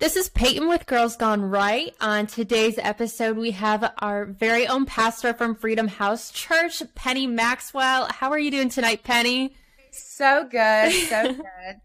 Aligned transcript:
This 0.00 0.16
is 0.16 0.30
Peyton 0.30 0.66
with 0.66 0.86
Girls 0.86 1.14
Gone 1.14 1.42
Right. 1.42 1.94
On 2.00 2.26
today's 2.26 2.78
episode, 2.78 3.36
we 3.36 3.50
have 3.50 3.92
our 3.98 4.24
very 4.24 4.66
own 4.66 4.86
pastor 4.86 5.34
from 5.34 5.54
Freedom 5.54 5.88
House 5.88 6.30
Church, 6.30 6.82
Penny 6.94 7.26
Maxwell. 7.26 8.06
How 8.10 8.30
are 8.30 8.38
you 8.38 8.50
doing 8.50 8.70
tonight, 8.70 9.02
Penny? 9.04 9.54
So 9.90 10.48
good. 10.50 10.90
So 10.90 11.22
good. 11.34 11.80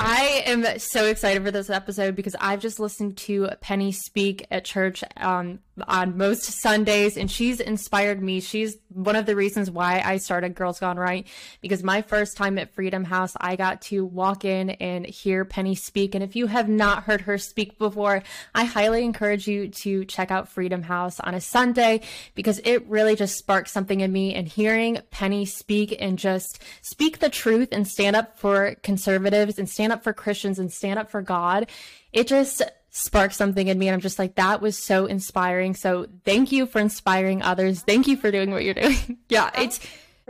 I 0.00 0.44
am 0.46 0.78
so 0.78 1.06
excited 1.06 1.42
for 1.42 1.50
this 1.50 1.68
episode 1.68 2.14
because 2.14 2.36
I've 2.38 2.60
just 2.60 2.78
listened 2.78 3.16
to 3.18 3.48
Penny 3.60 3.90
speak 3.90 4.46
at 4.48 4.64
church 4.64 5.02
um, 5.16 5.58
on 5.88 6.16
most 6.16 6.44
Sundays, 6.44 7.16
and 7.16 7.28
she's 7.28 7.58
inspired 7.58 8.22
me. 8.22 8.40
She's 8.40 8.76
one 8.88 9.16
of 9.16 9.26
the 9.26 9.34
reasons 9.34 9.70
why 9.70 10.00
I 10.04 10.18
started 10.18 10.54
Girls 10.54 10.78
Gone 10.78 10.98
Right 10.98 11.26
because 11.60 11.82
my 11.82 12.02
first 12.02 12.36
time 12.36 12.58
at 12.58 12.72
Freedom 12.74 13.04
House, 13.04 13.34
I 13.40 13.56
got 13.56 13.82
to 13.82 14.04
walk 14.04 14.44
in 14.44 14.70
and 14.70 15.04
hear 15.04 15.44
Penny 15.44 15.74
speak. 15.74 16.14
And 16.14 16.22
if 16.22 16.36
you 16.36 16.46
have 16.46 16.68
not 16.68 17.04
heard 17.04 17.22
her 17.22 17.36
speak 17.36 17.76
before, 17.78 18.22
I 18.54 18.64
highly 18.64 19.04
encourage 19.04 19.48
you 19.48 19.68
to 19.68 20.04
check 20.04 20.30
out 20.30 20.48
Freedom 20.48 20.82
House 20.82 21.18
on 21.20 21.34
a 21.34 21.40
Sunday 21.40 22.02
because 22.34 22.60
it 22.64 22.86
really 22.86 23.16
just 23.16 23.36
sparked 23.36 23.68
something 23.68 24.00
in 24.00 24.12
me. 24.12 24.34
And 24.34 24.46
hearing 24.46 25.00
Penny 25.10 25.44
speak 25.44 25.96
and 25.98 26.18
just 26.18 26.62
speak 26.82 27.18
the 27.18 27.30
truth 27.30 27.68
and 27.72 27.86
stand 27.86 28.16
up 28.16 28.38
for 28.38 28.76
conservatives 28.82 29.58
and 29.58 29.68
stand 29.68 29.87
stand 29.88 29.98
up 29.98 30.04
for 30.04 30.12
Christians 30.12 30.58
and 30.58 30.70
stand 30.70 30.98
up 30.98 31.10
for 31.10 31.22
God, 31.22 31.70
it 32.12 32.26
just 32.26 32.62
sparked 32.90 33.34
something 33.34 33.68
in 33.68 33.78
me. 33.78 33.88
And 33.88 33.94
I'm 33.94 34.00
just 34.00 34.18
like, 34.18 34.34
that 34.34 34.60
was 34.60 34.76
so 34.76 35.06
inspiring. 35.06 35.74
So 35.74 36.06
thank 36.24 36.52
you 36.52 36.66
for 36.66 36.78
inspiring 36.78 37.42
others. 37.42 37.80
Thank 37.80 38.06
you 38.06 38.16
for 38.16 38.30
doing 38.30 38.50
what 38.50 38.64
you're 38.64 38.74
doing. 38.74 39.18
yeah, 39.28 39.50
it's. 39.58 39.80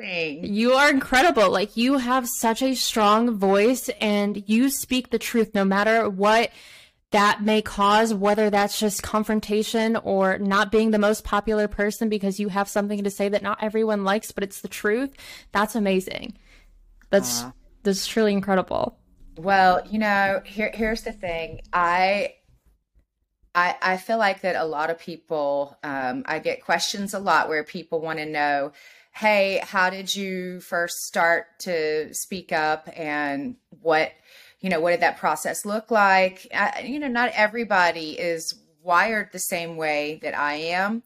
You 0.01 0.75
are 0.75 0.91
incredible. 0.91 1.51
Like 1.51 1.77
you 1.77 1.99
have 1.99 2.29
such 2.29 2.63
a 2.63 2.77
strong 2.77 3.37
voice 3.37 3.91
and 4.01 4.49
you 4.49 4.71
speak 4.71 5.11
the 5.11 5.19
truth 5.19 5.57
no 5.57 5.65
matter 5.65 6.09
what 6.09 6.53
that 7.11 7.43
may 7.43 7.63
cause, 7.63 8.15
whether 8.15 8.49
that's 8.49 8.79
just 8.79 9.03
confrontation 9.03 9.97
or 9.97 10.39
not 10.39 10.71
being 10.71 10.93
the 10.93 11.01
most 11.01 11.25
popular 11.25 11.67
person 11.67 12.09
because 12.09 12.39
you 12.39 12.49
have 12.49 12.69
something 12.69 13.03
to 13.03 13.11
say 13.11 13.29
that 13.29 13.43
not 13.43 13.59
everyone 13.61 14.05
likes, 14.05 14.31
but 14.31 14.45
it's 14.45 14.61
the 14.61 14.69
truth. 14.69 15.11
That's 15.51 15.75
amazing. 15.75 16.39
That's 17.11 17.43
Aww. 17.43 17.53
that's 17.83 18.07
truly 18.07 18.33
incredible. 18.33 18.99
Well, 19.39 19.83
you 19.89 20.01
know, 20.01 20.43
here 20.45 20.71
here's 20.75 21.03
the 21.03 21.13
thing. 21.13 21.61
I 21.73 22.35
I 23.55 23.77
I 23.81 23.97
feel 23.97 24.19
like 24.19 24.41
that 24.41 24.57
a 24.57 24.65
lot 24.65 24.91
of 24.91 24.99
people 24.99 25.79
um, 25.85 26.25
I 26.27 26.41
get 26.41 26.65
questions 26.65 27.15
a 27.15 27.21
lot 27.21 27.49
where 27.49 27.63
people 27.63 28.01
want 28.01 28.19
to 28.19 28.27
know, 28.27 28.73
"Hey, 29.13 29.61
how 29.63 29.91
did 29.91 30.15
you 30.15 30.59
first 30.61 31.05
start 31.07 31.47
to 31.61 32.13
speak 32.15 32.51
up 32.53 32.89
and 32.97 33.57
what, 33.81 34.13
you 34.61 34.71
know, 34.71 34.81
what 34.81 34.91
did 34.91 35.01
that 35.01 35.19
process 35.19 35.65
look 35.65 35.93
like?" 35.93 36.49
I, 36.53 36.81
you 36.85 36.99
know, 36.99 37.07
not 37.09 37.31
everybody 37.35 38.19
is 38.19 38.55
wired 38.83 39.31
the 39.33 39.39
same 39.39 39.77
way 39.77 40.19
that 40.23 40.37
I 40.37 40.55
am. 40.55 41.05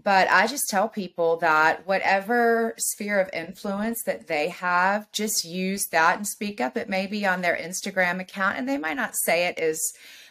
But 0.00 0.28
I 0.30 0.46
just 0.46 0.68
tell 0.68 0.88
people 0.88 1.36
that 1.38 1.86
whatever 1.86 2.74
sphere 2.78 3.20
of 3.20 3.28
influence 3.32 4.02
that 4.04 4.26
they 4.26 4.48
have, 4.48 5.10
just 5.12 5.44
use 5.44 5.86
that 5.92 6.16
and 6.16 6.26
speak 6.26 6.60
up. 6.60 6.76
It 6.76 6.88
may 6.88 7.06
be 7.06 7.26
on 7.26 7.42
their 7.42 7.56
Instagram 7.56 8.20
account, 8.20 8.56
and 8.56 8.68
they 8.68 8.78
might 8.78 8.96
not 8.96 9.14
say 9.14 9.46
it 9.46 9.58
as, 9.58 9.80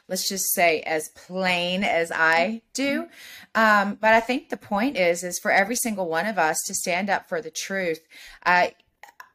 let's 0.08 0.28
just 0.28 0.52
say, 0.54 0.82
as 0.82 1.10
plain 1.10 1.84
as 1.84 2.12
I 2.12 2.64
do. 2.74 3.08
Um, 3.54 4.00
but 4.02 4.14
I 4.14 4.20
think 4.20 4.50
the 4.50 4.58
point 4.58 4.98
is, 4.98 5.24
is 5.24 5.40
for 5.40 5.52
every 5.52 5.76
single 5.76 6.10
one 6.10 6.26
of 6.26 6.40
us 6.40 6.60
to 6.66 6.74
stand 6.74 7.10
up 7.10 7.30
for 7.30 7.40
the 7.40 7.52
truth. 7.52 8.02
I, 8.44 8.74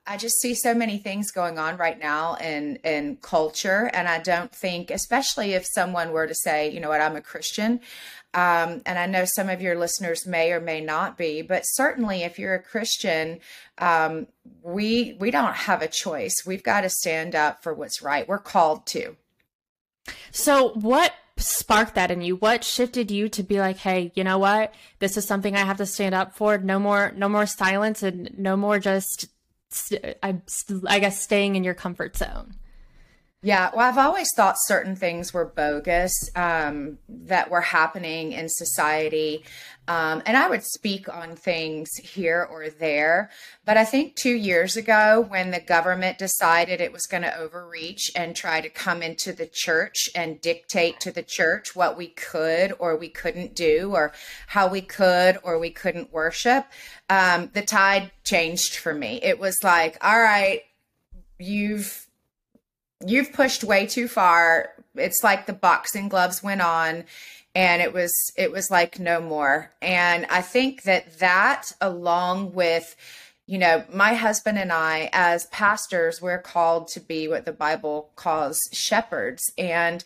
I 0.08 0.16
just 0.16 0.40
see 0.40 0.54
so 0.54 0.72
many 0.72 0.98
things 0.98 1.32
going 1.32 1.58
on 1.58 1.76
right 1.76 1.98
now 1.98 2.34
in 2.34 2.76
in 2.84 3.16
culture, 3.16 3.90
and 3.92 4.06
I 4.06 4.20
don't 4.20 4.52
think, 4.52 4.90
especially 4.90 5.54
if 5.54 5.66
someone 5.66 6.12
were 6.12 6.28
to 6.28 6.34
say, 6.34 6.70
you 6.70 6.78
know 6.78 6.90
what, 6.90 7.00
I'm 7.00 7.16
a 7.16 7.20
Christian, 7.20 7.80
um, 8.36 8.82
and 8.84 8.98
I 8.98 9.06
know 9.06 9.24
some 9.24 9.48
of 9.48 9.62
your 9.62 9.78
listeners 9.78 10.26
may 10.26 10.52
or 10.52 10.60
may 10.60 10.82
not 10.82 11.16
be, 11.16 11.40
but 11.40 11.62
certainly 11.62 12.22
if 12.22 12.38
you're 12.38 12.54
a 12.54 12.62
Christian, 12.62 13.40
um, 13.78 14.26
we 14.62 15.16
we 15.18 15.30
don't 15.30 15.54
have 15.54 15.80
a 15.80 15.88
choice. 15.88 16.44
We've 16.46 16.62
got 16.62 16.82
to 16.82 16.90
stand 16.90 17.34
up 17.34 17.62
for 17.62 17.72
what's 17.72 18.02
right. 18.02 18.28
We're 18.28 18.38
called 18.38 18.86
to. 18.88 19.16
So, 20.32 20.74
what 20.74 21.14
sparked 21.38 21.94
that 21.94 22.10
in 22.10 22.20
you? 22.20 22.36
What 22.36 22.62
shifted 22.62 23.10
you 23.10 23.30
to 23.30 23.42
be 23.42 23.58
like, 23.58 23.78
hey, 23.78 24.12
you 24.14 24.22
know 24.22 24.36
what? 24.36 24.74
This 24.98 25.16
is 25.16 25.26
something 25.26 25.56
I 25.56 25.60
have 25.60 25.78
to 25.78 25.86
stand 25.86 26.14
up 26.14 26.36
for. 26.36 26.58
No 26.58 26.78
more, 26.78 27.14
no 27.16 27.30
more 27.30 27.46
silence, 27.46 28.02
and 28.02 28.30
no 28.36 28.54
more 28.54 28.78
just, 28.78 29.28
I, 30.22 30.42
I 30.86 30.98
guess, 30.98 31.22
staying 31.22 31.56
in 31.56 31.64
your 31.64 31.74
comfort 31.74 32.18
zone. 32.18 32.56
Yeah, 33.42 33.70
well, 33.72 33.86
I've 33.86 33.98
always 33.98 34.28
thought 34.34 34.56
certain 34.58 34.96
things 34.96 35.32
were 35.32 35.44
bogus 35.44 36.12
um, 36.34 36.98
that 37.08 37.50
were 37.50 37.60
happening 37.60 38.32
in 38.32 38.48
society. 38.48 39.44
Um, 39.86 40.22
and 40.26 40.36
I 40.36 40.48
would 40.48 40.64
speak 40.64 41.08
on 41.08 41.36
things 41.36 41.88
here 42.02 42.48
or 42.50 42.70
there. 42.70 43.30
But 43.64 43.76
I 43.76 43.84
think 43.84 44.16
two 44.16 44.34
years 44.34 44.76
ago, 44.76 45.26
when 45.28 45.52
the 45.52 45.60
government 45.60 46.18
decided 46.18 46.80
it 46.80 46.92
was 46.92 47.06
going 47.06 47.22
to 47.22 47.38
overreach 47.38 48.10
and 48.16 48.34
try 48.34 48.60
to 48.62 48.70
come 48.70 49.00
into 49.02 49.32
the 49.32 49.46
church 49.46 50.08
and 50.14 50.40
dictate 50.40 50.98
to 51.00 51.12
the 51.12 51.22
church 51.22 51.76
what 51.76 51.96
we 51.96 52.08
could 52.08 52.72
or 52.80 52.96
we 52.96 53.10
couldn't 53.10 53.54
do, 53.54 53.92
or 53.94 54.12
how 54.48 54.66
we 54.66 54.80
could 54.80 55.38
or 55.44 55.58
we 55.58 55.70
couldn't 55.70 56.12
worship, 56.12 56.64
um, 57.10 57.50
the 57.52 57.62
tide 57.62 58.10
changed 58.24 58.76
for 58.76 58.94
me. 58.94 59.20
It 59.22 59.38
was 59.38 59.56
like, 59.62 59.98
all 60.04 60.18
right, 60.18 60.62
you've 61.38 62.05
you've 63.06 63.32
pushed 63.32 63.64
way 63.64 63.86
too 63.86 64.08
far. 64.08 64.70
It's 64.94 65.22
like 65.22 65.46
the 65.46 65.52
boxing 65.52 66.08
gloves 66.08 66.42
went 66.42 66.60
on 66.60 67.04
and 67.54 67.80
it 67.80 67.92
was 67.92 68.12
it 68.36 68.52
was 68.52 68.70
like 68.70 68.98
no 68.98 69.20
more. 69.20 69.72
And 69.80 70.26
I 70.26 70.42
think 70.42 70.82
that 70.82 71.18
that 71.18 71.72
along 71.80 72.52
with 72.52 72.96
you 73.48 73.58
know, 73.58 73.84
my 73.92 74.14
husband 74.14 74.58
and 74.58 74.72
I, 74.72 75.08
as 75.12 75.46
pastors, 75.46 76.20
we're 76.20 76.42
called 76.42 76.88
to 76.88 77.00
be 77.00 77.28
what 77.28 77.44
the 77.44 77.52
Bible 77.52 78.10
calls 78.16 78.58
shepherds. 78.72 79.52
And 79.56 80.02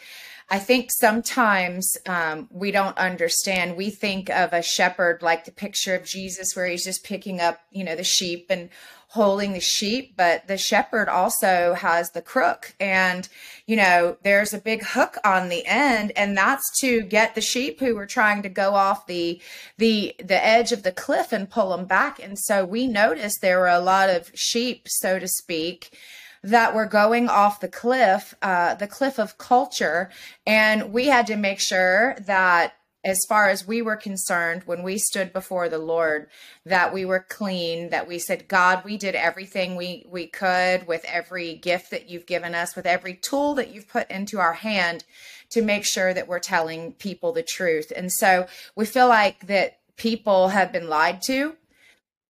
I 0.51 0.59
think 0.59 0.91
sometimes 0.93 1.97
um, 2.07 2.49
we 2.51 2.71
don't 2.71 2.99
understand. 2.99 3.79
We 3.79 3.89
think 3.89 4.29
of 4.29 4.53
a 4.53 4.63
shepherd 4.63 5.23
like 5.23 5.47
the 5.47 5.53
picture 5.53 5.95
of 5.95 6.05
Jesus, 6.05 6.55
where 6.55 6.67
he's 6.67 6.85
just 6.85 7.03
picking 7.03 7.41
up, 7.41 7.61
you 7.71 7.83
know, 7.83 7.97
the 7.97 8.05
sheep 8.05 8.47
and 8.51 8.69
holding 9.11 9.53
the 9.53 9.61
sheep, 9.61 10.15
but 10.17 10.47
the 10.47 10.57
shepherd 10.57 11.09
also 11.09 11.75
has 11.75 12.13
the 12.13 12.23
crook. 12.23 12.75
And, 12.79 13.29
you 13.67 13.75
know, 13.75 14.17
there's 14.23 14.55
a 14.55 14.59
big 14.59 14.85
hook 14.85 15.19
on 15.25 15.49
the 15.49 15.67
end, 15.67 16.13
and 16.15 16.37
that's 16.37 16.79
to 16.81 17.03
get 17.03 17.35
the 17.35 17.41
sheep 17.41 17.81
who 17.81 17.97
were 17.97 18.07
trying 18.07 18.43
to 18.43 18.49
go 18.49 18.75
off 18.75 19.07
the 19.07 19.41
the 19.79 20.15
the 20.23 20.45
edge 20.45 20.71
of 20.71 20.85
the 20.85 20.93
cliff 20.93 21.33
and 21.33 21.51
pull 21.51 21.71
them 21.71 21.87
back. 21.87 22.23
And 22.23 22.39
so 22.39 22.65
we 22.65 22.87
noticed 22.87 23.41
there 23.41 23.59
were 23.59 23.67
a 23.67 23.81
lot 23.81 24.11
of 24.11 24.31
sheep, 24.35 24.87
so 24.89 25.19
to 25.19 25.27
speak, 25.27 25.99
that 26.45 26.73
were 26.73 26.87
going 26.87 27.29
off 27.29 27.59
the 27.59 27.69
cliff, 27.69 28.35
uh, 28.43 28.75
the 28.75 28.87
cliff 28.87 29.19
of 29.19 29.39
culture. 29.39 30.11
And 30.47 30.93
we 30.93 31.07
had 31.07 31.27
to 31.27 31.37
make 31.37 31.59
sure 31.59 32.17
that 32.21 32.75
as 33.03 33.21
far 33.29 33.49
as 33.49 33.67
we 33.67 33.81
were 33.81 33.97
concerned 33.97 34.63
when 34.67 34.83
we 34.83 34.99
stood 34.99 35.33
before 35.33 35.69
the 35.69 35.79
lord 35.79 36.29
that 36.65 36.93
we 36.93 37.05
were 37.05 37.25
clean 37.29 37.91
that 37.91 38.07
we 38.07 38.19
said 38.19 38.49
god 38.49 38.85
we 38.85 38.97
did 38.97 39.15
everything 39.15 39.77
we 39.77 40.05
we 40.09 40.27
could 40.27 40.87
with 40.87 41.05
every 41.07 41.55
gift 41.55 41.91
that 41.91 42.09
you've 42.11 42.27
given 42.27 42.55
us 42.55 42.77
with 42.77 42.87
every 42.87 43.15
tool 43.15 43.55
that 43.55 43.73
you've 43.73 43.89
put 43.89 44.11
into 44.11 44.39
our 44.39 44.55
hand 44.55 45.05
to 45.51 45.63
make 45.63 45.85
sure 45.85 46.15
that 46.15 46.29
we're 46.29 46.39
telling 46.39 46.93
people 46.93 47.33
the 47.33 47.43
truth. 47.43 47.93
And 47.95 48.11
so 48.11 48.47
we 48.75 48.87
feel 48.87 49.09
like 49.09 49.47
that 49.49 49.79
people 49.97 50.49
have 50.49 50.73
been 50.73 50.89
lied 50.89 51.21
to. 51.23 51.57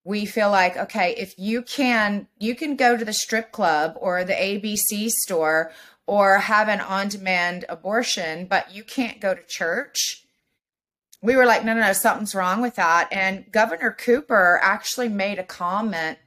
We 0.02 0.24
feel 0.24 0.50
like 0.50 0.76
okay 0.78 1.14
if 1.18 1.38
you 1.38 1.60
can 1.60 2.26
you 2.38 2.54
can 2.54 2.74
go 2.74 2.96
to 2.96 3.04
the 3.04 3.12
strip 3.12 3.52
club 3.52 3.96
or 4.00 4.24
the 4.24 4.32
abc 4.32 5.10
store 5.10 5.72
or 6.06 6.38
have 6.38 6.68
an 6.68 6.80
on 6.80 7.08
demand 7.08 7.66
abortion 7.68 8.46
but 8.46 8.74
you 8.74 8.82
can't 8.82 9.20
go 9.20 9.34
to 9.34 9.42
church 9.46 10.24
we 11.22 11.36
were 11.36 11.46
like, 11.46 11.64
no, 11.64 11.74
no, 11.74 11.80
no, 11.80 11.92
something's 11.92 12.34
wrong 12.34 12.62
with 12.62 12.76
that. 12.76 13.08
And 13.12 13.50
Governor 13.52 13.92
Cooper 13.92 14.58
actually 14.62 15.08
made 15.08 15.38
a 15.38 15.44
comment 15.44 16.18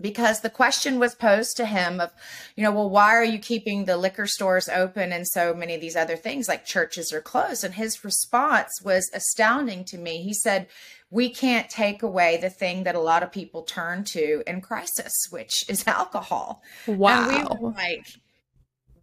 because 0.00 0.40
the 0.40 0.50
question 0.50 0.98
was 0.98 1.14
posed 1.14 1.56
to 1.56 1.66
him 1.66 2.00
of, 2.00 2.12
you 2.56 2.62
know, 2.62 2.70
well, 2.70 2.88
why 2.88 3.14
are 3.14 3.24
you 3.24 3.38
keeping 3.38 3.84
the 3.84 3.96
liquor 3.96 4.26
stores 4.26 4.68
open 4.68 5.12
and 5.12 5.26
so 5.26 5.54
many 5.54 5.74
of 5.74 5.80
these 5.80 5.96
other 5.96 6.16
things 6.16 6.48
like 6.48 6.64
churches 6.64 7.12
are 7.12 7.20
closed? 7.20 7.64
And 7.64 7.74
his 7.74 8.04
response 8.04 8.80
was 8.82 9.10
astounding 9.12 9.84
to 9.86 9.98
me. 9.98 10.22
He 10.22 10.34
said, 10.34 10.68
we 11.10 11.30
can't 11.30 11.70
take 11.70 12.02
away 12.02 12.36
the 12.36 12.50
thing 12.50 12.84
that 12.84 12.94
a 12.94 13.00
lot 13.00 13.22
of 13.22 13.32
people 13.32 13.62
turn 13.62 14.04
to 14.04 14.42
in 14.46 14.60
crisis, 14.60 15.26
which 15.30 15.68
is 15.68 15.84
alcohol. 15.86 16.62
Wow. 16.86 17.28
And 17.28 17.48
we 17.48 17.66
were 17.66 17.72
like, 17.72 18.06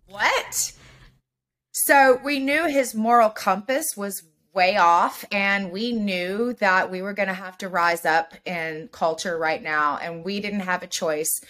what? 0.08 0.74
So 1.72 2.20
we 2.24 2.40
knew 2.40 2.68
his 2.68 2.96
moral 2.96 3.30
compass 3.30 3.86
was 3.98 4.24
way 4.56 4.78
off 4.78 5.26
and 5.32 5.72
we 5.72 5.92
knew 5.92 6.54
that 6.54 6.90
we 6.90 7.02
were 7.02 7.14
going 7.14 7.28
to 7.28 7.34
have 7.34 7.58
to 7.58 7.68
rise 7.68 8.06
up 8.06 8.34
in 8.46 8.90
culture 8.92 9.38
right 9.38 9.62
now 9.62 9.98
and 10.02 10.24
we 10.24 10.40
didn't 10.40 10.62
have 10.62 10.82
a 10.82 10.88
choice 10.88 11.42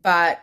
but 0.00 0.40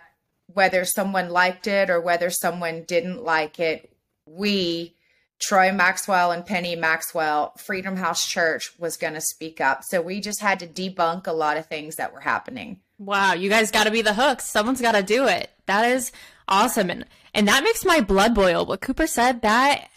whether 0.54 0.83
someone 0.83 1.30
liked 1.30 1.66
it 1.66 1.89
or 1.89 2.01
whether 2.01 2.30
someone 2.30 2.83
didn't 2.83 3.24
like 3.24 3.60
it 3.60 3.92
we 4.25 4.94
Troy 5.39 5.71
Maxwell 5.71 6.31
and 6.31 6.45
Penny 6.45 6.75
Maxwell, 6.75 7.54
Freedom 7.57 7.95
House 7.95 8.27
Church 8.27 8.77
was 8.77 8.98
going 8.98 9.13
to 9.13 9.21
speak 9.21 9.62
up. 9.62 9.83
So 9.86 10.01
we 10.01 10.19
just 10.19 10.42
had 10.42 10.60
to 10.60 10.68
debunk 10.68 11.27
a 11.27 11.31
lot 11.31 11.56
of 11.56 11.66
things 11.66 11.95
that 11.95 12.13
were 12.13 12.19
happening. 12.19 12.81
Wow, 12.98 13.33
you 13.33 13.50
guys 13.50 13.71
got 13.71 13.86
to 13.86 13.92
be 13.92 14.01
the 14.01 14.13
hooks. 14.13 14.44
Someone's 14.44 14.81
got 14.81 14.92
to 14.92 15.01
do 15.01 15.27
it. 15.27 15.50
That 15.66 15.89
is 15.89 16.12
awesome. 16.50 16.89
And 16.89 17.06
and 17.33 17.48
that 17.48 17.63
makes 17.63 17.86
my 17.86 18.01
blood 18.01 18.36
boil. 18.36 18.66
What 18.66 18.81
Cooper 18.81 19.07
said 19.07 19.42
that 19.42 19.89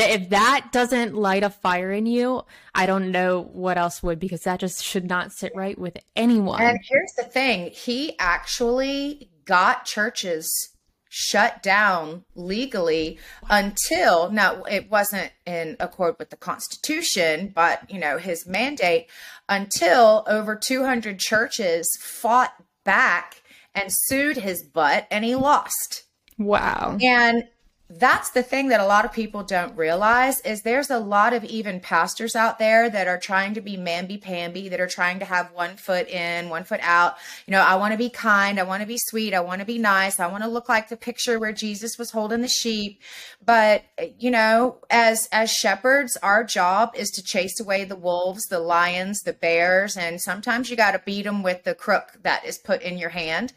that 0.00 0.10
if 0.10 0.30
that 0.30 0.68
doesn't 0.72 1.14
light 1.14 1.42
a 1.42 1.50
fire 1.50 1.92
in 1.92 2.06
you, 2.06 2.42
I 2.74 2.86
don't 2.86 3.10
know 3.10 3.42
what 3.42 3.76
else 3.76 4.02
would 4.02 4.18
because 4.18 4.42
that 4.42 4.60
just 4.60 4.82
should 4.82 5.08
not 5.08 5.32
sit 5.32 5.52
right 5.54 5.78
with 5.78 5.98
anyone. 6.16 6.62
And 6.62 6.78
here's 6.82 7.12
the 7.16 7.24
thing, 7.24 7.70
he 7.70 8.18
actually 8.18 9.30
got 9.44 9.84
churches 9.84 10.70
shut 11.12 11.62
down 11.62 12.24
legally 12.36 13.18
until 13.48 14.30
now 14.30 14.62
it 14.62 14.88
wasn't 14.88 15.32
in 15.44 15.76
accord 15.80 16.14
with 16.20 16.30
the 16.30 16.36
constitution 16.36 17.50
but 17.52 17.82
you 17.90 17.98
know 17.98 18.16
his 18.16 18.46
mandate 18.46 19.08
until 19.48 20.22
over 20.28 20.54
200 20.54 21.18
churches 21.18 21.90
fought 22.00 22.54
back 22.84 23.42
and 23.74 23.90
sued 23.90 24.36
his 24.36 24.62
butt 24.62 25.06
and 25.10 25.24
he 25.24 25.34
lost. 25.34 26.04
Wow. 26.38 26.96
And 27.02 27.44
that's 27.90 28.30
the 28.30 28.42
thing 28.42 28.68
that 28.68 28.78
a 28.78 28.86
lot 28.86 29.04
of 29.04 29.12
people 29.12 29.42
don't 29.42 29.76
realize 29.76 30.40
is 30.42 30.62
there's 30.62 30.90
a 30.90 30.98
lot 31.00 31.32
of 31.32 31.42
even 31.44 31.80
pastors 31.80 32.36
out 32.36 32.60
there 32.60 32.88
that 32.88 33.08
are 33.08 33.18
trying 33.18 33.52
to 33.54 33.60
be 33.60 33.76
mamby-pamby 33.76 34.68
that 34.68 34.80
are 34.80 34.86
trying 34.86 35.18
to 35.18 35.24
have 35.24 35.50
one 35.52 35.76
foot 35.76 36.08
in 36.08 36.48
one 36.48 36.62
foot 36.62 36.78
out. 36.82 37.16
You 37.46 37.52
know 37.52 37.62
i 37.62 37.74
want 37.74 37.92
to 37.92 37.98
be 37.98 38.08
kind 38.08 38.60
i 38.60 38.62
want 38.62 38.82
to 38.82 38.86
be 38.86 38.98
sweet 38.98 39.34
i 39.34 39.40
want 39.40 39.58
to 39.58 39.66
be 39.66 39.78
nice 39.78 40.20
i 40.20 40.28
want 40.28 40.44
to 40.44 40.48
look 40.48 40.68
like 40.68 40.88
the 40.88 40.96
picture 40.96 41.38
where 41.38 41.52
jesus 41.52 41.98
was 41.98 42.12
holding 42.12 42.42
the 42.42 42.48
sheep. 42.48 43.00
But 43.44 43.82
you 44.18 44.30
know 44.30 44.78
as 44.88 45.28
as 45.32 45.52
shepherds 45.52 46.16
our 46.22 46.44
job 46.44 46.92
is 46.94 47.10
to 47.10 47.22
chase 47.22 47.58
away 47.58 47.84
the 47.84 47.96
wolves 47.96 48.46
the 48.46 48.60
lions 48.60 49.22
the 49.22 49.32
bears 49.32 49.96
and 49.96 50.20
sometimes 50.20 50.70
you 50.70 50.76
got 50.76 50.92
to 50.92 51.02
beat 51.04 51.22
them 51.22 51.42
with 51.42 51.64
the 51.64 51.74
crook 51.74 52.18
that 52.22 52.44
is 52.44 52.58
put 52.58 52.82
in 52.82 52.98
your 52.98 53.10
hand 53.10 53.52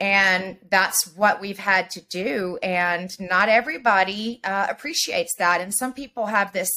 and 0.00 0.58
that's 0.70 1.16
what 1.16 1.40
we've 1.40 1.58
had 1.58 1.90
to 1.90 2.00
do. 2.00 2.58
And 2.62 3.18
not 3.18 3.48
everybody 3.48 4.40
uh, 4.44 4.66
appreciates 4.70 5.34
that. 5.38 5.60
And 5.60 5.74
some 5.74 5.92
people 5.92 6.26
have 6.26 6.52
this 6.52 6.70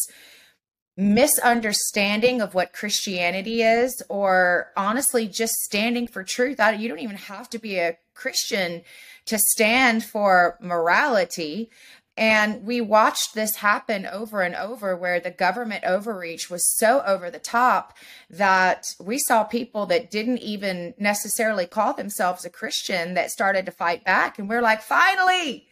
misunderstanding 0.97 2.41
of 2.41 2.53
what 2.53 2.73
christianity 2.73 3.61
is 3.63 4.03
or 4.09 4.71
honestly 4.75 5.25
just 5.25 5.53
standing 5.53 6.05
for 6.05 6.23
truth. 6.23 6.59
You 6.77 6.89
don't 6.89 6.99
even 6.99 7.15
have 7.15 7.49
to 7.51 7.59
be 7.59 7.77
a 7.77 7.97
christian 8.13 8.81
to 9.25 9.37
stand 9.39 10.03
for 10.03 10.57
morality 10.61 11.69
and 12.17 12.65
we 12.65 12.81
watched 12.81 13.33
this 13.33 13.57
happen 13.57 14.05
over 14.05 14.41
and 14.41 14.53
over 14.55 14.95
where 14.97 15.19
the 15.19 15.31
government 15.31 15.85
overreach 15.85 16.49
was 16.49 16.67
so 16.77 17.01
over 17.05 17.31
the 17.31 17.39
top 17.39 17.97
that 18.29 18.85
we 18.99 19.17
saw 19.17 19.43
people 19.43 19.85
that 19.85 20.11
didn't 20.11 20.39
even 20.39 20.93
necessarily 20.97 21.65
call 21.65 21.93
themselves 21.93 22.43
a 22.43 22.49
Christian 22.49 23.13
that 23.13 23.31
started 23.31 23.65
to 23.65 23.71
fight 23.71 24.03
back. 24.03 24.37
And 24.37 24.49
we're 24.49 24.61
like, 24.61 24.81
finally, 24.81 25.67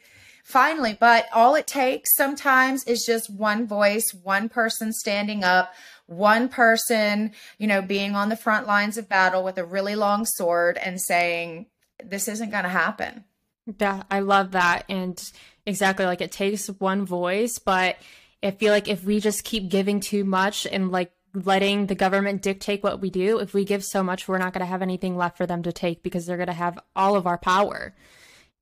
finally. 0.45 0.97
But 0.97 1.27
all 1.33 1.55
it 1.55 1.67
takes 1.67 2.15
sometimes 2.15 2.85
is 2.85 3.05
just 3.05 3.29
one 3.29 3.67
voice, 3.67 4.13
one 4.23 4.47
person 4.47 4.93
standing 4.93 5.43
up, 5.43 5.73
one 6.05 6.47
person, 6.47 7.33
you 7.57 7.67
know, 7.67 7.81
being 7.81 8.15
on 8.15 8.29
the 8.29 8.37
front 8.37 8.65
lines 8.65 8.97
of 8.97 9.09
battle 9.09 9.43
with 9.43 9.57
a 9.57 9.65
really 9.65 9.95
long 9.95 10.25
sword 10.25 10.77
and 10.77 11.01
saying, 11.01 11.65
this 12.03 12.29
isn't 12.29 12.49
going 12.49 12.63
to 12.63 12.69
happen. 12.69 13.25
Yeah, 13.79 14.03
I 14.09 14.21
love 14.21 14.51
that. 14.51 14.85
And 14.89 15.21
exactly 15.69 16.05
like 16.05 16.21
it 16.21 16.31
takes 16.31 16.67
one 16.67 17.05
voice, 17.05 17.59
but 17.59 17.97
I 18.43 18.51
feel 18.51 18.71
like 18.71 18.87
if 18.87 19.03
we 19.03 19.19
just 19.19 19.43
keep 19.43 19.69
giving 19.69 19.99
too 19.99 20.23
much 20.23 20.65
and 20.65 20.91
like 20.91 21.11
letting 21.33 21.85
the 21.85 21.95
government 21.95 22.41
dictate 22.41 22.83
what 22.83 23.01
we 23.01 23.09
do, 23.09 23.39
if 23.39 23.53
we 23.53 23.65
give 23.65 23.83
so 23.83 24.03
much, 24.03 24.27
we're 24.27 24.37
not 24.37 24.53
going 24.53 24.61
to 24.61 24.65
have 24.65 24.81
anything 24.81 25.17
left 25.17 25.37
for 25.37 25.45
them 25.45 25.63
to 25.63 25.71
take 25.71 26.03
because 26.03 26.25
they're 26.25 26.37
going 26.37 26.47
to 26.47 26.53
have 26.53 26.79
all 26.95 27.15
of 27.15 27.27
our 27.27 27.37
power. 27.37 27.93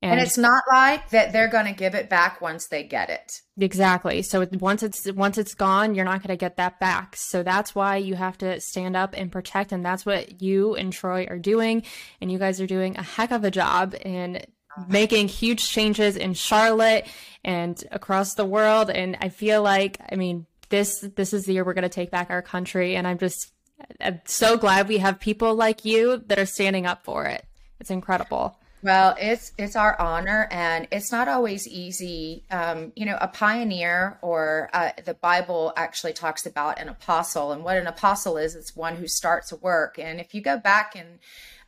And, 0.00 0.12
and, 0.12 0.20
it's 0.20 0.38
not 0.38 0.62
like 0.70 1.10
that 1.10 1.32
they're 1.32 1.48
going 1.48 1.66
to 1.66 1.72
give 1.72 1.96
it 1.96 2.08
back 2.08 2.40
once 2.40 2.68
they 2.68 2.84
get 2.84 3.10
it. 3.10 3.32
Exactly. 3.58 4.22
So 4.22 4.46
once 4.60 4.84
it's 4.84 5.10
once 5.12 5.38
it's 5.38 5.54
gone, 5.54 5.96
you're 5.96 6.04
not 6.04 6.22
going 6.22 6.28
to 6.28 6.36
get 6.36 6.56
that 6.56 6.78
back. 6.78 7.16
So 7.16 7.42
that's 7.42 7.74
why 7.74 7.96
you 7.96 8.14
have 8.14 8.38
to 8.38 8.60
stand 8.60 8.94
up 8.94 9.12
and 9.16 9.32
protect 9.32 9.72
and 9.72 9.84
that's 9.84 10.06
what 10.06 10.40
you 10.40 10.76
and 10.76 10.92
Troy 10.92 11.26
are 11.28 11.38
doing 11.38 11.82
and 12.20 12.30
you 12.30 12.38
guys 12.38 12.60
are 12.60 12.66
doing 12.66 12.96
a 12.96 13.02
heck 13.02 13.32
of 13.32 13.42
a 13.42 13.50
job 13.50 13.96
in 14.04 14.44
making 14.88 15.28
huge 15.28 15.68
changes 15.68 16.16
in 16.16 16.34
Charlotte 16.34 17.06
and 17.44 17.82
across 17.90 18.34
the 18.34 18.44
world. 18.44 18.90
And 18.90 19.16
I 19.20 19.28
feel 19.28 19.62
like, 19.62 19.98
I 20.12 20.16
mean, 20.16 20.46
this 20.68 21.00
this 21.16 21.32
is 21.32 21.46
the 21.46 21.54
year 21.54 21.64
we're 21.64 21.74
going 21.74 21.82
to 21.82 21.88
take 21.88 22.10
back 22.10 22.30
our 22.30 22.42
country, 22.42 22.94
and 22.94 23.06
I'm 23.06 23.18
just 23.18 23.52
I'm 24.00 24.20
so 24.24 24.56
glad 24.56 24.88
we 24.88 24.98
have 24.98 25.18
people 25.18 25.54
like 25.54 25.84
you 25.84 26.22
that 26.26 26.38
are 26.38 26.46
standing 26.46 26.86
up 26.86 27.04
for 27.04 27.24
it. 27.24 27.44
It's 27.80 27.90
incredible. 27.90 28.56
Well, 28.82 29.16
it's 29.18 29.52
it's 29.58 29.74
our 29.74 30.00
honor, 30.00 30.46
and 30.52 30.86
it's 30.92 31.10
not 31.10 31.26
always 31.26 31.66
easy. 31.66 32.44
Um, 32.50 32.92
you 32.94 33.06
know, 33.06 33.18
a 33.20 33.26
pioneer, 33.26 34.18
or 34.22 34.70
uh, 34.72 34.90
the 35.04 35.14
Bible 35.14 35.72
actually 35.76 36.12
talks 36.12 36.46
about 36.46 36.80
an 36.80 36.88
apostle, 36.88 37.50
and 37.50 37.64
what 37.64 37.76
an 37.76 37.88
apostle 37.88 38.36
is, 38.36 38.54
it's 38.54 38.76
one 38.76 38.96
who 38.96 39.08
starts 39.08 39.50
a 39.50 39.56
work. 39.56 39.98
And 39.98 40.20
if 40.20 40.32
you 40.32 40.40
go 40.40 40.58
back 40.58 40.94
and 40.94 41.18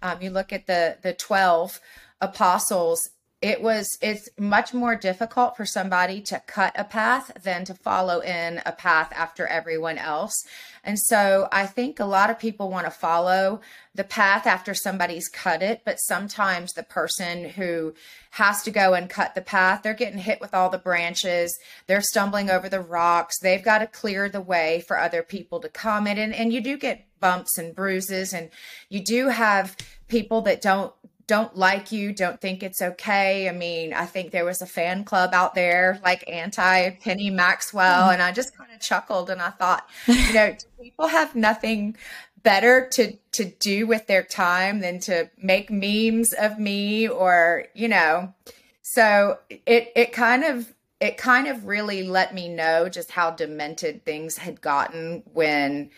um, 0.03 0.23
you 0.23 0.31
look 0.31 0.53
at 0.53 0.67
the 0.67 0.99
the 1.03 1.13
twelve 1.13 1.81
apostles 2.21 3.09
it 3.43 3.63
was 3.63 3.97
it's 4.03 4.29
much 4.39 4.75
more 4.75 4.95
difficult 4.95 5.57
for 5.57 5.65
somebody 5.65 6.21
to 6.21 6.43
cut 6.47 6.75
a 6.77 6.85
path 6.85 7.33
than 7.43 7.65
to 7.65 7.75
follow 7.75 8.21
in 8.21 8.61
a 8.67 8.73
path 8.73 9.11
after 9.17 9.47
everyone 9.47 9.97
else. 9.97 10.45
And 10.85 10.99
so 10.99 11.49
i 11.51 11.67
think 11.67 11.99
a 11.99 12.05
lot 12.05 12.31
of 12.31 12.39
people 12.39 12.71
want 12.71 12.87
to 12.87 12.91
follow 12.91 13.61
the 13.95 14.05
path 14.05 14.47
after 14.47 14.75
somebody's 14.75 15.29
cut 15.29 15.63
it 15.63 15.83
but 15.85 15.97
sometimes 15.97 16.73
the 16.73 16.83
person 16.83 17.51
who 17.51 17.95
has 18.33 18.63
to 18.63 18.71
go 18.71 18.95
and 18.95 19.11
cut 19.11 19.35
the 19.35 19.41
path 19.41 19.83
they're 19.83 19.95
getting 19.95 20.19
hit 20.19 20.41
with 20.41 20.55
all 20.55 20.69
the 20.71 20.79
branches. 20.79 21.59
They're 21.87 22.03
stumbling 22.03 22.51
over 22.51 22.69
the 22.69 22.81
rocks. 22.81 23.39
They've 23.39 23.63
got 23.65 23.79
to 23.79 23.87
clear 23.87 24.29
the 24.29 24.41
way 24.41 24.85
for 24.87 24.99
other 24.99 25.23
people 25.23 25.61
to 25.61 25.69
come 25.69 26.07
in. 26.07 26.19
And, 26.19 26.35
and 26.35 26.53
you 26.53 26.61
do 26.61 26.77
get 26.77 27.07
bumps 27.21 27.59
and 27.59 27.75
bruises 27.75 28.33
and 28.33 28.51
you 28.89 29.01
do 29.03 29.29
have 29.29 29.77
people 30.09 30.43
that 30.43 30.63
don't 30.63 30.93
don't 31.31 31.57
like 31.57 31.93
you, 31.93 32.13
don't 32.13 32.41
think 32.41 32.61
it's 32.61 32.83
okay. 32.83 33.49
I 33.49 33.53
mean, 33.53 33.93
I 33.93 34.05
think 34.05 34.33
there 34.33 34.45
was 34.45 34.63
a 34.63 34.67
fan 34.67 35.05
club 35.05 35.33
out 35.33 35.55
there 35.55 36.01
like 36.03 36.29
anti 36.29 36.91
Penny 36.91 37.31
Maxwell, 37.31 38.03
mm-hmm. 38.03 38.15
and 38.15 38.23
I 38.23 38.33
just 38.33 38.59
kind 38.59 38.73
of 38.75 38.81
chuckled 38.81 39.31
and 39.31 39.41
I 39.41 39.51
thought, 39.51 39.89
you 40.09 40.33
know, 40.35 40.57
people 40.83 41.07
have 41.07 41.37
nothing 41.37 41.97
better 42.43 42.89
to 42.95 43.13
to 43.31 43.45
do 43.45 43.87
with 43.87 44.09
their 44.09 44.25
time 44.25 44.81
than 44.81 44.99
to 45.03 45.31
make 45.41 45.71
memes 45.71 46.33
of 46.33 46.59
me 46.59 47.07
or, 47.07 47.67
you 47.75 47.87
know. 47.87 48.35
So 48.83 49.39
it 49.49 49.93
it 49.95 50.13
kind 50.13 50.43
of 50.43 50.75
it 50.99 51.17
kind 51.17 51.47
of 51.47 51.65
really 51.65 52.03
let 52.03 52.35
me 52.35 52.49
know 52.49 52.89
just 52.89 53.13
how 53.13 53.31
demented 53.31 54.05
things 54.05 54.39
had 54.39 54.61
gotten 54.61 55.23
when 55.33 55.91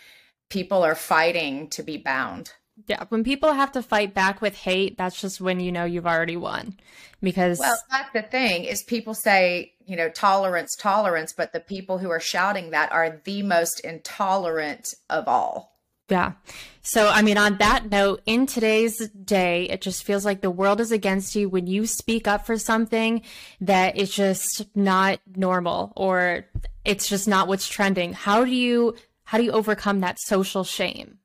people 0.51 0.83
are 0.83 0.95
fighting 0.95 1.69
to 1.71 1.83
be 1.83 1.97
bound. 1.97 2.53
Yeah, 2.87 3.05
when 3.11 3.23
people 3.23 3.53
have 3.53 3.73
to 3.73 3.83
fight 3.83 4.15
back 4.15 4.41
with 4.41 4.55
hate, 4.55 4.97
that's 4.97 5.21
just 5.21 5.41
when 5.41 5.61
you 5.61 5.71
know 5.71 5.85
you've 5.85 6.07
already 6.07 6.37
won. 6.37 6.79
Because 7.23 7.59
Well, 7.59 7.79
that's 7.91 8.13
the 8.13 8.23
thing 8.23 8.65
is 8.65 8.83
people 8.83 9.15
say, 9.15 9.75
you 9.87 9.97
know, 9.97 10.09
tolerance, 10.09 10.75
tolerance, 10.77 11.33
but 11.33 11.53
the 11.53 11.61
people 11.61 11.99
who 11.99 12.11
are 12.11 12.21
shouting 12.21 12.71
that 12.71 12.91
are 12.91 13.21
the 13.25 13.43
most 13.43 13.81
intolerant 13.81 14.89
of 15.09 15.29
all. 15.29 15.73
Yeah. 16.09 16.33
So, 16.83 17.09
I 17.09 17.23
mean, 17.23 17.39
on 17.39 17.59
that 17.59 17.91
note, 17.91 18.23
in 18.27 18.47
today's 18.47 19.09
day, 19.11 19.69
it 19.71 19.81
just 19.81 20.03
feels 20.03 20.25
like 20.25 20.41
the 20.41 20.51
world 20.51 20.81
is 20.81 20.93
against 20.93 21.35
you 21.37 21.49
when 21.49 21.67
you 21.67 21.87
speak 21.87 22.27
up 22.27 22.45
for 22.45 22.59
something 22.59 23.23
that 23.61 23.97
is 23.97 24.13
just 24.13 24.67
not 24.75 25.21
normal 25.37 25.93
or 25.97 26.47
it's 26.85 27.09
just 27.09 27.29
not 27.29 27.49
what's 27.49 27.69
trending. 27.69 28.13
How 28.13 28.45
do 28.45 28.51
you 28.51 28.97
how 29.25 29.39
do 29.39 29.45
you 29.45 29.53
overcome 29.53 30.01
that 30.01 30.21
social 30.21 30.65
shame? 30.65 31.19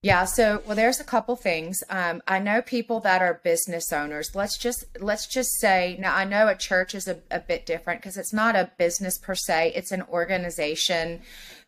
Yeah, 0.00 0.26
so 0.26 0.62
well 0.64 0.76
there's 0.76 1.00
a 1.00 1.04
couple 1.04 1.34
things. 1.34 1.82
Um, 1.90 2.22
I 2.28 2.38
know 2.38 2.62
people 2.62 3.00
that 3.00 3.20
are 3.20 3.40
business 3.42 3.92
owners. 3.92 4.34
Let's 4.34 4.56
just 4.56 4.84
let's 5.00 5.26
just 5.26 5.58
say 5.58 5.96
now 5.98 6.14
I 6.14 6.24
know 6.24 6.46
a 6.46 6.54
church 6.54 6.94
is 6.94 7.08
a, 7.08 7.18
a 7.32 7.40
bit 7.40 7.66
different 7.66 8.00
because 8.00 8.16
it's 8.16 8.32
not 8.32 8.54
a 8.54 8.70
business 8.78 9.18
per 9.18 9.34
se, 9.34 9.72
it's 9.74 9.90
an 9.90 10.02
organization. 10.02 11.22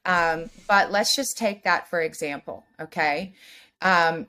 Um, 0.06 0.49
but 0.68 0.92
let's 0.92 1.16
just 1.16 1.37
take 1.37 1.64
that 1.64 1.88
for 1.88 2.00
example, 2.00 2.64
okay? 2.80 3.34
Um, 3.82 4.28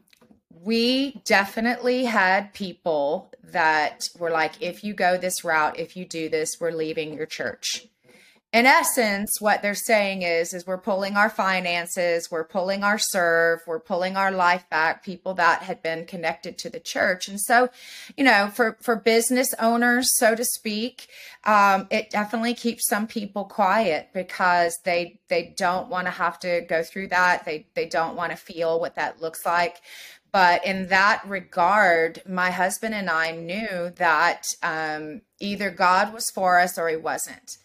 we 0.63 1.21
definitely 1.23 2.05
had 2.05 2.53
people 2.53 3.31
that 3.43 4.09
were 4.17 4.31
like, 4.31 4.61
if 4.61 4.83
you 4.83 4.93
go 4.93 5.17
this 5.17 5.43
route, 5.43 5.79
if 5.79 5.95
you 5.95 6.05
do 6.05 6.29
this, 6.29 6.57
we're 6.59 6.71
leaving 6.71 7.13
your 7.13 7.25
church. 7.25 7.87
In 8.53 8.65
essence, 8.65 9.39
what 9.39 9.61
they're 9.61 9.73
saying 9.73 10.23
is, 10.23 10.53
is 10.53 10.67
we're 10.67 10.77
pulling 10.77 11.15
our 11.15 11.29
finances, 11.29 12.29
we're 12.29 12.43
pulling 12.43 12.83
our 12.83 12.97
serve, 12.97 13.61
we're 13.65 13.79
pulling 13.79 14.17
our 14.17 14.29
life 14.29 14.69
back, 14.69 15.05
people 15.05 15.33
that 15.35 15.61
had 15.61 15.81
been 15.81 16.05
connected 16.05 16.57
to 16.57 16.69
the 16.69 16.79
church. 16.79 17.29
And 17.29 17.39
so, 17.39 17.69
you 18.17 18.25
know, 18.25 18.49
for, 18.53 18.77
for 18.81 18.97
business 18.97 19.53
owners, 19.57 20.09
so 20.17 20.35
to 20.35 20.43
speak, 20.43 21.07
um, 21.45 21.87
it 21.91 22.09
definitely 22.09 22.53
keeps 22.53 22.89
some 22.89 23.07
people 23.07 23.45
quiet 23.45 24.09
because 24.13 24.77
they, 24.83 25.21
they 25.29 25.53
don't 25.57 25.87
want 25.87 26.07
to 26.07 26.11
have 26.11 26.37
to 26.39 26.59
go 26.67 26.83
through 26.83 27.07
that. 27.07 27.45
They, 27.45 27.67
they 27.73 27.85
don't 27.85 28.17
want 28.17 28.31
to 28.31 28.37
feel 28.37 28.81
what 28.81 28.95
that 28.95 29.21
looks 29.21 29.45
like. 29.45 29.77
But 30.33 30.65
in 30.65 30.87
that 30.87 31.23
regard, 31.25 32.21
my 32.27 32.51
husband 32.51 32.95
and 32.95 33.09
I 33.09 33.31
knew 33.31 33.91
that 33.95 34.43
um, 34.61 35.21
either 35.39 35.69
God 35.69 36.13
was 36.13 36.29
for 36.31 36.59
us 36.59 36.77
or 36.77 36.89
he 36.89 36.97
wasn't 36.97 37.57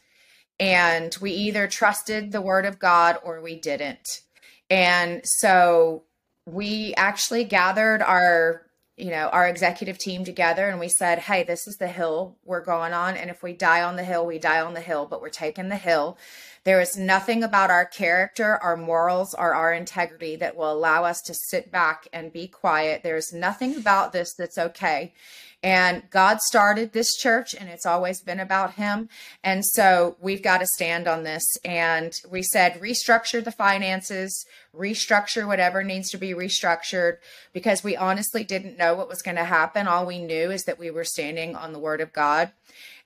and 0.58 1.16
we 1.20 1.32
either 1.32 1.66
trusted 1.66 2.32
the 2.32 2.40
word 2.40 2.64
of 2.64 2.78
God 2.78 3.18
or 3.22 3.40
we 3.40 3.58
didn't. 3.58 4.22
And 4.70 5.20
so 5.24 6.04
we 6.46 6.94
actually 6.96 7.44
gathered 7.44 8.02
our 8.02 8.62
you 8.96 9.10
know 9.10 9.28
our 9.28 9.46
executive 9.46 9.98
team 9.98 10.24
together 10.24 10.68
and 10.68 10.80
we 10.80 10.88
said 10.88 11.18
hey 11.18 11.42
this 11.42 11.66
is 11.66 11.76
the 11.76 11.88
hill 11.88 12.36
we're 12.44 12.64
going 12.64 12.94
on 12.94 13.16
and 13.16 13.28
if 13.28 13.42
we 13.42 13.52
die 13.52 13.82
on 13.82 13.96
the 13.96 14.04
hill 14.04 14.24
we 14.24 14.38
die 14.38 14.60
on 14.60 14.72
the 14.72 14.80
hill 14.80 15.04
but 15.04 15.20
we're 15.20 15.28
taking 15.28 15.68
the 15.68 15.76
hill 15.76 16.16
there 16.66 16.80
is 16.80 16.98
nothing 16.98 17.42
about 17.42 17.70
our 17.70 17.86
character 17.86 18.58
our 18.62 18.76
morals 18.76 19.34
or 19.34 19.54
our 19.54 19.72
integrity 19.72 20.36
that 20.36 20.56
will 20.56 20.70
allow 20.70 21.04
us 21.04 21.22
to 21.22 21.32
sit 21.32 21.70
back 21.70 22.06
and 22.12 22.32
be 22.32 22.46
quiet 22.46 23.02
there's 23.02 23.32
nothing 23.32 23.76
about 23.76 24.12
this 24.12 24.34
that's 24.34 24.58
okay 24.58 25.14
and 25.62 26.08
God 26.10 26.40
started 26.42 26.92
this 26.92 27.16
church 27.16 27.54
and 27.54 27.68
it's 27.68 27.86
always 27.86 28.20
been 28.20 28.38
about 28.38 28.74
Him. 28.74 29.08
And 29.42 29.64
so 29.64 30.16
we've 30.20 30.42
got 30.42 30.58
to 30.58 30.66
stand 30.66 31.08
on 31.08 31.24
this. 31.24 31.42
And 31.64 32.12
we 32.30 32.42
said, 32.42 32.80
restructure 32.80 33.42
the 33.42 33.50
finances, 33.50 34.46
restructure 34.72 35.46
whatever 35.46 35.82
needs 35.82 36.10
to 36.10 36.18
be 36.18 36.34
restructured 36.34 37.16
because 37.52 37.82
we 37.82 37.96
honestly 37.96 38.44
didn't 38.44 38.78
know 38.78 38.94
what 38.94 39.08
was 39.08 39.22
going 39.22 39.38
to 39.38 39.44
happen. 39.44 39.88
All 39.88 40.06
we 40.06 40.20
knew 40.20 40.52
is 40.52 40.64
that 40.64 40.78
we 40.78 40.90
were 40.90 41.04
standing 41.04 41.56
on 41.56 41.72
the 41.72 41.80
Word 41.80 42.00
of 42.00 42.12
God. 42.12 42.52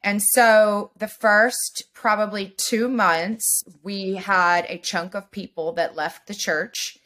And 0.03 0.23
so 0.23 0.93
the 0.97 1.09
first 1.09 1.85
probably 1.93 2.55
two 2.57 2.89
months, 2.89 3.63
we 3.83 4.15
had 4.15 4.65
a 4.69 4.79
chunk 4.79 5.15
of 5.15 5.31
people 5.31 5.73
that 5.73 5.97
left 5.97 6.27
the 6.27 6.35
church. 6.35 6.99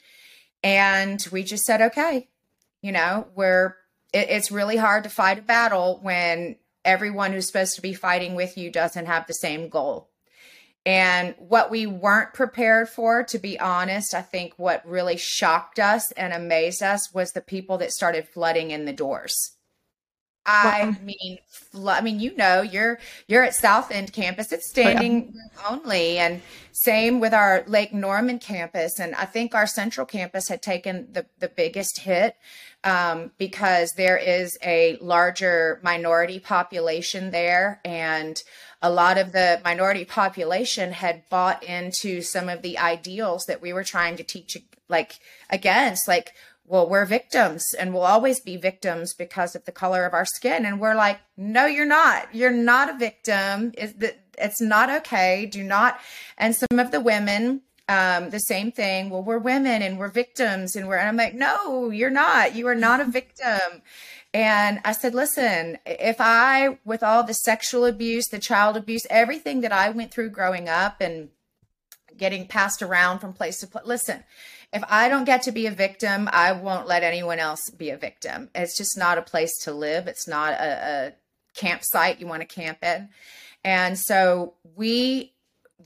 And 0.62 1.26
we 1.32 1.42
just 1.42 1.64
said, 1.64 1.82
okay, 1.82 2.28
you 2.80 2.92
know, 2.92 3.26
we're 3.34 3.76
it, 4.12 4.30
it's 4.30 4.52
really 4.52 4.76
hard 4.76 5.04
to 5.04 5.10
fight 5.10 5.38
a 5.38 5.42
battle 5.42 5.98
when 6.02 6.56
everyone 6.84 7.32
who's 7.32 7.46
supposed 7.46 7.74
to 7.76 7.82
be 7.82 7.94
fighting 7.94 8.34
with 8.34 8.56
you 8.56 8.70
doesn't 8.70 9.06
have 9.06 9.26
the 9.26 9.34
same 9.34 9.68
goal. 9.68 10.10
And 10.86 11.34
what 11.38 11.70
we 11.70 11.86
weren't 11.86 12.34
prepared 12.34 12.90
for, 12.90 13.24
to 13.24 13.38
be 13.38 13.58
honest, 13.58 14.14
I 14.14 14.20
think 14.20 14.52
what 14.58 14.86
really 14.86 15.16
shocked 15.16 15.78
us 15.78 16.12
and 16.12 16.32
amazed 16.32 16.82
us 16.82 17.12
was 17.12 17.32
the 17.32 17.40
people 17.40 17.78
that 17.78 17.92
started 17.92 18.28
flooding 18.28 18.70
in 18.70 18.84
the 18.84 18.92
doors. 18.92 19.53
I 20.46 20.96
mean, 21.02 21.38
I 21.86 22.00
mean, 22.02 22.20
you 22.20 22.36
know, 22.36 22.60
you're 22.60 22.98
you're 23.28 23.42
at 23.42 23.54
South 23.54 23.90
End 23.90 24.12
campus. 24.12 24.52
It's 24.52 24.68
standing 24.68 25.32
oh, 25.34 25.38
yeah. 25.38 25.68
only, 25.70 26.18
and 26.18 26.42
same 26.72 27.20
with 27.20 27.32
our 27.32 27.64
Lake 27.66 27.94
Norman 27.94 28.38
campus. 28.38 28.98
And 28.98 29.14
I 29.14 29.24
think 29.24 29.54
our 29.54 29.66
Central 29.66 30.06
campus 30.06 30.48
had 30.48 30.60
taken 30.60 31.08
the 31.12 31.26
the 31.38 31.48
biggest 31.48 32.00
hit 32.00 32.36
um, 32.84 33.30
because 33.38 33.92
there 33.96 34.18
is 34.18 34.58
a 34.62 34.98
larger 35.00 35.80
minority 35.82 36.38
population 36.38 37.30
there, 37.30 37.80
and 37.84 38.42
a 38.82 38.90
lot 38.90 39.16
of 39.16 39.32
the 39.32 39.60
minority 39.64 40.04
population 40.04 40.92
had 40.92 41.22
bought 41.30 41.62
into 41.64 42.20
some 42.20 42.50
of 42.50 42.60
the 42.60 42.78
ideals 42.78 43.46
that 43.46 43.62
we 43.62 43.72
were 43.72 43.84
trying 43.84 44.16
to 44.18 44.22
teach, 44.22 44.58
like 44.90 45.18
against, 45.48 46.06
like 46.06 46.34
well, 46.66 46.88
we're 46.88 47.04
victims 47.04 47.74
and 47.78 47.92
we'll 47.92 48.02
always 48.02 48.40
be 48.40 48.56
victims 48.56 49.14
because 49.14 49.54
of 49.54 49.64
the 49.64 49.72
color 49.72 50.06
of 50.06 50.14
our 50.14 50.24
skin. 50.24 50.64
And 50.64 50.80
we're 50.80 50.94
like, 50.94 51.20
no, 51.36 51.66
you're 51.66 51.84
not. 51.84 52.34
You're 52.34 52.50
not 52.50 52.88
a 52.88 52.98
victim. 52.98 53.72
It's 53.76 54.60
not 54.60 54.90
okay. 54.90 55.46
Do 55.46 55.62
not. 55.62 56.00
And 56.38 56.56
some 56.56 56.78
of 56.78 56.90
the 56.90 57.00
women, 57.00 57.60
um, 57.88 58.30
the 58.30 58.38
same 58.38 58.72
thing. 58.72 59.10
Well, 59.10 59.22
we're 59.22 59.38
women 59.38 59.82
and 59.82 59.98
we're 59.98 60.08
victims 60.08 60.74
and 60.74 60.88
we're, 60.88 60.96
and 60.96 61.08
I'm 61.08 61.16
like, 61.16 61.34
no, 61.34 61.90
you're 61.90 62.08
not. 62.08 62.54
You 62.54 62.66
are 62.68 62.74
not 62.74 63.00
a 63.00 63.04
victim. 63.10 63.82
And 64.32 64.80
I 64.84 64.92
said, 64.92 65.14
listen, 65.14 65.78
if 65.86 66.16
I, 66.18 66.78
with 66.84 67.02
all 67.02 67.22
the 67.22 67.34
sexual 67.34 67.84
abuse, 67.84 68.26
the 68.26 68.38
child 68.38 68.76
abuse, 68.76 69.06
everything 69.10 69.60
that 69.60 69.70
I 69.70 69.90
went 69.90 70.12
through 70.12 70.30
growing 70.30 70.68
up 70.68 71.00
and 71.00 71.28
getting 72.16 72.48
passed 72.48 72.82
around 72.82 73.20
from 73.20 73.32
place 73.32 73.60
to 73.60 73.66
place, 73.66 73.86
listen, 73.86 74.24
if 74.74 74.82
I 74.88 75.08
don't 75.08 75.24
get 75.24 75.42
to 75.42 75.52
be 75.52 75.66
a 75.66 75.70
victim, 75.70 76.28
I 76.32 76.52
won't 76.52 76.88
let 76.88 77.04
anyone 77.04 77.38
else 77.38 77.70
be 77.70 77.90
a 77.90 77.96
victim. 77.96 78.50
It's 78.54 78.76
just 78.76 78.98
not 78.98 79.18
a 79.18 79.22
place 79.22 79.56
to 79.62 79.72
live. 79.72 80.08
It's 80.08 80.26
not 80.26 80.52
a, 80.54 81.12
a 81.12 81.12
campsite 81.54 82.20
you 82.20 82.26
want 82.26 82.42
to 82.42 82.46
camp 82.46 82.78
in. 82.82 83.08
And 83.62 83.96
so 83.96 84.54
we 84.74 85.32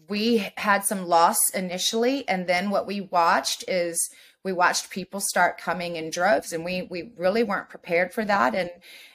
we 0.09 0.51
had 0.57 0.85
some 0.85 1.07
loss 1.07 1.39
initially 1.55 2.27
and 2.29 2.47
then 2.47 2.71
what 2.71 2.87
we 2.87 3.03
watched 3.03 3.63
is 3.69 4.09
we 4.43 4.53
watched 4.53 4.91
people 4.91 5.21
start 5.21 5.59
coming 5.59 5.97
in 5.97 6.11
droves 6.11 6.53
and 6.53 6.65
we 6.65 6.83
we 6.83 7.13
really 7.17 7.43
weren't 7.43 7.69
prepared 7.69 8.13
for 8.13 8.25
that 8.25 8.55
and 8.55 8.71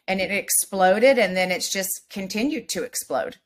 and 0.08 0.22
it 0.22 0.30
exploded 0.30 1.18
and 1.18 1.36
then 1.36 1.51
it's 1.51 1.72
just 1.72 2.01
continued 2.10 2.70
to 2.70 2.84
explode 2.84 3.38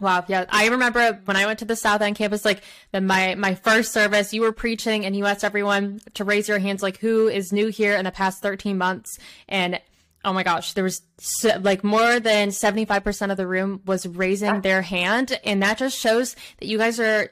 Wow, 0.00 0.24
yeah. 0.28 0.44
I 0.48 0.68
remember 0.68 1.20
when 1.24 1.36
I 1.36 1.46
went 1.46 1.58
to 1.58 1.64
the 1.64 1.74
South 1.74 2.00
End 2.02 2.14
campus, 2.14 2.44
like 2.44 2.62
the, 2.92 3.00
my 3.00 3.34
my 3.34 3.54
first 3.56 3.92
service, 3.92 4.32
you 4.32 4.42
were 4.42 4.52
preaching 4.52 5.04
and 5.04 5.16
you 5.16 5.26
asked 5.26 5.42
everyone 5.42 6.00
to 6.14 6.24
raise 6.24 6.48
your 6.48 6.60
hands, 6.60 6.82
like 6.82 6.98
who 6.98 7.26
is 7.26 7.52
new 7.52 7.68
here 7.68 7.96
in 7.96 8.04
the 8.04 8.12
past 8.12 8.40
13 8.40 8.78
months, 8.78 9.18
and 9.48 9.80
oh 10.24 10.32
my 10.32 10.44
gosh, 10.44 10.74
there 10.74 10.84
was 10.84 11.02
like 11.60 11.82
more 11.82 12.20
than 12.20 12.50
75% 12.50 13.30
of 13.30 13.36
the 13.36 13.46
room 13.46 13.80
was 13.86 14.06
raising 14.06 14.48
ah. 14.50 14.60
their 14.60 14.82
hand, 14.82 15.38
and 15.44 15.62
that 15.62 15.78
just 15.78 15.98
shows 15.98 16.36
that 16.58 16.66
you 16.66 16.78
guys 16.78 17.00
are 17.00 17.30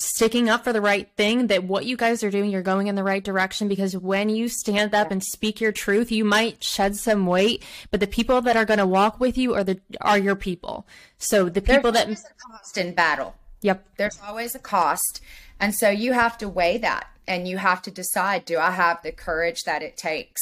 sticking 0.00 0.48
up 0.48 0.64
for 0.64 0.72
the 0.72 0.80
right 0.80 1.10
thing 1.16 1.48
that 1.48 1.64
what 1.64 1.84
you 1.84 1.96
guys 1.96 2.24
are 2.24 2.30
doing 2.30 2.50
you're 2.50 2.62
going 2.62 2.86
in 2.86 2.94
the 2.94 3.04
right 3.04 3.22
direction 3.22 3.68
because 3.68 3.94
when 3.96 4.30
you 4.30 4.48
stand 4.48 4.94
up 4.94 5.10
and 5.10 5.22
speak 5.22 5.60
your 5.60 5.72
truth 5.72 6.10
you 6.10 6.24
might 6.24 6.64
shed 6.64 6.96
some 6.96 7.26
weight 7.26 7.62
but 7.90 8.00
the 8.00 8.06
people 8.06 8.40
that 8.40 8.56
are 8.56 8.64
going 8.64 8.78
to 8.78 8.86
walk 8.86 9.20
with 9.20 9.36
you 9.36 9.54
are 9.54 9.62
the 9.62 9.78
are 10.00 10.18
your 10.18 10.36
people. 10.36 10.86
So 11.18 11.48
the 11.48 11.60
people 11.60 11.92
There's 11.92 12.22
that 12.22 12.30
a 12.30 12.50
cost 12.50 12.78
in 12.78 12.94
battle. 12.94 13.34
Yep. 13.62 13.86
There's 13.98 14.18
always 14.26 14.54
a 14.54 14.58
cost 14.58 15.20
and 15.58 15.74
so 15.74 15.90
you 15.90 16.14
have 16.14 16.38
to 16.38 16.48
weigh 16.48 16.78
that 16.78 17.08
and 17.28 17.46
you 17.46 17.58
have 17.58 17.82
to 17.82 17.90
decide 17.90 18.44
do 18.44 18.58
i 18.58 18.70
have 18.70 19.02
the 19.02 19.12
courage 19.12 19.64
that 19.64 19.82
it 19.82 19.96
takes? 19.96 20.40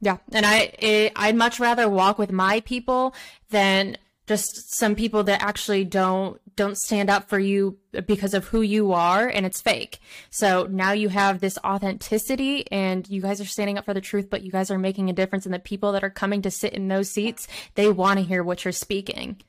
Yeah 0.00 0.18
and 0.32 0.44
i 0.44 0.72
it, 0.78 1.12
i'd 1.16 1.36
much 1.36 1.58
rather 1.58 1.88
walk 1.88 2.18
with 2.18 2.30
my 2.30 2.60
people 2.60 3.14
than 3.48 3.96
just 4.26 4.76
some 4.76 4.94
people 4.94 5.24
that 5.24 5.42
actually 5.42 5.84
don't 5.84 6.40
don't 6.60 6.76
stand 6.76 7.08
up 7.08 7.26
for 7.26 7.38
you 7.38 7.78
because 8.06 8.34
of 8.34 8.44
who 8.48 8.60
you 8.60 8.92
are 8.92 9.26
and 9.26 9.46
it's 9.46 9.62
fake. 9.62 9.98
So 10.28 10.66
now 10.70 10.92
you 10.92 11.08
have 11.08 11.40
this 11.40 11.56
authenticity 11.64 12.70
and 12.70 13.08
you 13.08 13.22
guys 13.22 13.40
are 13.40 13.46
standing 13.46 13.78
up 13.78 13.86
for 13.86 13.94
the 13.94 14.02
truth, 14.02 14.28
but 14.28 14.42
you 14.42 14.52
guys 14.52 14.70
are 14.70 14.78
making 14.78 15.08
a 15.08 15.14
difference 15.14 15.46
and 15.46 15.54
the 15.54 15.58
people 15.58 15.92
that 15.92 16.04
are 16.04 16.10
coming 16.10 16.42
to 16.42 16.50
sit 16.50 16.74
in 16.74 16.88
those 16.88 17.10
seats, 17.10 17.48
they 17.76 17.90
want 17.90 18.18
to 18.18 18.24
hear 18.26 18.42
what 18.42 18.62
you're 18.62 18.72
speaking. 18.72 19.40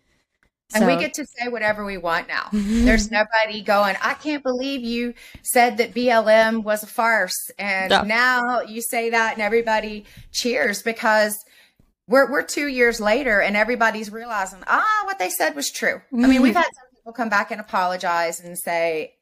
And 0.74 0.88
we 0.88 0.96
get 0.96 1.14
to 1.16 1.26
say 1.26 1.50
whatever 1.50 1.84
we 1.84 1.98
want 1.98 2.30
now. 2.30 2.48
There's 2.54 3.12
nobody 3.12 3.62
going, 3.62 3.98
I 4.02 4.14
can't 4.14 4.42
believe 4.42 4.80
you 4.80 5.14
said 5.42 5.80
that 5.80 5.94
BLM 5.94 6.64
was 6.64 6.82
a 6.82 6.88
farce. 6.88 7.52
And 7.60 7.90
no. 7.90 8.04
now 8.04 8.62
you 8.62 8.82
say 8.82 9.10
that 9.10 9.34
and 9.34 9.42
everybody 9.42 10.06
cheers 10.32 10.82
because 10.82 11.44
we're 12.08 12.32
we're 12.32 12.44
two 12.44 12.68
years 12.68 13.02
later 13.02 13.42
and 13.42 13.56
everybody's 13.56 14.12
realizing 14.12 14.60
ah 14.68 15.02
what 15.06 15.18
they 15.18 15.30
said 15.30 15.56
was 15.56 15.72
true 15.72 16.02
i 16.12 16.28
mean 16.28 16.42
we've 16.42 16.56
had 16.56 16.64
some 16.64 16.91
people 17.02 17.14
come 17.14 17.30
back 17.30 17.52
and 17.52 17.60
apologize 17.60 18.40
and 18.40 18.58
say 18.58 19.16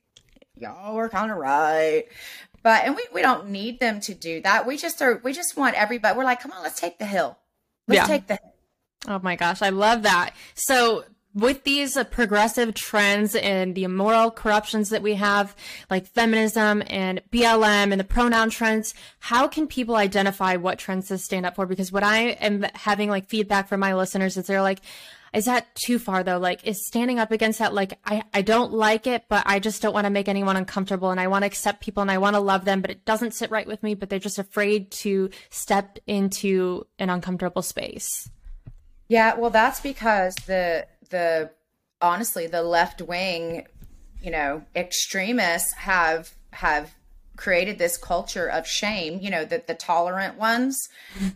y'all 0.55 0.95
were 0.95 1.09
kind 1.09 1.31
of 1.31 1.37
right 1.37 2.05
but 2.61 2.83
and 2.83 2.95
we, 2.95 3.03
we 3.13 3.21
don't 3.21 3.49
need 3.49 3.79
them 3.79 3.99
to 4.01 4.13
do 4.13 4.41
that 4.41 4.67
we 4.67 4.77
just 4.77 5.01
are 5.01 5.21
we 5.23 5.31
just 5.31 5.55
want 5.55 5.75
everybody 5.75 6.17
we're 6.17 6.25
like 6.25 6.41
come 6.41 6.51
on 6.51 6.61
let's 6.61 6.79
take 6.79 6.99
the 6.99 7.05
hill 7.05 7.37
let's 7.87 7.97
yeah. 7.97 8.05
take 8.07 8.27
the 8.27 8.35
hill 8.35 8.53
Oh 9.07 9.19
my 9.21 9.35
gosh, 9.35 9.61
I 9.61 9.69
love 9.69 10.03
that. 10.03 10.31
So 10.55 11.05
with 11.33 11.63
these 11.63 11.95
uh, 11.95 12.03
progressive 12.03 12.73
trends 12.73 13.33
and 13.35 13.75
the 13.75 13.83
immoral 13.83 14.29
corruptions 14.29 14.89
that 14.89 15.01
we 15.01 15.13
have, 15.13 15.55
like 15.89 16.05
feminism 16.05 16.83
and 16.87 17.21
BLM 17.31 17.91
and 17.91 17.99
the 17.99 18.03
pronoun 18.03 18.49
trends, 18.49 18.93
how 19.19 19.47
can 19.47 19.67
people 19.67 19.95
identify 19.95 20.57
what 20.57 20.79
trends 20.79 21.07
to 21.07 21.17
stand 21.17 21.45
up 21.45 21.55
for? 21.55 21.65
Because 21.65 21.91
what 21.91 22.03
I 22.03 22.31
am 22.41 22.65
having 22.73 23.09
like 23.09 23.27
feedback 23.27 23.69
from 23.69 23.79
my 23.79 23.93
listeners 23.93 24.35
is 24.35 24.47
they're 24.47 24.61
like, 24.61 24.81
is 25.33 25.45
that 25.45 25.73
too 25.75 25.99
far 25.99 26.23
though? 26.23 26.37
Like, 26.37 26.65
is 26.65 26.85
standing 26.87 27.19
up 27.19 27.31
against 27.31 27.59
that, 27.59 27.73
like, 27.73 27.99
I, 28.05 28.23
I 28.33 28.41
don't 28.41 28.73
like 28.73 29.07
it, 29.07 29.25
but 29.29 29.43
I 29.45 29.59
just 29.59 29.81
don't 29.81 29.93
want 29.93 30.05
to 30.05 30.11
make 30.11 30.27
anyone 30.27 30.55
uncomfortable 30.55 31.11
and 31.11 31.19
I 31.19 31.27
want 31.27 31.43
to 31.43 31.47
accept 31.47 31.81
people 31.81 32.01
and 32.01 32.11
I 32.11 32.17
want 32.17 32.35
to 32.35 32.39
love 32.39 32.65
them, 32.65 32.81
but 32.81 32.91
it 32.91 33.05
doesn't 33.05 33.33
sit 33.33 33.51
right 33.51 33.67
with 33.67 33.83
me, 33.83 33.95
but 33.95 34.09
they're 34.09 34.19
just 34.19 34.39
afraid 34.39 34.91
to 34.91 35.29
step 35.49 35.99
into 36.07 36.85
an 36.97 37.09
uncomfortable 37.09 37.61
space. 37.61 38.29
Yeah, 39.07 39.35
well, 39.35 39.49
that's 39.49 39.79
because 39.79 40.35
the 40.45 40.85
the 41.09 41.49
honestly 42.01 42.45
the 42.47 42.61
left 42.61 43.01
wing 43.01 43.65
you 44.21 44.31
know, 44.31 44.63
extremists 44.75 45.73
have 45.73 46.33
have 46.51 46.93
created 47.39 47.79
this 47.79 47.97
culture 47.97 48.47
of 48.47 48.67
shame, 48.67 49.17
you 49.21 49.29
know, 49.29 49.45
that 49.45 49.65
the 49.65 49.73
tolerant 49.73 50.37
ones, 50.37 50.77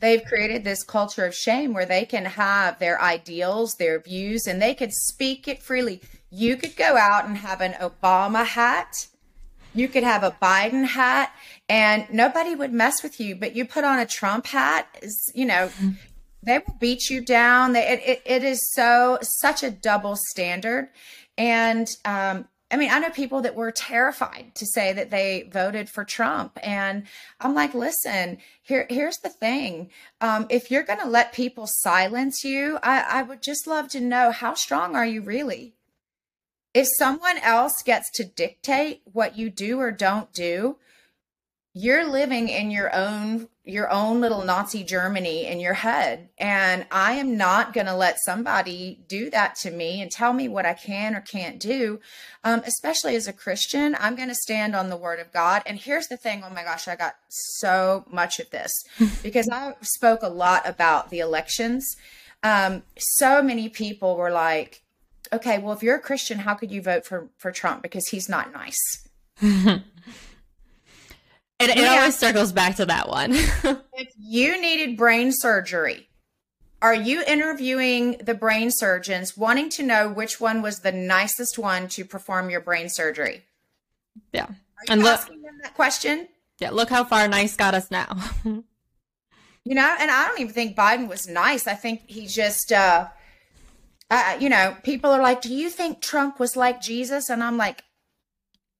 they've 0.01 0.25
created 0.25 0.63
this 0.63 0.83
culture 0.83 1.25
of 1.25 1.33
shame 1.33 1.73
where 1.73 1.85
they 1.85 2.03
can 2.03 2.25
have 2.25 2.77
their 2.77 3.01
ideals, 3.01 3.75
their 3.75 4.01
views, 4.01 4.45
and 4.45 4.61
they 4.61 4.75
could 4.75 4.91
speak 4.91 5.47
it 5.47 5.63
freely. 5.63 6.01
You 6.29 6.57
could 6.57 6.75
go 6.75 6.97
out 6.97 7.25
and 7.25 7.37
have 7.37 7.61
an 7.61 7.73
Obama 7.73 8.45
hat. 8.45 9.07
You 9.73 9.87
could 9.87 10.03
have 10.03 10.23
a 10.23 10.35
Biden 10.41 10.85
hat 10.85 11.33
and 11.69 12.05
nobody 12.11 12.53
would 12.53 12.73
mess 12.73 13.01
with 13.01 13.19
you, 13.21 13.35
but 13.35 13.55
you 13.55 13.65
put 13.65 13.85
on 13.85 13.97
a 13.97 14.05
Trump 14.05 14.47
hat, 14.47 14.85
you 15.33 15.45
know, 15.45 15.71
they 16.43 16.59
will 16.59 16.75
beat 16.79 17.09
you 17.09 17.21
down. 17.21 17.71
They, 17.71 17.87
it, 17.87 18.01
it, 18.05 18.21
it 18.25 18.43
is 18.43 18.59
so, 18.73 19.19
such 19.21 19.63
a 19.63 19.71
double 19.71 20.17
standard. 20.17 20.89
And 21.37 21.87
um, 22.03 22.45
I 22.73 22.75
mean, 22.75 22.89
I 22.89 22.97
know 22.97 23.11
people 23.11 23.41
that 23.43 23.53
were 23.53 23.71
terrified 23.71 24.55
to 24.55 24.65
say 24.65 24.93
that 24.93 25.11
they 25.11 25.47
voted 25.53 25.91
for 25.91 26.03
Trump. 26.03 26.57
And 26.63 27.03
I'm 27.39 27.53
like, 27.53 27.75
listen, 27.75 28.39
here, 28.63 28.87
here's 28.89 29.19
the 29.19 29.29
thing. 29.29 29.91
Um, 30.21 30.47
if 30.49 30.71
you're 30.71 30.81
going 30.81 30.99
to 30.99 31.07
let 31.07 31.33
people 31.33 31.67
silence 31.67 32.43
you, 32.43 32.79
I, 32.81 33.05
I 33.07 33.21
would 33.21 33.43
just 33.43 33.67
love 33.67 33.89
to 33.89 34.01
know 34.01 34.31
how 34.31 34.55
strong 34.55 34.95
are 34.95 35.05
you 35.05 35.21
really? 35.21 35.75
If 36.73 36.87
someone 36.97 37.37
else 37.37 37.83
gets 37.83 38.09
to 38.15 38.23
dictate 38.23 39.03
what 39.05 39.37
you 39.37 39.51
do 39.51 39.79
or 39.79 39.91
don't 39.91 40.33
do, 40.33 40.77
you're 41.75 42.09
living 42.09 42.49
in 42.49 42.71
your 42.71 42.93
own 42.95 43.49
your 43.65 43.89
own 43.89 44.19
little 44.19 44.43
Nazi 44.43 44.83
Germany 44.83 45.45
in 45.45 45.59
your 45.61 45.73
head. 45.73 46.29
And 46.37 46.85
I 46.91 47.13
am 47.13 47.37
not 47.37 47.73
going 47.73 47.85
to 47.87 47.95
let 47.95 48.21
somebody 48.21 48.99
do 49.07 49.29
that 49.29 49.55
to 49.57 49.71
me 49.71 50.01
and 50.01 50.11
tell 50.11 50.33
me 50.33 50.49
what 50.49 50.65
I 50.65 50.73
can 50.73 51.15
or 51.15 51.21
can't 51.21 51.59
do. 51.59 52.01
Um, 52.43 52.61
especially 52.65 53.15
as 53.15 53.27
a 53.27 53.33
Christian, 53.33 53.95
I'm 53.99 54.15
going 54.15 54.27
to 54.27 54.35
stand 54.35 54.75
on 54.75 54.89
the 54.89 54.97
word 54.97 55.19
of 55.19 55.31
God. 55.31 55.63
And 55.65 55.79
here's 55.79 56.07
the 56.07 56.17
thing 56.17 56.43
oh 56.45 56.53
my 56.53 56.63
gosh, 56.63 56.89
I 56.89 56.97
got 56.97 57.15
so 57.29 58.03
much 58.11 58.39
of 58.39 58.49
this 58.49 58.71
because 59.23 59.47
I 59.49 59.75
spoke 59.81 60.23
a 60.23 60.29
lot 60.29 60.67
about 60.67 61.09
the 61.09 61.19
elections. 61.19 61.95
Um, 62.43 62.83
so 62.97 63.41
many 63.41 63.69
people 63.69 64.17
were 64.17 64.31
like, 64.31 64.83
okay, 65.31 65.57
well, 65.57 65.71
if 65.73 65.81
you're 65.81 65.95
a 65.95 66.01
Christian, 66.01 66.39
how 66.39 66.53
could 66.53 66.69
you 66.69 66.81
vote 66.81 67.05
for, 67.05 67.29
for 67.37 67.51
Trump? 67.53 67.81
Because 67.81 68.09
he's 68.09 68.27
not 68.27 68.51
nice. 68.51 69.07
It, 71.69 71.77
it 71.77 71.77
yeah. 71.77 71.95
always 71.95 72.17
circles 72.17 72.51
back 72.51 72.75
to 72.77 72.85
that 72.85 73.09
one. 73.09 73.33
if 73.33 74.13
you 74.19 74.59
needed 74.59 74.97
brain 74.97 75.31
surgery, 75.31 76.07
are 76.81 76.93
you 76.93 77.23
interviewing 77.25 78.17
the 78.23 78.33
brain 78.33 78.69
surgeons 78.71 79.37
wanting 79.37 79.69
to 79.71 79.83
know 79.83 80.09
which 80.09 80.41
one 80.41 80.61
was 80.61 80.79
the 80.79 80.91
nicest 80.91 81.57
one 81.57 81.87
to 81.89 82.03
perform 82.03 82.49
your 82.49 82.61
brain 82.61 82.89
surgery? 82.89 83.43
Yeah. 84.31 84.47
and 84.89 85.01
look, 85.01 85.19
asking 85.19 85.41
them 85.41 85.59
that 85.63 85.75
question? 85.75 86.27
Yeah, 86.59 86.71
look 86.71 86.89
how 86.89 87.03
far 87.03 87.27
nice 87.27 87.55
got 87.55 87.73
us 87.73 87.89
now. 87.89 88.17
you 88.43 88.63
know, 89.63 89.95
and 89.99 90.11
I 90.11 90.27
don't 90.27 90.39
even 90.39 90.53
think 90.53 90.75
Biden 90.75 91.07
was 91.07 91.27
nice. 91.27 91.67
I 91.67 91.73
think 91.73 92.03
he 92.07 92.27
just 92.27 92.71
uh 92.71 93.07
uh, 94.11 94.37
you 94.39 94.47
know, 94.47 94.77
people 94.83 95.09
are 95.09 95.21
like, 95.21 95.41
"Do 95.41 95.51
you 95.51 95.71
think 95.71 95.99
Trump 95.99 96.39
was 96.39 96.55
like 96.55 96.81
Jesus?" 96.81 97.29
And 97.29 97.43
I'm 97.43 97.57
like, 97.57 97.83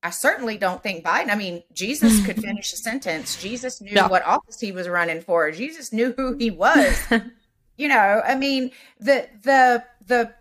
I 0.03 0.09
certainly 0.09 0.57
don't 0.57 0.83
think 0.83 1.05
Biden. 1.05 1.29
I 1.29 1.35
mean, 1.35 1.63
Jesus 1.73 2.25
could 2.25 2.35
finish 2.41 2.73
a 2.73 2.77
sentence. 2.77 3.41
Jesus 3.41 3.81
knew 3.81 3.93
yeah. 3.93 4.07
what 4.07 4.25
office 4.25 4.59
he 4.59 4.73
was 4.73 4.89
running 4.89 5.21
for. 5.21 5.49
Jesus 5.51 5.93
knew 5.93 6.13
who 6.17 6.35
he 6.37 6.51
was. 6.51 7.01
you 7.77 7.87
know, 7.87 8.21
I 8.25 8.35
mean, 8.35 8.71
the 8.99 9.29
the 9.43 9.85
the 10.05 10.33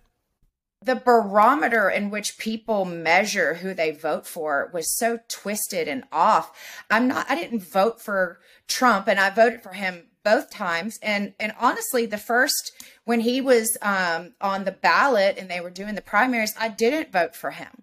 the 0.84 0.96
barometer 0.96 1.88
in 1.88 2.10
which 2.10 2.38
people 2.38 2.84
measure 2.84 3.54
who 3.54 3.72
they 3.72 3.92
vote 3.92 4.26
for 4.26 4.68
was 4.72 4.96
so 4.96 5.20
twisted 5.28 5.86
and 5.86 6.02
off. 6.10 6.84
I'm 6.90 7.06
not 7.06 7.30
I 7.30 7.36
didn't 7.36 7.62
vote 7.62 8.00
for 8.00 8.40
Trump 8.66 9.06
and 9.06 9.20
I 9.20 9.30
voted 9.30 9.62
for 9.62 9.72
him 9.72 10.08
both 10.24 10.50
times 10.50 10.98
and 11.02 11.34
and 11.38 11.52
honestly 11.58 12.06
the 12.06 12.18
first 12.18 12.72
when 13.04 13.20
he 13.20 13.40
was 13.40 13.76
um 13.82 14.34
on 14.40 14.64
the 14.64 14.72
ballot 14.72 15.36
and 15.38 15.50
they 15.50 15.60
were 15.60 15.70
doing 15.70 15.94
the 15.94 16.02
primaries 16.02 16.54
I 16.58 16.68
didn't 16.68 17.12
vote 17.12 17.34
for 17.34 17.52
him 17.52 17.82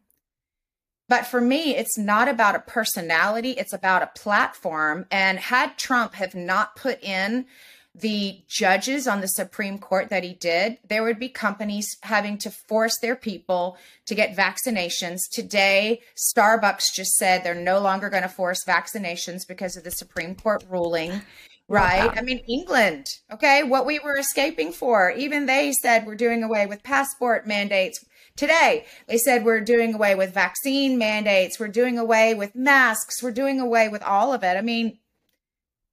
but 1.10 1.26
for 1.26 1.42
me, 1.42 1.76
it's 1.76 1.98
not 1.98 2.30
about 2.30 2.56
a 2.56 2.60
personality, 2.60 3.52
it's 3.52 3.74
about 3.74 4.04
a 4.04 4.12
platform. 4.16 5.08
And 5.12 5.40
had 5.40 5.78
Trump 5.78 6.14
have 6.14 6.36
not 6.36 6.76
put 6.76 7.04
in 7.04 7.48
the 7.96 8.42
judges 8.48 9.08
on 9.08 9.20
the 9.20 9.28
Supreme 9.28 9.80
Court 9.80 10.10
that 10.10 10.24
he 10.24 10.34
did, 10.34 10.78
there 10.88 11.04
would 11.04 11.20
be 11.20 11.28
companies 11.28 11.98
having 12.04 12.38
to 12.38 12.52
force 12.52 12.98
their 13.02 13.16
people 13.16 13.76
to 14.06 14.14
get 14.14 14.38
vaccinations. 14.38 15.18
Today, 15.32 16.02
Starbucks 16.16 16.94
just 16.94 17.16
said 17.16 17.44
they're 17.44 17.56
no 17.56 17.80
longer 17.80 18.10
going 18.10 18.24
to 18.24 18.30
force 18.30 18.64
vaccinations 18.66 19.48
because 19.48 19.76
of 19.76 19.84
the 19.84 19.92
Supreme 19.92 20.36
Court 20.36 20.64
ruling. 20.70 21.24
Right. 21.68 22.12
I 22.16 22.22
mean, 22.22 22.40
England, 22.48 23.06
okay, 23.32 23.62
what 23.62 23.86
we 23.86 24.00
were 24.00 24.18
escaping 24.18 24.72
for, 24.72 25.12
even 25.12 25.46
they 25.46 25.72
said 25.72 26.06
we're 26.06 26.16
doing 26.16 26.44
away 26.44 26.66
with 26.66 26.82
passport 26.82 27.46
mandates 27.46 28.04
today. 28.40 28.86
They 29.08 29.18
said 29.18 29.44
we're 29.44 29.62
doing 29.62 29.94
away 29.94 30.16
with 30.16 30.34
vaccine 30.34 30.98
mandates, 30.98 31.60
we're 31.60 31.68
doing 31.68 32.00
away 32.00 32.34
with 32.34 32.56
masks, 32.56 33.22
we're 33.22 33.32
doing 33.32 33.60
away 33.60 33.90
with 33.90 34.02
all 34.02 34.34
of 34.34 34.44
it. 34.44 34.56
I 34.56 34.62
mean, 34.62 34.98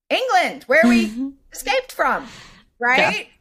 England, 0.09 0.63
where 0.65 0.83
we 0.85 1.33
escaped 1.53 1.93
from, 1.93 2.27
right? 2.81 2.99
Yeah. 2.99 3.33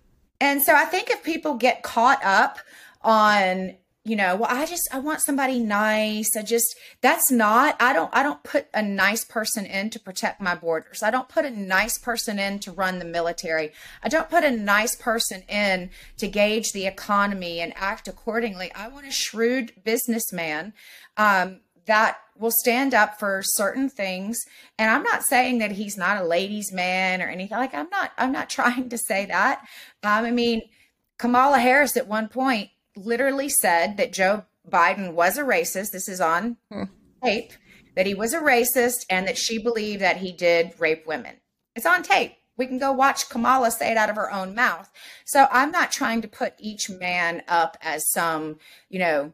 And 0.41 0.63
so 0.63 0.73
I 0.75 0.85
think 0.85 1.09
if 1.09 1.23
people 1.23 1.53
get 1.53 1.83
caught 1.83 2.23
up 2.23 2.59
on 3.01 3.75
you 4.05 4.15
know 4.15 4.35
well 4.35 4.49
i 4.49 4.65
just 4.65 4.87
i 4.93 4.99
want 4.99 5.19
somebody 5.19 5.59
nice. 5.59 6.29
I 6.37 6.43
just 6.43 6.77
that's 7.01 7.31
not 7.31 7.75
i 7.81 7.91
don't 7.91 8.09
i 8.13 8.21
don't 8.23 8.41
put 8.43 8.67
a 8.73 8.81
nice 8.81 9.25
person 9.25 9.65
in 9.65 9.89
to 9.89 9.99
protect 9.99 10.39
my 10.39 10.55
borders. 10.55 11.01
I 11.03 11.11
don't 11.11 11.27
put 11.27 11.43
a 11.43 11.49
nice 11.49 11.97
person 11.97 12.37
in 12.39 12.59
to 12.59 12.71
run 12.71 12.99
the 12.99 13.05
military. 13.05 13.71
I 14.03 14.09
don't 14.09 14.29
put 14.29 14.43
a 14.43 14.51
nice 14.51 14.95
person 14.95 15.41
in 15.49 15.89
to 16.17 16.27
gauge 16.27 16.71
the 16.71 16.85
economy 16.85 17.59
and 17.59 17.73
act 17.75 18.07
accordingly. 18.07 18.71
I 18.73 18.87
want 18.87 19.07
a 19.07 19.11
shrewd 19.11 19.73
businessman 19.83 20.73
um, 21.17 21.61
that 21.87 22.17
will 22.37 22.51
stand 22.51 22.93
up 22.93 23.19
for 23.19 23.41
certain 23.43 23.89
things. 23.89 24.37
And 24.77 24.91
i'm 24.91 25.03
not 25.03 25.23
saying 25.23 25.57
that 25.57 25.71
he's 25.71 25.97
not 25.97 26.21
a 26.21 26.27
ladies 26.27 26.71
man 26.71 27.23
or 27.23 27.27
anything. 27.27 27.57
Like 27.57 27.73
i'm 27.73 27.89
not 27.89 28.11
i'm 28.19 28.31
not 28.31 28.49
trying 28.57 28.89
to 28.89 28.99
say 28.99 29.25
that. 29.25 29.61
Um, 30.03 30.25
i 30.25 30.31
mean 30.31 30.61
kamala 31.17 31.59
harris 31.59 31.95
at 31.95 32.09
one 32.09 32.27
point 32.27 32.69
literally 32.95 33.49
said 33.49 33.97
that 33.97 34.13
Joe 34.13 34.45
Biden 34.69 35.13
was 35.13 35.37
a 35.37 35.43
racist. 35.43 35.91
This 35.91 36.09
is 36.09 36.21
on 36.21 36.57
hmm. 36.71 36.83
tape 37.23 37.53
that 37.95 38.05
he 38.05 38.13
was 38.13 38.33
a 38.33 38.39
racist 38.39 39.05
and 39.09 39.27
that 39.27 39.37
she 39.37 39.57
believed 39.57 40.01
that 40.01 40.17
he 40.17 40.31
did 40.31 40.73
rape 40.79 41.07
women. 41.07 41.35
It's 41.75 41.85
on 41.85 42.03
tape. 42.03 42.33
We 42.57 42.67
can 42.67 42.77
go 42.77 42.91
watch 42.91 43.29
Kamala 43.29 43.71
say 43.71 43.91
it 43.91 43.97
out 43.97 44.09
of 44.09 44.15
her 44.15 44.31
own 44.31 44.55
mouth. 44.55 44.89
So 45.25 45.47
I'm 45.51 45.71
not 45.71 45.91
trying 45.91 46.21
to 46.21 46.27
put 46.27 46.53
each 46.57 46.89
man 46.89 47.43
up 47.47 47.77
as 47.81 48.09
some, 48.11 48.59
you 48.89 48.99
know, 48.99 49.33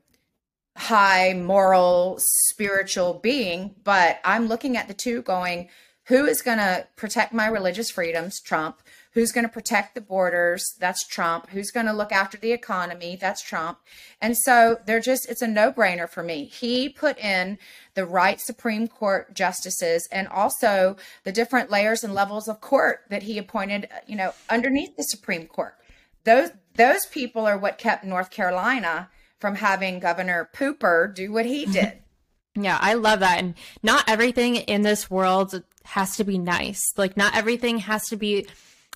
high 0.75 1.33
moral 1.33 2.17
spiritual 2.19 3.15
being, 3.15 3.75
but 3.83 4.19
I'm 4.23 4.47
looking 4.47 4.77
at 4.77 4.87
the 4.87 4.93
two 4.93 5.21
going, 5.21 5.69
who 6.05 6.25
is 6.25 6.41
going 6.41 6.57
to 6.57 6.87
protect 6.95 7.33
my 7.33 7.47
religious 7.47 7.91
freedoms? 7.91 8.41
Trump. 8.41 8.81
Who's 9.13 9.33
going 9.33 9.45
to 9.45 9.51
protect 9.51 9.93
the 9.93 10.01
borders? 10.01 10.63
That's 10.79 11.05
Trump. 11.05 11.49
Who's 11.49 11.69
going 11.71 11.85
to 11.85 11.93
look 11.93 12.13
after 12.13 12.37
the 12.37 12.53
economy? 12.53 13.17
That's 13.19 13.41
Trump. 13.41 13.79
And 14.21 14.37
so 14.37 14.79
they're 14.85 15.01
just, 15.01 15.29
it's 15.29 15.41
a 15.41 15.47
no 15.47 15.73
brainer 15.73 16.09
for 16.09 16.23
me. 16.23 16.45
He 16.45 16.87
put 16.87 17.17
in 17.17 17.57
the 17.93 18.05
right 18.05 18.39
Supreme 18.39 18.87
Court 18.87 19.33
justices 19.33 20.07
and 20.13 20.29
also 20.29 20.95
the 21.25 21.33
different 21.33 21.69
layers 21.69 22.05
and 22.05 22.13
levels 22.13 22.47
of 22.47 22.61
court 22.61 23.01
that 23.09 23.23
he 23.23 23.37
appointed, 23.37 23.89
you 24.07 24.15
know, 24.15 24.33
underneath 24.49 24.95
the 24.95 25.03
Supreme 25.03 25.45
Court. 25.45 25.75
Those, 26.23 26.51
those 26.75 27.05
people 27.07 27.45
are 27.45 27.57
what 27.57 27.77
kept 27.77 28.05
North 28.05 28.29
Carolina 28.29 29.09
from 29.39 29.55
having 29.55 29.99
Governor 29.99 30.49
Pooper 30.55 31.13
do 31.13 31.33
what 31.33 31.45
he 31.45 31.63
mm-hmm. 31.63 31.73
did. 31.73 31.93
Yeah, 32.55 32.77
I 32.79 32.93
love 32.93 33.21
that. 33.21 33.39
And 33.39 33.55
not 33.81 34.07
everything 34.07 34.55
in 34.55 34.83
this 34.83 35.09
world 35.09 35.63
has 35.83 36.15
to 36.17 36.23
be 36.23 36.37
nice. 36.37 36.81
Like, 36.95 37.17
not 37.17 37.35
everything 37.35 37.79
has 37.79 38.07
to 38.09 38.17
be 38.17 38.45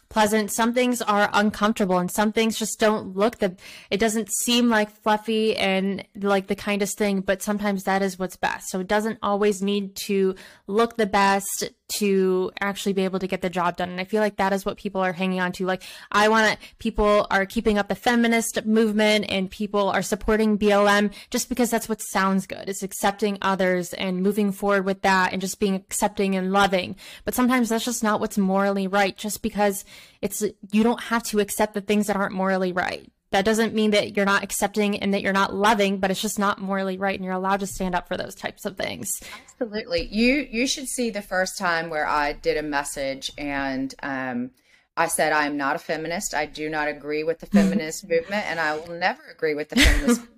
pleasant. 0.10 0.52
Some 0.52 0.74
things 0.74 1.02
are 1.02 1.30
uncomfortable 1.34 1.98
and 1.98 2.10
some 2.10 2.32
things 2.32 2.58
just 2.58 2.80
don't 2.80 3.16
look 3.16 3.40
the, 3.40 3.56
it 3.90 4.00
doesn't 4.00 4.30
seem 4.32 4.70
like 4.70 4.90
fluffy 5.02 5.56
and 5.56 6.06
like 6.16 6.48
the 6.48 6.56
kindest 6.56 6.98
thing, 6.98 7.22
but 7.22 7.42
sometimes 7.42 7.84
that 7.84 8.02
is 8.02 8.20
what's 8.20 8.38
best. 8.38 8.70
So 8.70 8.80
it 8.80 8.88
doesn't 8.88 9.20
always 9.22 9.62
need 9.62 9.96
to 10.08 10.36
look 10.68 10.98
the 10.98 11.06
best 11.06 11.66
to 11.88 12.52
actually 12.60 12.94
be 12.94 13.04
able 13.04 13.20
to 13.20 13.28
get 13.28 13.42
the 13.42 13.50
job 13.50 13.78
done. 13.78 13.90
And 13.90 14.00
I 14.00 14.06
feel 14.06 14.22
like 14.22 14.38
that 14.38 14.54
is 14.54 14.66
what 14.66 14.78
people 14.78 15.02
are 15.02 15.14
hanging 15.14 15.40
on 15.40 15.52
to. 15.54 15.66
Like, 15.66 15.84
I 16.12 16.30
want 16.30 16.52
to, 16.52 16.68
people 16.80 17.28
are 17.30 17.46
keeping 17.46 17.78
up 17.78 17.88
the 17.88 17.96
feminist 17.96 18.66
movement 18.66 19.26
and 19.30 19.50
people 19.52 19.90
are 19.90 20.02
supporting 20.02 20.58
BLM 20.58 21.14
just 21.30 21.50
because 21.50 21.70
that's 21.70 21.88
what 21.88 22.02
sounds 22.02 22.48
good. 22.48 22.68
It's 22.68 22.84
accepting 22.84 23.38
others 23.42 23.94
and 23.94 24.24
moving 24.24 24.52
forward 24.52 24.86
with 24.86 25.02
that 25.04 25.32
and 25.32 25.42
just 25.42 25.60
being 25.60 25.76
accepting 25.76 26.36
and 26.36 26.52
loving. 26.52 26.96
But 27.24 27.36
sometimes 27.36 27.70
that's 27.70 27.86
just 27.86 28.04
not 28.04 28.20
what's 28.20 28.38
morally 28.38 28.88
right 28.88 29.16
just 29.16 29.42
because 29.42 29.86
it's, 30.22 30.44
you 30.72 30.84
don't 30.84 31.04
have 31.04 31.24
to 31.24 31.40
accept 31.40 31.74
the 31.74 31.82
things 31.82 32.08
that 32.08 32.16
aren't 32.16 32.34
morally 32.34 32.72
right. 32.72 33.12
That 33.32 33.46
doesn't 33.46 33.74
mean 33.74 33.92
that 33.92 34.16
you're 34.16 34.26
not 34.26 34.44
accepting 34.44 34.98
and 35.00 35.14
that 35.14 35.22
you're 35.22 35.34
not 35.34 35.54
loving, 35.54 35.98
but 35.98 36.12
it's 36.12 36.22
just 36.22 36.40
not 36.40 36.62
morally 36.62 36.98
right, 36.98 37.16
and 37.16 37.26
you're 37.26 37.34
allowed 37.34 37.60
to 37.62 37.68
stand 37.68 37.96
up 37.96 38.08
for 38.08 38.18
those 38.18 38.36
types 38.36 38.66
of 38.66 38.78
things. 38.78 39.22
Absolutely, 39.52 40.08
you 40.12 40.48
you 40.50 40.68
should 40.68 40.88
see 40.88 41.10
the 41.10 41.22
first 41.22 41.58
time 41.58 41.90
where 41.90 42.08
I 42.08 42.34
did 42.34 42.58
a 42.58 42.64
message 42.64 43.32
and 43.38 43.94
um, 44.04 44.52
I 44.96 45.08
said 45.08 45.34
I 45.34 45.46
am 45.46 45.58
not 45.58 45.76
a 45.76 45.80
feminist. 45.80 46.34
I 46.34 46.46
do 46.46 46.70
not 46.70 46.88
agree 46.88 47.24
with 47.24 47.40
the 47.40 47.46
feminist 47.58 48.08
movement, 48.08 48.46
and 48.50 48.60
I 48.60 48.78
will 48.78 48.96
never 48.96 49.24
agree 49.32 49.56
with 49.56 49.70
the 49.70 49.78
feminist 49.78 50.22
movement. 50.22 50.32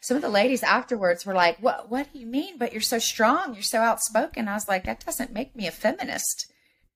Some 0.00 0.16
of 0.16 0.22
the 0.22 0.28
ladies 0.28 0.62
afterwards 0.62 1.26
were 1.26 1.34
like, 1.34 1.58
"What? 1.58 1.90
What 1.90 2.12
do 2.12 2.18
you 2.18 2.26
mean? 2.26 2.58
But 2.58 2.72
you're 2.72 2.80
so 2.80 2.98
strong. 2.98 3.54
You're 3.54 3.62
so 3.62 3.80
outspoken." 3.80 4.48
I 4.48 4.54
was 4.54 4.68
like, 4.68 4.84
"That 4.84 5.04
doesn't 5.04 5.32
make 5.32 5.56
me 5.56 5.66
a 5.66 5.72
feminist." 5.72 6.50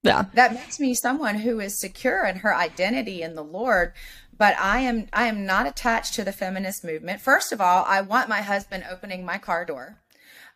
Yeah. 0.05 0.27
That 0.35 0.53
makes 0.53 0.79
me 0.79 0.95
someone 0.95 1.37
who 1.37 1.61
is 1.61 1.81
secure 1.81 2.27
in 2.27 2.37
her 2.37 2.55
identity 2.55 3.23
in 3.23 3.35
the 3.35 3.43
Lord, 3.43 3.95
but 4.37 4.59
I 4.59 4.81
am 4.81 5.09
I 5.13 5.27
am 5.27 5.47
not 5.47 5.67
attached 5.67 6.15
to 6.15 6.25
the 6.25 6.33
feminist 6.33 6.85
movement. 6.85 7.21
First 7.21 7.53
of 7.53 7.61
all, 7.61 7.85
I 7.87 8.01
want 8.01 8.29
my 8.29 8.43
husband 8.43 8.85
opening 8.91 9.25
my 9.25 9.39
car 9.39 9.65
door. 9.65 9.99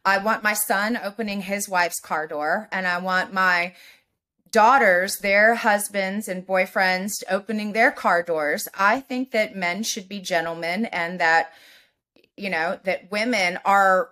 I 0.04 0.18
want 0.18 0.42
my 0.42 0.54
son 0.54 0.98
opening 1.02 1.42
his 1.42 1.68
wife's 1.68 2.00
car 2.00 2.26
door 2.26 2.68
and 2.72 2.86
I 2.86 2.98
want 2.98 3.32
my 3.32 3.74
daughters, 4.50 5.18
their 5.18 5.56
husbands 5.56 6.28
and 6.28 6.46
boyfriends 6.46 7.22
opening 7.30 7.72
their 7.72 7.90
car 7.90 8.22
doors. 8.22 8.68
I 8.74 9.00
think 9.00 9.32
that 9.32 9.56
men 9.56 9.82
should 9.82 10.08
be 10.08 10.20
gentlemen 10.20 10.86
and 10.86 11.20
that 11.20 11.52
you 12.36 12.50
know 12.50 12.78
that 12.84 13.10
women 13.10 13.58
are 13.64 14.10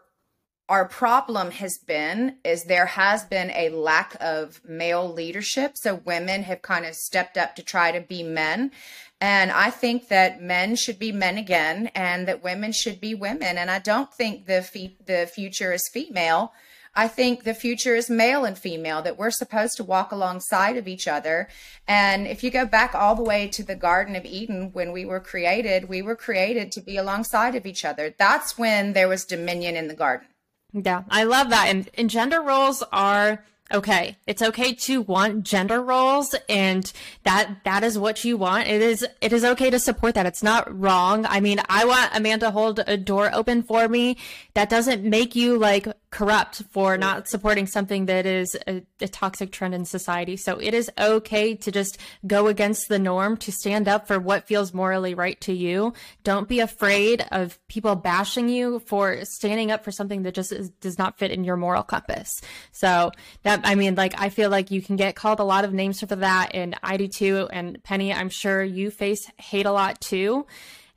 our 0.68 0.85
problem 0.88 1.52
has 1.52 1.79
been 1.79 2.37
is 2.44 2.64
there 2.64 2.87
has 2.87 3.24
been 3.24 3.50
a 3.52 3.68
lack 3.68 4.16
of 4.20 4.61
male 4.64 5.11
leadership 5.11 5.76
so 5.76 5.94
women 6.05 6.42
have 6.42 6.61
kind 6.61 6.85
of 6.85 6.94
stepped 6.94 7.38
up 7.38 7.55
to 7.55 7.62
try 7.62 7.92
to 7.92 8.00
be 8.00 8.22
men 8.22 8.72
and 9.20 9.50
i 9.52 9.70
think 9.70 10.09
that 10.09 10.42
men 10.42 10.76
should 10.76 10.98
be 10.98 11.12
men 11.12 11.38
again 11.38 11.90
and 11.94 12.29
that 12.29 12.42
women 12.42 12.72
should 12.72 13.00
be 13.00 13.14
women 13.14 13.57
and 13.57 13.70
i 13.70 13.79
don't 13.79 14.12
think 14.12 14.46
the 14.46 14.62
fe- 14.62 14.96
the 15.07 15.26
future 15.26 15.72
is 15.72 15.88
female 15.92 16.52
I 16.98 17.09
think 17.09 17.44
the 17.44 17.52
future 17.52 17.94
is 17.94 18.09
male 18.09 18.46
and 18.46 18.57
female, 18.57 19.02
that 19.02 19.18
we're 19.18 19.31
supposed 19.31 19.76
to 19.76 19.85
walk 19.85 20.12
alongside 20.12 20.79
of 20.79 20.88
each 20.88 21.07
other. 21.07 21.46
And 21.87 22.26
if 22.26 22.42
you 22.42 22.50
go 22.50 22.64
back 22.64 22.94
all 22.94 23.14
the 23.14 23.22
way 23.22 23.48
to 23.48 23.62
the 23.62 23.76
Garden 23.76 24.16
of 24.16 24.24
Eden, 24.24 24.70
when 24.72 24.92
we 24.92 25.05
were 25.05 25.20
created, 25.20 25.90
we 25.90 26.00
were 26.00 26.16
created 26.16 26.72
to 26.72 26.81
be 26.81 26.96
alongside 26.96 27.55
of 27.55 27.66
each 27.66 27.85
other. 27.85 28.14
That's 28.16 28.57
when 28.57 28.94
there 28.94 29.09
was 29.09 29.26
dominion 29.26 29.76
in 29.76 29.88
the 29.88 29.94
garden. 29.94 30.29
Yeah, 30.72 31.02
I 31.11 31.24
love 31.24 31.50
that. 31.50 31.68
And, 31.68 31.90
and 31.98 32.09
gender 32.09 32.40
roles 32.40 32.83
are 32.90 33.44
okay. 33.72 34.16
It's 34.26 34.42
okay 34.42 34.74
to 34.74 35.02
want 35.02 35.42
gender 35.42 35.83
roles 35.83 36.35
and 36.48 36.90
that 37.24 37.64
that 37.64 37.83
is 37.83 37.98
what 37.98 38.24
you 38.24 38.37
want. 38.37 38.68
It 38.68 38.83
is 38.83 39.07
it 39.20 39.33
is 39.33 39.44
okay 39.44 39.70
to 39.70 39.79
support 39.79 40.14
that. 40.14 40.26
It's 40.26 40.42
not 40.42 40.79
wrong. 40.79 41.26
I 41.26 41.40
mean, 41.40 41.61
I 41.68 41.85
want 41.85 42.11
a 42.14 42.20
man 42.20 42.40
to 42.40 42.50
hold 42.50 42.81
a 42.87 42.96
door 42.96 43.31
open 43.33 43.62
for 43.62 43.88
me. 43.88 44.16
That 44.55 44.68
doesn't 44.68 45.05
make 45.05 45.35
you 45.35 45.59
like 45.59 45.87
corrupt 46.16 46.62
for 46.70 46.96
not 46.96 47.29
supporting 47.29 47.66
something 47.66 48.07
that 48.07 48.24
is 48.24 48.57
a, 48.66 48.83
a, 49.02 49.09
toxic 49.09 49.52
trend 49.52 49.74
in 49.74 49.85
society. 49.85 50.35
So 50.35 50.59
it 50.59 50.72
is 50.72 50.90
okay 50.98 51.55
to 51.57 51.70
just 51.70 51.98
go 52.26 52.46
against 52.46 52.88
the 52.88 52.98
norm, 52.98 53.37
to 53.38 53.52
stand 53.52 53.87
up 53.87 54.07
for 54.07 54.18
what 54.18 54.46
feels 54.46 54.72
morally 54.72 55.12
right 55.12 55.38
to 55.42 55.52
you. 55.52 55.92
Don't 56.24 56.48
be 56.48 56.61
afraid 56.61 57.26
of 57.33 57.59
people 57.68 57.96
bashing 57.96 58.48
you 58.48 58.79
for 58.79 59.26
standing 59.26 59.70
up 59.70 59.85
for 59.85 59.90
something 59.90 60.22
that 60.22 60.35
just 60.35 60.52
is, 60.52 60.70
does 60.70 60.96
not 60.96 61.18
fit 61.18 61.31
in 61.31 61.44
your 61.44 61.59
moral 61.59 61.83
compass. 61.83 62.40
So 62.72 63.12
that, 63.42 63.55
I 63.64 63.74
mean, 63.74 63.94
like, 63.94 64.20
I 64.20 64.28
feel 64.28 64.50
like 64.50 64.70
you 64.70 64.82
can 64.82 64.96
get 64.96 65.16
called 65.16 65.40
a 65.40 65.44
lot 65.44 65.64
of 65.64 65.72
names 65.72 66.00
for 66.00 66.06
that, 66.06 66.50
and 66.54 66.76
I 66.82 66.96
do 66.96 67.08
too. 67.08 67.48
And 67.52 67.82
Penny, 67.82 68.12
I'm 68.12 68.28
sure 68.28 68.62
you 68.62 68.90
face 68.90 69.30
hate 69.38 69.66
a 69.66 69.72
lot 69.72 70.00
too. 70.00 70.46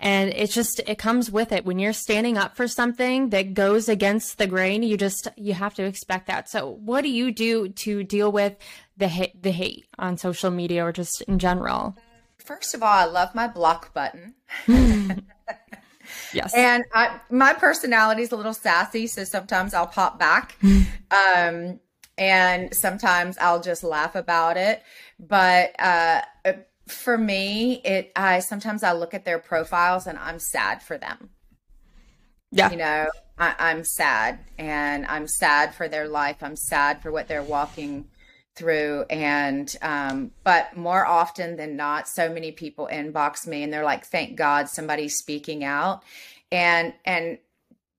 And 0.01 0.29
it's 0.29 0.53
just, 0.53 0.79
it 0.87 0.97
comes 0.97 1.29
with 1.29 1.51
it. 1.51 1.65
When 1.65 1.77
you're 1.77 1.91
standing 1.91 2.37
up 2.37 2.55
for 2.55 2.69
something 2.69 3.31
that 3.31 3.53
goes 3.53 3.89
against 3.89 4.37
the 4.37 4.47
grain, 4.47 4.81
you 4.81 4.95
just, 4.95 5.27
you 5.35 5.53
have 5.53 5.73
to 5.75 5.83
expect 5.83 6.27
that. 6.27 6.49
So 6.49 6.69
what 6.69 7.01
do 7.01 7.09
you 7.09 7.33
do 7.33 7.67
to 7.67 8.03
deal 8.05 8.31
with 8.31 8.55
the 8.95 9.09
hate, 9.09 9.41
the 9.41 9.51
hate 9.51 9.87
on 9.97 10.17
social 10.17 10.51
media 10.51 10.85
or 10.85 10.93
just 10.93 11.21
in 11.23 11.37
general? 11.37 11.97
First 12.37 12.73
of 12.73 12.81
all, 12.81 12.93
I 12.93 13.05
love 13.05 13.35
my 13.35 13.49
block 13.49 13.93
button. 13.93 14.35
yes. 16.33 16.53
And 16.55 16.85
I, 16.93 17.19
my 17.29 17.53
personality 17.53 18.21
is 18.21 18.31
a 18.31 18.37
little 18.37 18.53
sassy. 18.53 19.05
So 19.07 19.25
sometimes 19.25 19.73
I'll 19.73 19.87
pop 19.87 20.17
back. 20.17 20.55
um, 21.11 21.81
and 22.19 22.75
sometimes 22.75 23.37
I'll 23.39 23.61
just 23.61 23.83
laugh 23.83 24.15
about 24.15 24.57
it. 24.57 24.83
But, 25.19 25.79
uh, 25.79 26.21
for 26.87 27.17
me, 27.17 27.81
it 27.85 28.11
I 28.15 28.39
sometimes 28.39 28.83
I 28.83 28.93
look 28.93 29.13
at 29.13 29.23
their 29.23 29.39
profiles 29.39 30.07
and 30.07 30.17
I'm 30.17 30.39
sad 30.39 30.81
for 30.81 30.97
them. 30.97 31.29
Yeah. 32.51 32.71
You 32.71 32.77
know, 32.77 33.09
I, 33.37 33.55
I'm 33.59 33.83
sad 33.83 34.39
and 34.57 35.05
I'm 35.05 35.27
sad 35.27 35.75
for 35.75 35.87
their 35.87 36.07
life. 36.07 36.37
I'm 36.41 36.55
sad 36.55 37.01
for 37.01 37.11
what 37.11 37.27
they're 37.27 37.43
walking 37.43 38.05
through. 38.55 39.05
And 39.09 39.73
um, 39.81 40.31
but 40.43 40.75
more 40.75 41.05
often 41.05 41.55
than 41.57 41.75
not, 41.75 42.07
so 42.07 42.33
many 42.33 42.51
people 42.51 42.89
inbox 42.91 43.45
me 43.45 43.61
and 43.61 43.71
they're 43.71 43.83
like, 43.83 44.05
thank 44.05 44.35
God 44.35 44.67
somebody's 44.67 45.15
speaking 45.15 45.63
out. 45.63 46.03
And 46.51 46.93
and 47.05 47.37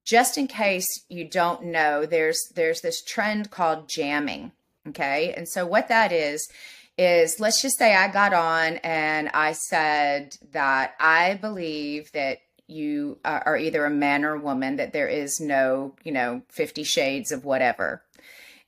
just 0.04 0.38
in 0.38 0.46
case 0.46 0.86
you 1.08 1.24
don't 1.24 1.64
know, 1.64 2.06
there's 2.06 2.40
there's 2.54 2.80
this 2.80 3.02
trend 3.02 3.50
called 3.50 3.88
jamming. 3.88 4.52
Okay. 4.88 5.34
And 5.36 5.48
so 5.48 5.66
what 5.66 5.88
that 5.88 6.12
is 6.12 6.48
is 6.98 7.40
let's 7.40 7.62
just 7.62 7.78
say 7.78 7.94
I 7.94 8.08
got 8.08 8.32
on 8.32 8.76
and 8.78 9.28
I 9.32 9.52
said 9.52 10.36
that 10.52 10.94
I 10.98 11.34
believe 11.34 12.12
that 12.12 12.38
you 12.66 13.18
uh, 13.24 13.40
are 13.44 13.56
either 13.56 13.84
a 13.84 13.90
man 13.90 14.24
or 14.24 14.34
a 14.34 14.40
woman, 14.40 14.76
that 14.76 14.92
there 14.92 15.08
is 15.08 15.40
no, 15.40 15.94
you 16.04 16.12
know, 16.12 16.42
50 16.48 16.84
shades 16.84 17.32
of 17.32 17.44
whatever. 17.44 18.02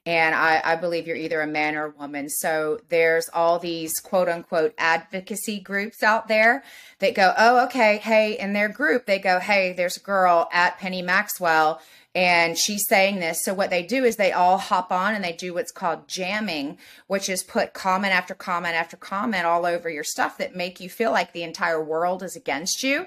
And 0.05 0.35
I, 0.35 0.61
I 0.65 0.77
believe 0.77 1.07
you're 1.07 1.17
either 1.17 1.41
a 1.41 1.47
man 1.47 1.77
or 1.77 1.87
a 1.87 1.91
woman. 1.91 2.29
So 2.29 2.81
there's 2.89 3.29
all 3.33 3.61
these 3.61 4.01
quote 4.01 4.29
unquote 4.29 4.75
advocacy 4.77 5.61
groups 5.61 6.03
out 6.03 6.27
there 6.27 6.65
that 6.99 7.15
go, 7.15 7.33
oh, 7.39 7.65
okay, 7.67 7.99
hey, 7.99 8.37
in 8.37 8.53
their 8.53 8.69
group, 8.69 9.07
they 9.07 9.21
go, 9.21 9.39
hey, 9.39 9.73
there's 9.73 9.97
a 9.97 10.01
girl 10.01 10.49
at 10.53 10.79
Penny 10.79 11.03
Maxwell 11.03 11.81
and 12.15 12.59
she's 12.59 12.87
saying 12.87 13.21
this. 13.21 13.43
So 13.45 13.55
what 13.55 13.71
they 13.71 13.83
do 13.83 14.05
is 14.05 14.17
they 14.17 14.33
all 14.33 14.59
hop 14.59 14.93
on 14.93 15.15
and 15.15 15.25
they 15.25 15.33
do 15.33 15.55
what's 15.55 15.73
called 15.73 16.09
jamming, 16.09 16.79
which 17.07 17.29
is 17.29 17.43
put 17.43 17.73
comment 17.73 18.13
after 18.13 18.35
comment 18.35 18.75
after 18.75 18.97
comment 18.97 19.47
all 19.47 19.65
over 19.65 19.89
your 19.89 20.05
stuff 20.05 20.37
that 20.39 20.55
make 20.55 20.81
you 20.81 20.91
feel 20.91 21.11
like 21.11 21.33
the 21.33 21.43
entire 21.43 21.83
world 21.83 22.23
is 22.23 22.37
against 22.37 22.83
you. 22.83 23.07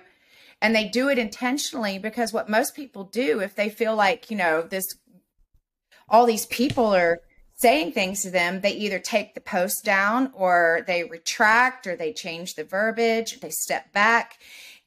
And 0.61 0.75
they 0.75 0.87
do 0.87 1.09
it 1.09 1.19
intentionally 1.19 1.99
because 1.99 2.33
what 2.33 2.49
most 2.49 2.75
people 2.75 3.03
do 3.03 3.41
if 3.41 3.53
they 3.53 3.69
feel 3.69 3.95
like, 3.95 4.31
you 4.31 4.37
know, 4.37 4.63
this 4.63 4.85
all 6.09 6.25
these 6.25 6.45
people 6.47 6.93
are 6.93 7.21
saying 7.55 7.93
things 7.93 8.21
to 8.21 8.29
them, 8.29 8.61
they 8.61 8.73
either 8.73 8.99
take 8.99 9.33
the 9.33 9.41
post 9.41 9.83
down 9.83 10.31
or 10.33 10.83
they 10.87 11.03
retract 11.03 11.87
or 11.87 11.95
they 11.95 12.11
change 12.11 12.55
the 12.55 12.63
verbiage, 12.63 13.39
they 13.39 13.49
step 13.49 13.91
back. 13.93 14.39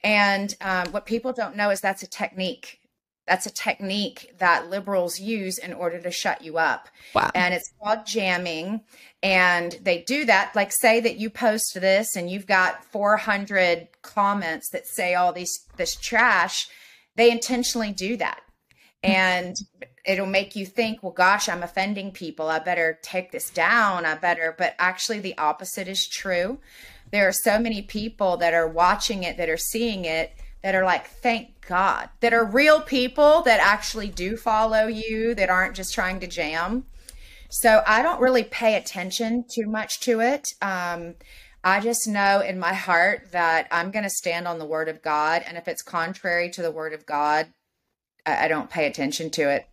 And 0.04 0.54
um, 0.61 0.92
what 0.92 1.07
people 1.07 1.33
don't 1.33 1.57
know 1.57 1.70
is 1.70 1.81
that's 1.81 2.02
a 2.02 2.09
technique 2.09 2.81
that's 3.28 3.46
a 3.46 3.50
technique 3.50 4.35
that 4.38 4.70
liberals 4.70 5.20
use 5.20 5.59
in 5.59 5.72
order 5.72 6.00
to 6.00 6.11
shut 6.11 6.42
you 6.42 6.57
up. 6.57 6.88
Wow. 7.14 7.31
And 7.35 7.54
it's 7.54 7.70
called 7.81 8.07
jamming. 8.07 8.81
And 9.22 9.72
they 9.83 10.02
do 10.02 10.24
that, 10.24 10.57
like, 10.57 10.72
say 10.72 10.98
that 11.00 11.18
you 11.18 11.28
post 11.28 11.74
this 11.74 12.16
and 12.16 12.31
you've 12.31 12.46
got 12.46 12.85
400 12.85 13.88
comments 14.02 14.70
that 14.70 14.87
say 14.87 15.14
all 15.14 15.33
these 15.33 15.66
this 15.76 15.94
trash. 15.94 16.68
They 17.16 17.31
intentionally 17.31 17.92
do 17.92 18.16
that. 18.16 18.40
And 19.02 19.57
it'll 20.04 20.26
make 20.26 20.56
you 20.56 20.66
think, 20.66 21.02
well, 21.02 21.12
gosh, 21.12 21.48
I'm 21.48 21.62
offending 21.62 22.12
people. 22.12 22.48
I 22.48 22.58
better 22.58 22.98
take 23.02 23.32
this 23.32 23.50
down. 23.50 24.06
I 24.06 24.14
better. 24.14 24.54
But 24.56 24.74
actually, 24.78 25.20
the 25.20 25.37
opposite 25.38 25.88
is 25.88 26.06
true. 26.06 26.58
There 27.11 27.28
are 27.28 27.32
so 27.32 27.58
many 27.58 27.82
people 27.82 28.37
that 28.38 28.54
are 28.54 28.68
watching 28.68 29.22
it, 29.22 29.37
that 29.37 29.48
are 29.48 29.56
seeing 29.56 30.04
it, 30.04 30.32
that 30.62 30.74
are 30.74 30.84
like, 30.84 31.06
thank 31.06 31.66
God, 31.66 32.08
that 32.20 32.34
are 32.34 32.44
real 32.44 32.80
people 32.80 33.42
that 33.42 33.61
actually 33.61 34.08
do 34.08 34.37
follow 34.37 34.87
you, 34.87 35.34
that 35.34 35.50
aren't 35.50 35.76
just 35.76 35.94
trying 35.94 36.20
to 36.20 36.26
jam. 36.26 36.84
So 37.50 37.82
I 37.87 38.02
don't 38.02 38.20
really 38.20 38.44
pay 38.44 38.74
attention 38.76 39.44
too 39.48 39.66
much 39.66 40.00
to 40.00 40.20
it. 40.20 40.48
Um, 40.61 41.14
I 41.64 41.80
just 41.80 42.06
know 42.06 42.40
in 42.40 42.58
my 42.58 42.74
heart 42.74 43.32
that 43.32 43.68
I'm 43.70 43.90
going 43.90 44.04
to 44.04 44.11
stand 44.11 44.46
on 44.46 44.58
the 44.58 44.66
word 44.66 44.88
of 44.88 45.02
God. 45.02 45.42
And 45.46 45.56
if 45.56 45.68
it's 45.68 45.82
contrary 45.82 46.50
to 46.50 46.62
the 46.62 46.70
word 46.70 46.92
of 46.92 47.06
God, 47.06 47.48
I, 48.26 48.44
I 48.44 48.48
don't 48.48 48.70
pay 48.70 48.87
attention 48.87 49.30
to 49.30 49.50
it. 49.50 49.66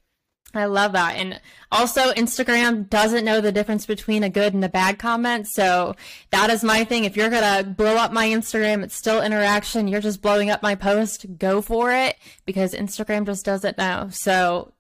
I 0.55 0.65
love 0.65 0.93
that. 0.93 1.15
And 1.15 1.39
also, 1.71 2.11
Instagram 2.13 2.89
doesn't 2.89 3.25
know 3.25 3.41
the 3.41 3.51
difference 3.51 3.85
between 3.85 4.23
a 4.23 4.29
good 4.29 4.53
and 4.53 4.63
a 4.63 4.69
bad 4.69 4.99
comment. 4.99 5.47
So 5.47 5.95
that 6.31 6.49
is 6.49 6.63
my 6.63 6.83
thing. 6.83 7.03
If 7.03 7.17
you're 7.17 7.29
going 7.29 7.63
to 7.63 7.69
blow 7.69 7.95
up 7.95 8.11
my 8.11 8.27
Instagram, 8.27 8.83
it's 8.83 8.95
still 8.95 9.21
interaction. 9.21 9.87
You're 9.87 10.01
just 10.01 10.21
blowing 10.21 10.49
up 10.49 10.63
my 10.63 10.75
post. 10.75 11.37
Go 11.37 11.61
for 11.61 11.91
it 11.91 12.17
because 12.45 12.73
Instagram 12.73 13.25
just 13.25 13.45
doesn't 13.45 13.77
know. 13.77 14.09
So 14.11 14.73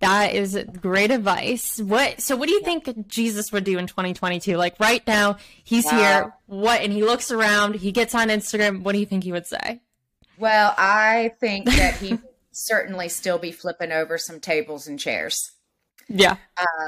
that 0.00 0.34
is 0.34 0.58
great 0.80 1.10
advice. 1.10 1.80
What, 1.80 2.20
so 2.20 2.36
what 2.36 2.48
do 2.48 2.54
you 2.54 2.62
think 2.62 3.08
Jesus 3.08 3.52
would 3.52 3.64
do 3.64 3.78
in 3.78 3.86
2022? 3.86 4.56
Like 4.56 4.78
right 4.78 5.04
now, 5.06 5.38
he's 5.64 5.86
wow. 5.86 5.98
here. 5.98 6.34
What, 6.46 6.80
and 6.80 6.92
he 6.92 7.02
looks 7.02 7.30
around, 7.30 7.76
he 7.76 7.92
gets 7.92 8.14
on 8.14 8.28
Instagram. 8.28 8.82
What 8.82 8.92
do 8.92 8.98
you 8.98 9.06
think 9.06 9.24
he 9.24 9.32
would 9.32 9.46
say? 9.46 9.80
Well, 10.38 10.74
I 10.76 11.32
think 11.40 11.66
that 11.66 11.96
he 11.96 12.18
certainly 12.56 13.08
still 13.08 13.38
be 13.38 13.52
flipping 13.52 13.92
over 13.92 14.16
some 14.16 14.40
tables 14.40 14.86
and 14.86 14.98
chairs. 14.98 15.52
Yeah. 16.08 16.36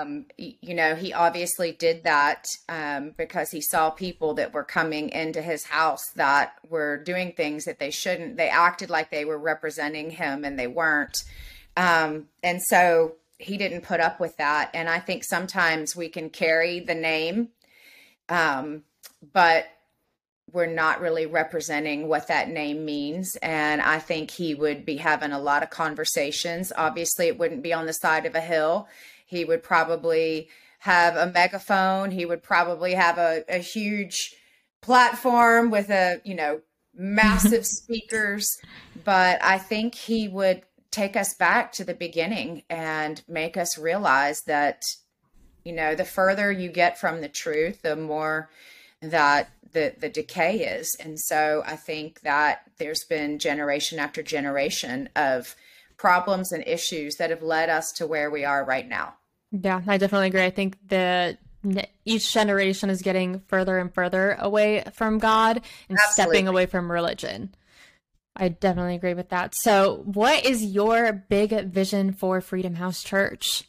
Um, 0.01 0.27
you 0.37 0.75
know, 0.75 0.95
he 0.95 1.13
obviously 1.13 1.73
did 1.73 2.05
that 2.05 2.47
um, 2.69 3.15
because 3.19 3.51
he 3.51 3.61
saw 3.61 3.91
people 3.91 4.35
that 4.35 4.55
were 4.55 4.65
coming 4.65 5.11
into 5.11 5.43
his 5.43 5.65
house 5.65 6.11
that 6.15 6.53
were 6.69 7.03
doing 7.03 7.33
things 7.33 7.65
that 7.65 7.81
they 7.81 7.91
shouldn't. 7.91 8.37
They 8.37 8.49
acted 8.49 8.91
like 8.91 9.11
they 9.11 9.25
were 9.25 9.39
representing 9.39 10.11
him 10.11 10.45
and 10.45 10.59
they 10.59 10.69
weren't. 10.69 11.25
Um, 11.77 12.29
and 12.43 12.63
so 12.63 13.17
he 13.39 13.57
didn't 13.57 13.83
put 13.83 14.01
up 14.01 14.21
with 14.21 14.37
that. 14.37 14.71
And 14.73 14.89
I 14.89 15.01
think 15.01 15.25
sometimes 15.25 15.97
we 15.97 16.09
can 16.09 16.31
carry 16.31 16.81
the 16.81 16.95
name, 16.95 17.49
um, 18.29 18.85
but 19.33 19.67
we're 20.53 20.67
not 20.67 21.01
really 21.01 21.27
representing 21.27 22.09
what 22.09 22.29
that 22.29 22.49
name 22.49 22.85
means. 22.85 23.37
And 23.37 23.81
I 23.81 23.99
think 23.99 24.31
he 24.31 24.55
would 24.55 24.85
be 24.85 24.97
having 24.97 25.33
a 25.33 25.39
lot 25.39 25.63
of 25.63 25.71
conversations. 25.71 26.73
Obviously, 26.77 27.27
it 27.27 27.39
wouldn't 27.39 27.63
be 27.63 27.73
on 27.73 27.87
the 27.87 27.93
side 27.93 28.27
of 28.27 28.35
a 28.35 28.41
hill. 28.41 28.89
He 29.27 29.45
would 29.45 29.63
probably 29.63 30.49
have 30.81 31.17
a 31.17 31.31
megaphone. 31.31 32.11
He 32.11 32.25
would 32.25 32.43
probably 32.43 32.95
have 32.95 33.19
a, 33.19 33.45
a 33.49 33.59
huge 33.59 34.35
platform 34.81 35.71
with 35.71 35.91
a, 35.91 36.21
you 36.25 36.35
know, 36.35 36.61
massive 36.95 37.67
speakers. 37.67 38.59
But 39.05 39.43
I 39.43 39.59
think 39.59 39.95
he 39.95 40.29
would 40.29 40.63
take 40.91 41.17
us 41.17 41.35
back 41.35 41.73
to 41.73 41.85
the 41.85 41.95
beginning 41.95 42.63
and 42.71 43.23
make 43.29 43.57
us 43.57 43.77
realize 43.77 44.43
that, 44.43 44.85
you 45.65 45.73
know, 45.73 45.95
the 45.95 46.05
further 46.05 46.51
you 46.51 46.71
get 46.71 46.99
from 46.99 47.21
the 47.21 47.29
truth, 47.29 47.83
the 47.83 47.97
more 47.97 48.49
that 49.01 49.51
the 49.73 49.95
the 49.99 50.09
decay 50.09 50.59
is. 50.61 50.97
And 50.99 51.19
so 51.21 51.63
i 51.67 51.77
think 51.77 52.21
that 52.21 52.63
there's 52.79 53.05
been 53.05 53.39
generation 53.39 53.99
after 53.99 54.23
generation 54.23 55.09
of 55.15 55.55
problems 55.97 56.53
and 56.53 56.67
issues 56.67 57.17
that 57.17 57.31
have 57.31 57.43
led 57.43 57.69
us 57.69 57.91
to 57.93 58.07
where 58.07 58.31
we 58.31 58.45
are 58.45 58.65
right 58.65 58.89
now. 58.89 59.15
Yeah 59.53 59.83
i 59.87 59.97
definitely 59.99 60.29
agree. 60.29 60.45
I 60.45 60.51
think 60.51 60.79
that 60.89 61.39
each 62.05 62.33
generation 62.33 62.89
is 62.89 63.03
getting 63.03 63.41
further 63.49 63.79
and 63.79 63.93
further 63.93 64.37
away 64.39 64.85
from 64.95 65.19
god 65.19 65.61
and 65.89 65.99
Absolutely. 65.99 66.13
stepping 66.35 66.49
away 66.49 66.67
from 66.67 66.91
religion. 66.91 67.55
I 68.41 68.49
definitely 68.49 68.95
agree 68.95 69.15
with 69.15 69.31
that. 69.31 69.55
So 69.57 70.03
what 70.05 70.47
is 70.47 70.65
your 70.65 71.13
big 71.13 71.51
vision 71.71 72.13
for 72.13 72.41
freedom 72.41 72.77
house 72.77 73.03
church? 73.03 73.65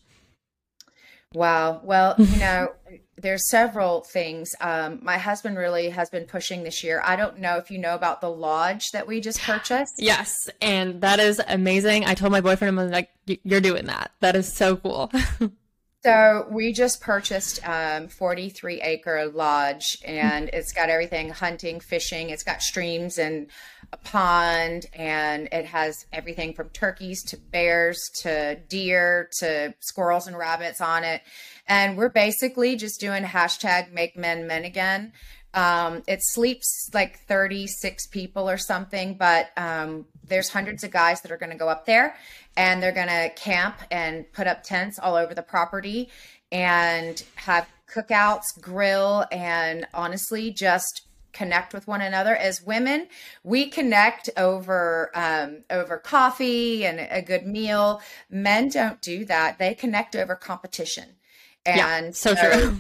Wow. 1.34 1.82
Well, 1.84 2.16
you 2.20 2.38
know, 2.40 2.74
there's 3.22 3.50
several 3.50 4.02
things. 4.02 4.54
Um, 4.62 5.00
my 5.02 5.18
husband 5.18 5.58
really 5.58 5.90
has 5.90 6.10
been 6.10 6.26
pushing 6.26 6.64
this 6.64 6.84
year. 6.84 7.02
I 7.04 7.16
don't 7.16 7.40
know 7.40 7.58
if 7.58 7.70
you 7.72 7.78
know 7.78 7.96
about 7.96 8.22
the 8.22 8.30
lodge 8.30 8.92
that 8.92 9.08
we 9.08 9.20
just 9.22 9.42
purchased. 9.42 9.96
Yes, 10.10 10.50
and 10.62 11.02
that 11.02 11.20
is 11.20 11.42
amazing. 11.48 12.06
I 12.06 12.16
told 12.16 12.32
my 12.32 12.42
boyfriend, 12.42 12.80
I'm 12.80 12.90
like, 12.90 13.10
"You're 13.26 13.62
doing 13.62 13.86
that. 13.86 14.12
That 14.22 14.36
is 14.36 14.52
so 14.52 14.76
cool." 14.76 15.12
So 16.02 16.48
we 16.50 16.72
just 16.72 17.02
purchased 17.02 17.60
um, 17.68 18.08
43 18.08 18.82
acre 18.82 19.26
lodge 19.28 19.98
and 20.06 20.50
it's 20.54 20.72
got 20.72 20.90
everything 20.90 21.30
hunting, 21.30 21.82
fishing. 21.82 22.30
It's 22.30 22.44
got 22.44 22.62
streams 22.62 23.18
and 23.18 23.48
a 23.92 23.98
pond 23.98 24.86
and 24.94 25.50
it 25.52 25.66
has 25.66 26.06
everything 26.14 26.54
from 26.54 26.70
turkeys 26.70 27.24
to 27.24 27.38
bears 27.38 28.00
to 28.22 28.56
deer 28.68 29.30
to 29.40 29.74
squirrels 29.80 30.28
and 30.28 30.38
rabbits 30.38 30.82
on 30.82 31.04
it. 31.04 31.22
And 31.68 31.98
we're 31.98 32.10
basically 32.10 32.76
just 32.76 33.00
doing 33.00 33.24
hashtag 33.24 33.92
make 33.92 34.18
men 34.18 34.48
men 34.48 34.66
again. 34.66 35.14
Um, 35.54 36.04
it 36.08 36.20
sleeps 36.22 36.90
like 36.94 37.20
36 37.22 38.08
people 38.08 38.50
or 38.50 38.58
something, 38.58 39.16
but 39.16 39.50
um, 39.58 40.06
there's 40.28 40.50
hundreds 40.50 40.84
of 40.84 40.92
guys 40.92 41.22
that 41.22 41.32
are 41.32 41.38
going 41.38 41.52
to 41.52 41.58
go 41.58 41.68
up 41.68 41.86
there 41.86 42.16
and 42.56 42.82
they're 42.82 42.92
going 42.92 43.08
to 43.08 43.32
camp 43.36 43.78
and 43.90 44.32
put 44.32 44.46
up 44.46 44.64
tents 44.64 45.00
all 45.00 45.16
over 45.16 45.34
the 45.34 45.42
property 45.42 46.10
and 46.52 47.24
have 47.36 47.68
cookouts, 47.92 48.60
grill, 48.62 49.26
and 49.32 49.88
honestly, 49.94 50.52
just 50.52 51.08
connect 51.34 51.74
with 51.74 51.88
one 51.88 52.02
another. 52.02 52.36
As 52.36 52.62
women 52.62 53.08
we 53.44 53.70
connect 53.70 54.30
over 54.38 55.12
um, 55.16 55.64
over 55.70 55.98
coffee 55.98 56.86
and 56.86 57.00
a 57.00 57.22
good 57.22 57.46
meal. 57.46 58.02
Men 58.30 58.70
don't 58.70 59.02
do 59.02 59.26
that. 59.26 59.60
They 59.60 59.74
connect 59.74 60.16
over 60.16 60.36
competition. 60.36 61.16
And 61.66 62.06
yeah, 62.06 62.12
so 62.12 62.36
true. 62.36 62.78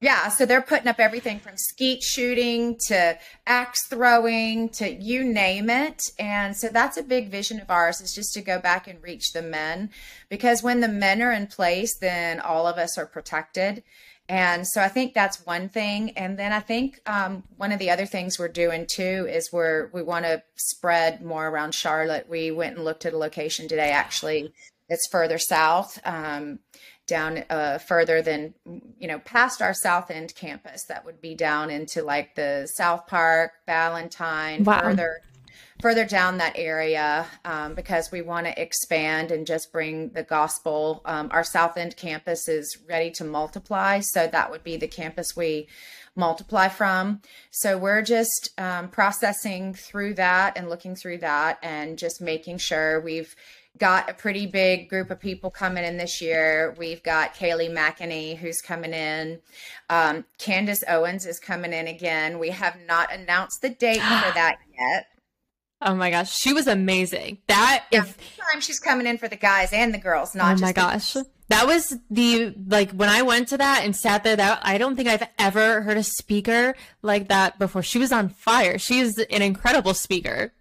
yeah, 0.00 0.28
so 0.28 0.46
they're 0.46 0.62
putting 0.62 0.88
up 0.88 1.00
everything 1.00 1.40
from 1.40 1.56
skeet 1.56 2.02
shooting 2.02 2.78
to 2.86 3.18
axe 3.46 3.86
throwing 3.88 4.68
to 4.70 4.90
you 4.90 5.24
name 5.24 5.68
it. 5.68 6.02
And 6.18 6.56
so 6.56 6.68
that's 6.68 6.96
a 6.96 7.02
big 7.02 7.28
vision 7.30 7.60
of 7.60 7.70
ours 7.70 8.00
is 8.00 8.14
just 8.14 8.32
to 8.34 8.40
go 8.40 8.58
back 8.58 8.88
and 8.88 9.02
reach 9.02 9.32
the 9.32 9.42
men. 9.42 9.90
Because 10.28 10.62
when 10.62 10.80
the 10.80 10.88
men 10.88 11.22
are 11.22 11.32
in 11.32 11.46
place, 11.46 11.96
then 11.98 12.40
all 12.40 12.66
of 12.66 12.78
us 12.78 12.96
are 12.96 13.06
protected. 13.06 13.82
And 14.30 14.64
so 14.66 14.80
I 14.80 14.88
think 14.88 15.12
that's 15.12 15.44
one 15.44 15.68
thing. 15.68 16.10
And 16.10 16.38
then 16.38 16.52
I 16.52 16.60
think 16.60 17.00
um, 17.04 17.42
one 17.56 17.72
of 17.72 17.80
the 17.80 17.90
other 17.90 18.06
things 18.06 18.38
we're 18.38 18.48
doing 18.48 18.86
too 18.86 19.26
is 19.28 19.50
we're 19.52 19.90
we 19.92 20.02
want 20.02 20.24
to 20.24 20.42
spread 20.54 21.20
more 21.20 21.48
around 21.48 21.74
Charlotte. 21.74 22.28
We 22.28 22.52
went 22.52 22.76
and 22.76 22.84
looked 22.84 23.04
at 23.04 23.12
a 23.12 23.18
location 23.18 23.66
today 23.66 23.90
actually 23.90 24.52
it's 24.90 25.08
further 25.10 25.38
south. 25.38 25.98
Um, 26.04 26.58
down 27.06 27.44
uh, 27.50 27.78
further 27.78 28.22
than 28.22 28.54
you 28.98 29.08
know 29.08 29.18
past 29.20 29.60
our 29.60 29.74
south 29.74 30.12
end 30.12 30.32
campus 30.36 30.84
that 30.84 31.04
would 31.04 31.20
be 31.20 31.34
down 31.34 31.68
into 31.68 32.02
like 32.02 32.36
the 32.36 32.68
south 32.76 33.08
park 33.08 33.50
Ballantyne, 33.66 34.62
wow. 34.62 34.80
further 34.80 35.20
further 35.80 36.04
down 36.04 36.38
that 36.38 36.52
area 36.56 37.26
um, 37.44 37.74
because 37.74 38.10
we 38.10 38.22
want 38.22 38.46
to 38.46 38.60
expand 38.62 39.30
and 39.30 39.46
just 39.46 39.72
bring 39.72 40.10
the 40.10 40.22
gospel 40.22 41.02
um, 41.04 41.28
our 41.32 41.44
south 41.44 41.76
end 41.76 41.96
campus 41.96 42.48
is 42.48 42.78
ready 42.88 43.10
to 43.10 43.24
multiply 43.24 44.00
so 44.00 44.26
that 44.26 44.50
would 44.50 44.62
be 44.62 44.76
the 44.76 44.88
campus 44.88 45.36
we 45.36 45.66
multiply 46.16 46.68
from 46.68 47.20
so 47.50 47.78
we're 47.78 48.02
just 48.02 48.50
um, 48.58 48.88
processing 48.88 49.72
through 49.74 50.14
that 50.14 50.56
and 50.56 50.68
looking 50.68 50.94
through 50.94 51.18
that 51.18 51.58
and 51.62 51.98
just 51.98 52.20
making 52.20 52.58
sure 52.58 53.00
we've 53.00 53.34
got 53.78 54.10
a 54.10 54.14
pretty 54.14 54.46
big 54.46 54.88
group 54.88 55.10
of 55.10 55.20
people 55.20 55.50
coming 55.50 55.84
in 55.84 55.96
this 55.96 56.20
year. 56.20 56.74
We've 56.78 57.02
got 57.02 57.34
Kayleigh 57.34 57.70
McEnany 57.70 58.36
who's 58.36 58.60
coming 58.60 58.92
in. 58.92 59.40
Um, 59.88 60.24
Candace 60.38 60.84
Owens 60.88 61.24
is 61.24 61.38
coming 61.38 61.72
in 61.72 61.86
again. 61.86 62.38
We 62.38 62.50
have 62.50 62.76
not 62.86 63.12
announced 63.12 63.62
the 63.62 63.70
date 63.70 64.00
for 64.00 64.00
that 64.34 64.58
yet. 64.78 65.06
Oh 65.82 65.94
my 65.94 66.10
gosh, 66.10 66.36
she 66.36 66.52
was 66.52 66.66
amazing. 66.66 67.38
That 67.46 67.84
yeah, 67.90 68.00
if 68.00 68.36
time 68.36 68.60
she's 68.60 68.78
coming 68.78 69.06
in 69.06 69.18
for 69.18 69.28
the 69.28 69.36
guys 69.36 69.72
and 69.72 69.94
the 69.94 69.98
girls, 69.98 70.34
not 70.34 70.58
oh 70.58 70.60
my 70.60 70.72
gosh. 70.72 71.14
The- 71.14 71.26
that 71.48 71.66
was 71.66 71.96
the 72.10 72.54
like 72.68 72.92
when 72.92 73.08
I 73.08 73.22
went 73.22 73.48
to 73.48 73.58
that 73.58 73.82
and 73.84 73.94
sat 73.94 74.22
there 74.22 74.36
that 74.36 74.60
I 74.62 74.78
don't 74.78 74.94
think 74.94 75.08
I've 75.08 75.26
ever 75.36 75.82
heard 75.82 75.96
a 75.96 76.02
speaker 76.04 76.76
like 77.02 77.28
that 77.28 77.58
before. 77.58 77.82
She 77.82 77.98
was 77.98 78.12
on 78.12 78.28
fire. 78.28 78.78
She 78.78 79.00
is 79.00 79.18
an 79.18 79.42
incredible 79.42 79.94
speaker. 79.94 80.52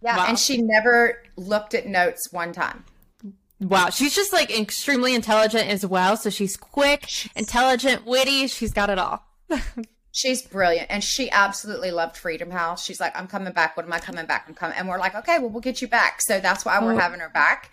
Yeah, 0.00 0.16
wow. 0.16 0.26
and 0.28 0.38
she 0.38 0.62
never 0.62 1.22
looked 1.36 1.74
at 1.74 1.86
notes 1.86 2.32
one 2.32 2.52
time. 2.52 2.84
Wow, 3.60 3.90
she's 3.90 4.14
just 4.14 4.32
like 4.32 4.56
extremely 4.56 5.14
intelligent 5.14 5.68
as 5.68 5.84
well. 5.84 6.16
So 6.16 6.30
she's 6.30 6.56
quick, 6.56 7.08
intelligent, 7.36 8.06
witty. 8.06 8.46
She's 8.46 8.72
got 8.72 8.88
it 8.88 8.98
all. 8.98 9.26
she's 10.12 10.42
brilliant, 10.42 10.90
and 10.90 11.02
she 11.02 11.30
absolutely 11.30 11.90
loved 11.90 12.16
Freedom 12.16 12.50
House. 12.50 12.84
She's 12.84 13.00
like, 13.00 13.16
"I'm 13.18 13.26
coming 13.26 13.52
back. 13.52 13.76
When 13.76 13.86
am 13.86 13.92
I 13.92 13.98
coming 13.98 14.26
back? 14.26 14.44
I'm 14.48 14.54
coming." 14.54 14.76
And 14.76 14.88
we're 14.88 14.98
like, 14.98 15.14
"Okay, 15.14 15.38
well, 15.38 15.50
we'll 15.50 15.60
get 15.60 15.82
you 15.82 15.88
back." 15.88 16.20
So 16.22 16.40
that's 16.40 16.64
why 16.64 16.82
we're 16.82 16.94
oh. 16.94 16.98
having 16.98 17.20
her 17.20 17.30
back. 17.30 17.70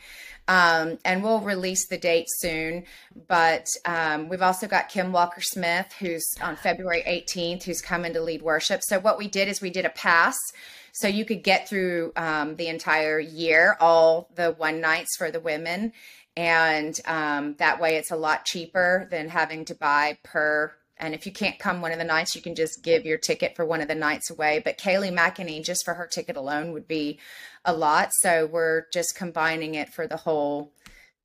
Um, 0.47 0.99
and 1.03 1.23
we'll 1.23 1.39
release 1.39 1.87
the 1.87 1.97
date 1.97 2.27
soon. 2.27 2.85
But 3.27 3.67
um, 3.85 4.29
we've 4.29 4.43
also 4.43 4.67
got 4.67 4.89
Kim 4.89 5.11
Walker 5.11 5.41
Smith, 5.41 5.91
who's 5.99 6.35
on 6.41 6.55
February 6.55 7.03
18th, 7.07 7.63
who's 7.63 7.81
coming 7.81 8.13
to 8.13 8.21
lead 8.21 8.43
worship. 8.43 8.83
So 8.83 8.99
what 8.99 9.17
we 9.17 9.27
did 9.27 9.47
is 9.47 9.59
we 9.59 9.71
did 9.71 9.85
a 9.85 9.89
pass 9.89 10.37
so 10.95 11.09
you 11.09 11.25
could 11.25 11.43
get 11.43 11.67
through 11.67 12.13
um, 12.15 12.55
the 12.55 12.69
entire 12.69 13.19
year, 13.19 13.75
all 13.81 14.29
the 14.35 14.51
one 14.51 14.79
nights 14.79 15.17
for 15.17 15.29
the 15.29 15.41
women. 15.41 15.91
And 16.37 16.97
um, 17.05 17.55
that 17.59 17.81
way 17.81 17.97
it's 17.97 18.11
a 18.11 18.15
lot 18.15 18.45
cheaper 18.45 19.05
than 19.11 19.27
having 19.27 19.65
to 19.65 19.75
buy 19.75 20.17
per. 20.23 20.73
And 20.97 21.13
if 21.13 21.25
you 21.25 21.31
can't 21.31 21.60
come 21.60 21.81
one 21.81 21.91
of 21.91 21.97
the 21.97 22.05
nights, 22.05 22.36
you 22.36 22.41
can 22.41 22.55
just 22.55 22.84
give 22.84 23.05
your 23.05 23.17
ticket 23.17 23.55
for 23.55 23.65
one 23.65 23.81
of 23.81 23.88
the 23.88 23.95
nights 23.95 24.29
away. 24.29 24.62
But 24.63 24.77
Kayleigh 24.77 25.13
McEnany, 25.13 25.63
just 25.63 25.84
for 25.84 25.93
her 25.93 26.08
ticket 26.08 26.38
alone, 26.38 26.71
would 26.71 26.88
be 26.88 27.19
a 27.65 27.73
lot. 27.73 28.13
So 28.13 28.45
we're 28.45 28.86
just 28.93 29.15
combining 29.15 29.75
it 29.75 29.89
for 29.89 30.08
the 30.08 30.17
whole 30.17 30.71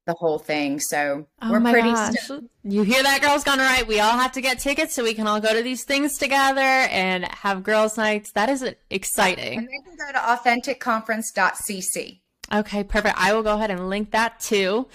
the 0.07 0.15
whole 0.15 0.39
thing. 0.39 0.81
So 0.81 1.27
oh 1.41 1.51
we're 1.51 1.61
pretty. 1.61 1.95
St- 1.95 2.51
you 2.65 2.83
hear 2.83 3.03
that, 3.03 3.21
girls 3.21 3.45
gone 3.45 3.59
right? 3.59 3.87
We 3.87 4.01
all 4.01 4.19
have 4.19 4.33
to 4.33 4.41
get 4.41 4.59
tickets 4.59 4.95
so 4.95 5.05
we 5.05 5.15
can 5.15 5.27
all 5.27 5.41
go 5.41 5.55
to 5.55 5.63
these 5.63 5.85
things 5.85 6.19
together 6.19 6.61
and 6.61 7.25
have 7.27 7.63
girls' 7.63 7.97
nights. 7.97 8.33
That 8.33 8.49
is 8.49 8.65
exciting. 8.91 9.59
And 9.59 9.69
they 9.69 9.79
can 9.85 9.97
go 9.97 10.13
to 10.13 10.19
authenticconference.cc. 10.19 12.21
Okay, 12.53 12.83
perfect. 12.83 13.15
I 13.17 13.33
will 13.33 13.45
go 13.45 13.55
ahead 13.55 13.71
and 13.71 13.89
link 13.89 14.11
that 14.11 14.41
too. 14.41 14.89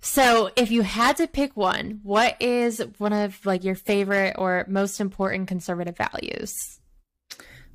So, 0.00 0.50
if 0.56 0.70
you 0.70 0.82
had 0.82 1.16
to 1.16 1.26
pick 1.26 1.56
one, 1.56 2.00
what 2.02 2.40
is 2.40 2.82
one 2.98 3.12
of 3.12 3.44
like 3.44 3.64
your 3.64 3.74
favorite 3.74 4.34
or 4.38 4.64
most 4.68 5.00
important 5.00 5.48
conservative 5.48 5.96
values? 5.96 6.80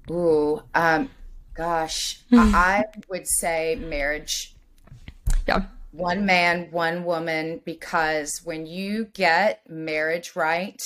Ooh, 0.09 0.61
um, 0.73 1.09
gosh, 1.53 2.21
I 2.31 2.85
would 3.09 3.27
say 3.27 3.75
marriage. 3.75 4.55
Yeah. 5.47 5.65
One 5.91 6.25
man, 6.25 6.69
one 6.71 7.03
woman, 7.03 7.61
because 7.65 8.41
when 8.45 8.65
you 8.65 9.05
get 9.13 9.69
marriage 9.69 10.35
right, 10.35 10.81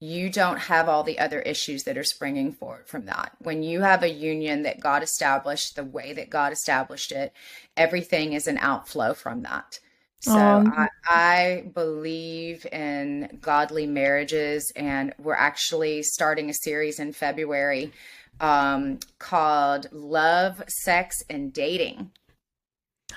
you 0.00 0.28
don't 0.28 0.58
have 0.58 0.88
all 0.88 1.02
the 1.02 1.18
other 1.18 1.40
issues 1.40 1.84
that 1.84 1.96
are 1.96 2.04
springing 2.04 2.52
forward 2.52 2.86
from 2.86 3.06
that. 3.06 3.32
When 3.38 3.62
you 3.62 3.80
have 3.80 4.02
a 4.02 4.12
union 4.12 4.62
that 4.62 4.80
God 4.80 5.02
established 5.02 5.76
the 5.76 5.84
way 5.84 6.12
that 6.12 6.28
God 6.28 6.52
established 6.52 7.12
it, 7.12 7.32
everything 7.76 8.34
is 8.34 8.46
an 8.46 8.58
outflow 8.58 9.14
from 9.14 9.42
that. 9.42 9.78
So 10.20 10.36
um, 10.36 10.72
I, 10.76 10.88
I, 11.06 11.64
believe 11.74 12.66
in 12.72 13.38
godly 13.40 13.86
marriages, 13.86 14.72
and 14.74 15.14
we're 15.18 15.34
actually 15.34 16.02
starting 16.02 16.50
a 16.50 16.54
series 16.54 16.98
in 16.98 17.12
February 17.12 17.92
um, 18.40 18.98
called 19.18 19.88
Love, 19.92 20.62
Sex, 20.68 21.22
and 21.28 21.52
Dating. 21.52 22.10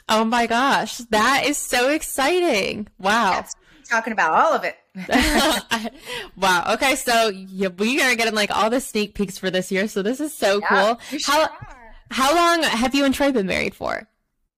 Oh 0.08 0.24
my 0.24 0.46
gosh, 0.46 0.98
that 0.98 1.46
is 1.46 1.58
so 1.58 1.90
exciting! 1.90 2.88
Wow. 3.00 3.46
Talking 3.90 4.14
about 4.14 4.34
all 4.34 4.54
of 4.54 4.64
it. 4.64 4.76
wow. 6.38 6.74
Okay, 6.74 6.96
so 6.96 7.30
yeah, 7.30 7.70
we 7.70 8.02
are 8.02 8.16
getting 8.16 8.36
like 8.36 8.56
all 8.56 8.70
the 8.70 8.82
sneak 8.82 9.16
peeks 9.16 9.38
for 9.38 9.50
this 9.50 9.72
year, 9.72 9.88
so 9.88 10.02
this 10.02 10.20
is 10.20 10.34
so 10.34 10.60
yeah, 10.60 10.68
cool. 10.68 11.20
How 11.26 11.50
how 12.12 12.36
long 12.36 12.64
have 12.64 12.94
you 12.94 13.06
and 13.06 13.16
Trey 13.16 13.32
been 13.32 13.48
married 13.48 13.74
for? 13.74 14.08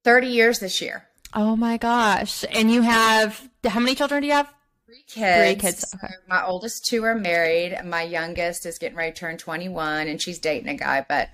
Thirty 0.03 0.27
years 0.27 0.59
this 0.59 0.81
year. 0.81 1.07
Oh 1.33 1.55
my 1.55 1.77
gosh! 1.77 2.43
And 2.51 2.71
you 2.71 2.81
have 2.81 3.49
how 3.65 3.79
many 3.79 3.95
children 3.95 4.21
do 4.21 4.27
you 4.27 4.33
have? 4.33 4.53
Three 4.85 5.03
kids. 5.07 5.37
Three 5.37 5.55
kids. 5.55 5.95
Okay. 5.95 6.13
So 6.13 6.19
my 6.27 6.45
oldest 6.45 6.85
two 6.85 7.03
are 7.03 7.15
married. 7.15 7.77
My 7.85 8.01
youngest 8.03 8.65
is 8.65 8.77
getting 8.77 8.97
ready 8.97 9.13
to 9.13 9.17
turn 9.17 9.37
twenty 9.37 9.69
one, 9.69 10.07
and 10.07 10.21
she's 10.21 10.39
dating 10.39 10.69
a 10.69 10.75
guy, 10.75 11.05
but 11.07 11.29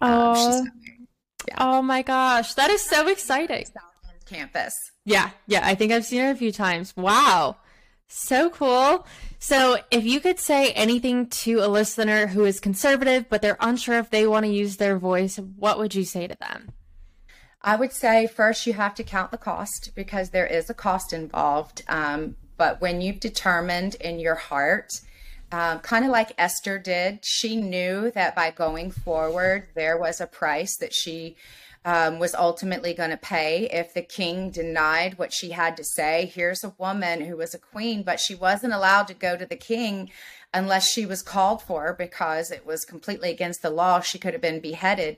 um, 0.00 0.12
oh. 0.12 0.34
she's 0.34 0.64
not 0.64 0.74
married. 0.76 1.08
Yeah. 1.48 1.54
Oh 1.58 1.82
my 1.82 2.02
gosh, 2.02 2.54
that 2.54 2.70
is 2.70 2.82
so 2.82 3.08
exciting! 3.08 3.64
Campus. 4.26 4.74
Yeah, 5.04 5.30
yeah. 5.46 5.60
I 5.64 5.74
think 5.74 5.92
I've 5.92 6.04
seen 6.04 6.20
her 6.20 6.30
a 6.30 6.36
few 6.36 6.52
times. 6.52 6.94
Wow. 6.96 7.56
So 8.08 8.50
cool. 8.50 9.06
So, 9.38 9.78
if 9.90 10.04
you 10.04 10.18
could 10.18 10.38
say 10.40 10.72
anything 10.72 11.28
to 11.28 11.60
a 11.60 11.68
listener 11.68 12.26
who 12.26 12.44
is 12.44 12.58
conservative, 12.58 13.28
but 13.28 13.40
they're 13.40 13.56
unsure 13.60 13.98
if 13.98 14.10
they 14.10 14.26
want 14.26 14.46
to 14.46 14.52
use 14.52 14.78
their 14.78 14.98
voice, 14.98 15.38
what 15.38 15.78
would 15.78 15.94
you 15.94 16.04
say 16.04 16.26
to 16.26 16.36
them? 16.40 16.72
I 17.62 17.76
would 17.76 17.92
say 17.92 18.26
first 18.26 18.66
you 18.66 18.72
have 18.74 18.94
to 18.96 19.02
count 19.02 19.30
the 19.30 19.38
cost 19.38 19.90
because 19.94 20.30
there 20.30 20.46
is 20.46 20.70
a 20.70 20.74
cost 20.74 21.12
involved. 21.12 21.82
Um, 21.88 22.36
but 22.56 22.80
when 22.80 23.00
you've 23.00 23.20
determined 23.20 23.94
in 23.96 24.18
your 24.18 24.34
heart, 24.34 25.00
um, 25.50 25.78
kind 25.80 26.04
of 26.04 26.10
like 26.10 26.32
Esther 26.36 26.78
did, 26.78 27.20
she 27.24 27.56
knew 27.56 28.10
that 28.12 28.36
by 28.36 28.50
going 28.50 28.90
forward, 28.90 29.68
there 29.74 29.96
was 29.96 30.20
a 30.20 30.26
price 30.26 30.76
that 30.76 30.92
she 30.92 31.36
um, 31.84 32.18
was 32.18 32.34
ultimately 32.34 32.92
going 32.92 33.10
to 33.10 33.16
pay 33.16 33.68
if 33.70 33.94
the 33.94 34.02
king 34.02 34.50
denied 34.50 35.16
what 35.16 35.32
she 35.32 35.50
had 35.50 35.76
to 35.78 35.84
say. 35.84 36.30
Here's 36.34 36.64
a 36.64 36.74
woman 36.76 37.22
who 37.22 37.36
was 37.36 37.54
a 37.54 37.58
queen, 37.58 38.02
but 38.02 38.20
she 38.20 38.34
wasn't 38.34 38.74
allowed 38.74 39.08
to 39.08 39.14
go 39.14 39.36
to 39.36 39.46
the 39.46 39.56
king 39.56 40.10
unless 40.52 40.90
she 40.90 41.06
was 41.06 41.22
called 41.22 41.62
for 41.62 41.94
because 41.94 42.50
it 42.50 42.66
was 42.66 42.84
completely 42.84 43.30
against 43.30 43.62
the 43.62 43.70
law. 43.70 44.00
She 44.00 44.18
could 44.18 44.32
have 44.32 44.42
been 44.42 44.60
beheaded. 44.60 45.16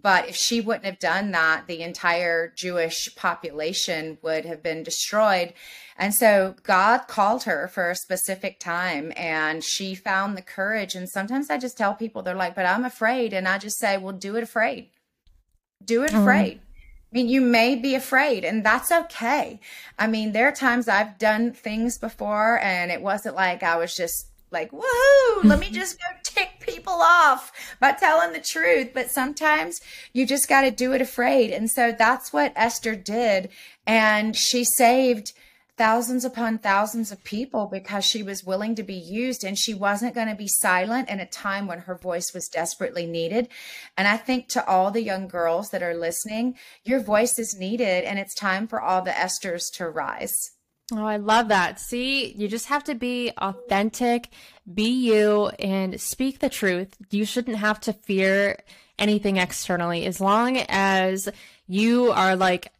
But 0.00 0.28
if 0.28 0.36
she 0.36 0.60
wouldn't 0.60 0.84
have 0.84 0.98
done 0.98 1.30
that, 1.32 1.66
the 1.66 1.82
entire 1.82 2.52
Jewish 2.56 3.08
population 3.16 4.18
would 4.22 4.44
have 4.44 4.62
been 4.62 4.82
destroyed. 4.82 5.54
And 5.96 6.14
so 6.14 6.54
God 6.62 7.08
called 7.08 7.44
her 7.44 7.68
for 7.68 7.90
a 7.90 7.96
specific 7.96 8.60
time 8.60 9.12
and 9.16 9.64
she 9.64 9.94
found 9.94 10.36
the 10.36 10.42
courage. 10.42 10.94
And 10.94 11.08
sometimes 11.08 11.50
I 11.50 11.58
just 11.58 11.76
tell 11.76 11.94
people, 11.94 12.22
they're 12.22 12.34
like, 12.34 12.54
but 12.54 12.66
I'm 12.66 12.84
afraid. 12.84 13.32
And 13.32 13.48
I 13.48 13.58
just 13.58 13.78
say, 13.78 13.96
well, 13.96 14.12
do 14.12 14.36
it 14.36 14.42
afraid 14.42 14.90
do 15.84 16.02
it 16.02 16.10
mm-hmm. 16.10 16.20
afraid. 16.20 16.56
Mm. 16.56 16.60
I 16.60 17.16
mean, 17.16 17.28
you 17.28 17.40
may 17.40 17.74
be 17.74 17.94
afraid, 17.94 18.44
and 18.44 18.64
that's 18.64 18.92
okay. 18.92 19.60
I 19.98 20.06
mean, 20.06 20.32
there 20.32 20.48
are 20.48 20.52
times 20.52 20.88
I've 20.88 21.18
done 21.18 21.52
things 21.52 21.96
before, 21.96 22.60
and 22.60 22.90
it 22.90 23.00
wasn't 23.00 23.34
like 23.34 23.62
I 23.62 23.76
was 23.76 23.94
just 23.94 24.26
like, 24.50 24.70
woohoo, 24.70 25.44
let 25.44 25.58
me 25.58 25.70
just 25.72 25.98
go 25.98 26.04
tick 26.22 26.60
people 26.60 26.94
off 26.94 27.52
by 27.80 27.92
telling 27.92 28.32
the 28.32 28.40
truth. 28.40 28.90
But 28.94 29.10
sometimes 29.10 29.80
you 30.12 30.26
just 30.26 30.48
got 30.48 30.62
to 30.62 30.70
do 30.70 30.92
it 30.92 31.02
afraid. 31.02 31.50
And 31.50 31.70
so 31.70 31.92
that's 31.92 32.32
what 32.32 32.52
Esther 32.56 32.94
did. 32.94 33.50
And 33.86 34.36
she 34.36 34.64
saved 34.64 35.32
thousands 35.78 36.24
upon 36.24 36.58
thousands 36.58 37.12
of 37.12 37.22
people 37.22 37.66
because 37.66 38.04
she 38.04 38.22
was 38.22 38.44
willing 38.44 38.74
to 38.74 38.82
be 38.82 38.94
used 38.94 39.44
and 39.44 39.56
she 39.56 39.72
wasn't 39.72 40.14
going 40.14 40.28
to 40.28 40.34
be 40.34 40.48
silent 40.48 41.08
in 41.08 41.20
a 41.20 41.26
time 41.26 41.68
when 41.68 41.78
her 41.78 41.94
voice 41.94 42.34
was 42.34 42.48
desperately 42.48 43.06
needed. 43.06 43.48
And 43.96 44.08
I 44.08 44.16
think 44.16 44.48
to 44.48 44.66
all 44.66 44.90
the 44.90 45.02
young 45.02 45.28
girls 45.28 45.70
that 45.70 45.82
are 45.82 45.94
listening, 45.94 46.56
your 46.84 47.00
voice 47.00 47.38
is 47.38 47.56
needed 47.56 48.04
and 48.04 48.18
it's 48.18 48.34
time 48.34 48.66
for 48.66 48.82
all 48.82 49.02
the 49.02 49.12
Esthers 49.12 49.72
to 49.74 49.88
rise. 49.88 50.50
Oh, 50.92 51.04
I 51.04 51.16
love 51.18 51.48
that. 51.48 51.80
See, 51.80 52.32
you 52.32 52.48
just 52.48 52.66
have 52.66 52.84
to 52.84 52.94
be 52.94 53.30
authentic, 53.36 54.30
be 54.72 54.88
you, 54.88 55.48
and 55.58 56.00
speak 56.00 56.38
the 56.38 56.48
truth. 56.48 56.96
You 57.10 57.26
shouldn't 57.26 57.58
have 57.58 57.78
to 57.80 57.92
fear 57.92 58.58
anything 58.98 59.36
externally 59.36 60.06
as 60.06 60.20
long 60.20 60.56
as 60.68 61.28
you 61.66 62.10
are 62.12 62.36
like 62.36 62.72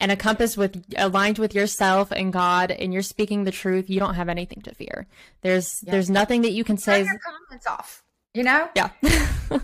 and 0.00 0.10
a 0.10 0.16
compass 0.16 0.56
with 0.56 0.84
aligned 0.98 1.38
with 1.38 1.54
yourself 1.54 2.10
and 2.10 2.32
God 2.32 2.72
and 2.72 2.92
you're 2.92 3.02
speaking 3.02 3.44
the 3.44 3.52
truth, 3.52 3.88
you 3.88 4.00
don't 4.00 4.14
have 4.14 4.28
anything 4.28 4.60
to 4.62 4.74
fear. 4.74 5.06
There's 5.42 5.80
yeah. 5.84 5.92
there's 5.92 6.10
nothing 6.10 6.42
that 6.42 6.50
you 6.50 6.64
can 6.64 6.76
say. 6.76 7.04
Turn 7.04 7.06
your 7.06 7.20
comments 7.20 7.66
off. 7.68 8.02
You 8.34 8.42
know? 8.42 8.68
Yeah. 8.74 8.90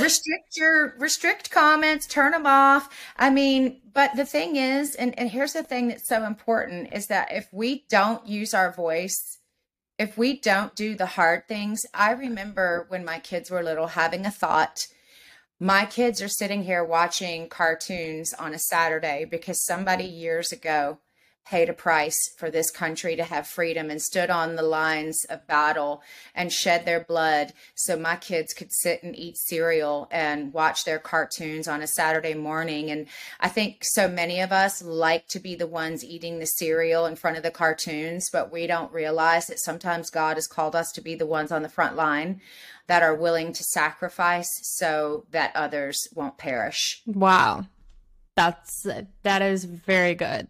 restrict 0.00 0.56
your 0.56 0.94
restrict 0.98 1.50
comments, 1.50 2.06
turn 2.06 2.32
them 2.32 2.46
off. 2.46 2.88
I 3.16 3.30
mean, 3.30 3.80
but 3.92 4.16
the 4.16 4.24
thing 4.26 4.56
is, 4.56 4.94
and, 4.94 5.18
and 5.18 5.30
here's 5.30 5.52
the 5.52 5.62
thing 5.62 5.88
that's 5.88 6.08
so 6.08 6.24
important 6.24 6.92
is 6.92 7.06
that 7.08 7.32
if 7.32 7.48
we 7.52 7.84
don't 7.88 8.26
use 8.26 8.54
our 8.54 8.72
voice, 8.72 9.38
if 9.98 10.18
we 10.18 10.38
don't 10.38 10.74
do 10.74 10.94
the 10.94 11.06
hard 11.06 11.48
things, 11.48 11.86
I 11.94 12.12
remember 12.12 12.86
when 12.88 13.04
my 13.04 13.18
kids 13.18 13.50
were 13.50 13.62
little 13.62 13.88
having 13.88 14.26
a 14.26 14.30
thought 14.30 14.86
my 15.58 15.86
kids 15.86 16.20
are 16.20 16.28
sitting 16.28 16.64
here 16.64 16.84
watching 16.84 17.48
cartoons 17.48 18.34
on 18.34 18.52
a 18.52 18.58
Saturday 18.58 19.24
because 19.24 19.64
somebody 19.64 20.04
years 20.04 20.52
ago 20.52 20.98
paid 21.46 21.68
a 21.68 21.72
price 21.72 22.16
for 22.36 22.50
this 22.50 22.70
country 22.70 23.14
to 23.14 23.22
have 23.22 23.46
freedom 23.46 23.88
and 23.88 24.02
stood 24.02 24.30
on 24.30 24.56
the 24.56 24.62
lines 24.62 25.24
of 25.30 25.46
battle 25.46 26.02
and 26.34 26.52
shed 26.52 26.84
their 26.84 27.04
blood 27.04 27.52
so 27.74 27.96
my 27.96 28.16
kids 28.16 28.52
could 28.52 28.72
sit 28.72 29.02
and 29.02 29.16
eat 29.16 29.36
cereal 29.36 30.08
and 30.10 30.52
watch 30.52 30.84
their 30.84 30.98
cartoons 30.98 31.68
on 31.68 31.82
a 31.82 31.86
Saturday 31.86 32.34
morning. 32.34 32.90
And 32.90 33.06
I 33.38 33.48
think 33.48 33.78
so 33.82 34.08
many 34.08 34.40
of 34.40 34.50
us 34.50 34.82
like 34.82 35.28
to 35.28 35.38
be 35.38 35.54
the 35.54 35.68
ones 35.68 36.04
eating 36.04 36.40
the 36.40 36.46
cereal 36.46 37.06
in 37.06 37.14
front 37.14 37.36
of 37.36 37.44
the 37.44 37.50
cartoons, 37.52 38.28
but 38.30 38.50
we 38.50 38.66
don't 38.66 38.92
realize 38.92 39.46
that 39.46 39.60
sometimes 39.60 40.10
God 40.10 40.36
has 40.36 40.48
called 40.48 40.74
us 40.74 40.90
to 40.92 41.00
be 41.00 41.14
the 41.14 41.26
ones 41.26 41.52
on 41.52 41.62
the 41.62 41.68
front 41.68 41.94
line 41.94 42.40
that 42.88 43.02
are 43.02 43.14
willing 43.14 43.52
to 43.52 43.64
sacrifice 43.64 44.50
so 44.62 45.26
that 45.30 45.54
others 45.54 46.08
won't 46.14 46.38
perish. 46.38 47.02
Wow. 47.06 47.66
That's 48.34 48.86
that 49.22 49.42
is 49.42 49.64
very 49.64 50.14
good. 50.14 50.48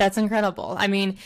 That's 0.00 0.16
incredible. 0.16 0.76
I 0.78 0.86
mean, 0.86 1.18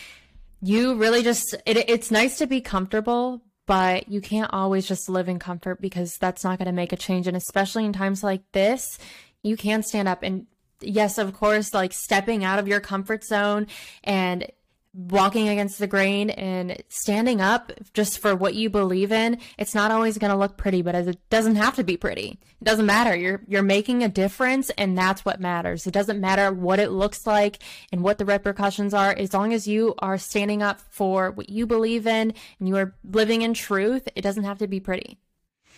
you 0.60 0.96
really 0.96 1.22
just 1.22 1.54
it, 1.64 1.88
it's 1.88 2.10
nice 2.10 2.38
to 2.38 2.48
be 2.48 2.60
comfortable, 2.60 3.40
but 3.66 4.08
you 4.08 4.20
can't 4.20 4.52
always 4.52 4.88
just 4.88 5.08
live 5.08 5.28
in 5.28 5.38
comfort 5.38 5.80
because 5.80 6.18
that's 6.18 6.42
not 6.42 6.58
going 6.58 6.66
to 6.66 6.72
make 6.72 6.92
a 6.92 6.96
change 6.96 7.28
and 7.28 7.36
especially 7.36 7.84
in 7.84 7.92
times 7.92 8.24
like 8.24 8.42
this, 8.50 8.98
you 9.44 9.56
can 9.56 9.84
stand 9.84 10.08
up 10.08 10.24
and 10.24 10.48
yes, 10.80 11.18
of 11.18 11.34
course, 11.34 11.72
like 11.72 11.92
stepping 11.92 12.42
out 12.42 12.58
of 12.58 12.66
your 12.66 12.80
comfort 12.80 13.22
zone 13.22 13.68
and 14.02 14.50
walking 14.94 15.48
against 15.48 15.80
the 15.80 15.88
grain 15.88 16.30
and 16.30 16.80
standing 16.88 17.40
up 17.40 17.72
just 17.94 18.20
for 18.20 18.36
what 18.36 18.54
you 18.54 18.70
believe 18.70 19.10
in 19.10 19.36
it's 19.58 19.74
not 19.74 19.90
always 19.90 20.18
going 20.18 20.30
to 20.30 20.38
look 20.38 20.56
pretty 20.56 20.82
but 20.82 20.94
it 20.94 21.18
doesn't 21.30 21.56
have 21.56 21.74
to 21.74 21.82
be 21.82 21.96
pretty. 21.96 22.38
It 22.60 22.64
doesn't 22.64 22.86
matter. 22.86 23.16
You're 23.16 23.42
you're 23.48 23.62
making 23.62 24.04
a 24.04 24.08
difference 24.08 24.70
and 24.70 24.96
that's 24.96 25.24
what 25.24 25.40
matters. 25.40 25.86
It 25.86 25.92
doesn't 25.92 26.20
matter 26.20 26.52
what 26.52 26.78
it 26.78 26.90
looks 26.90 27.26
like 27.26 27.58
and 27.92 28.02
what 28.02 28.18
the 28.18 28.24
repercussions 28.24 28.94
are 28.94 29.12
as 29.12 29.34
long 29.34 29.52
as 29.52 29.66
you 29.66 29.94
are 29.98 30.16
standing 30.18 30.62
up 30.62 30.80
for 30.90 31.30
what 31.32 31.50
you 31.50 31.66
believe 31.66 32.06
in 32.06 32.34
and 32.58 32.68
you 32.68 32.76
are 32.76 32.94
living 33.10 33.42
in 33.42 33.54
truth 33.54 34.08
it 34.14 34.22
doesn't 34.22 34.44
have 34.44 34.58
to 34.58 34.68
be 34.68 34.80
pretty. 34.80 35.18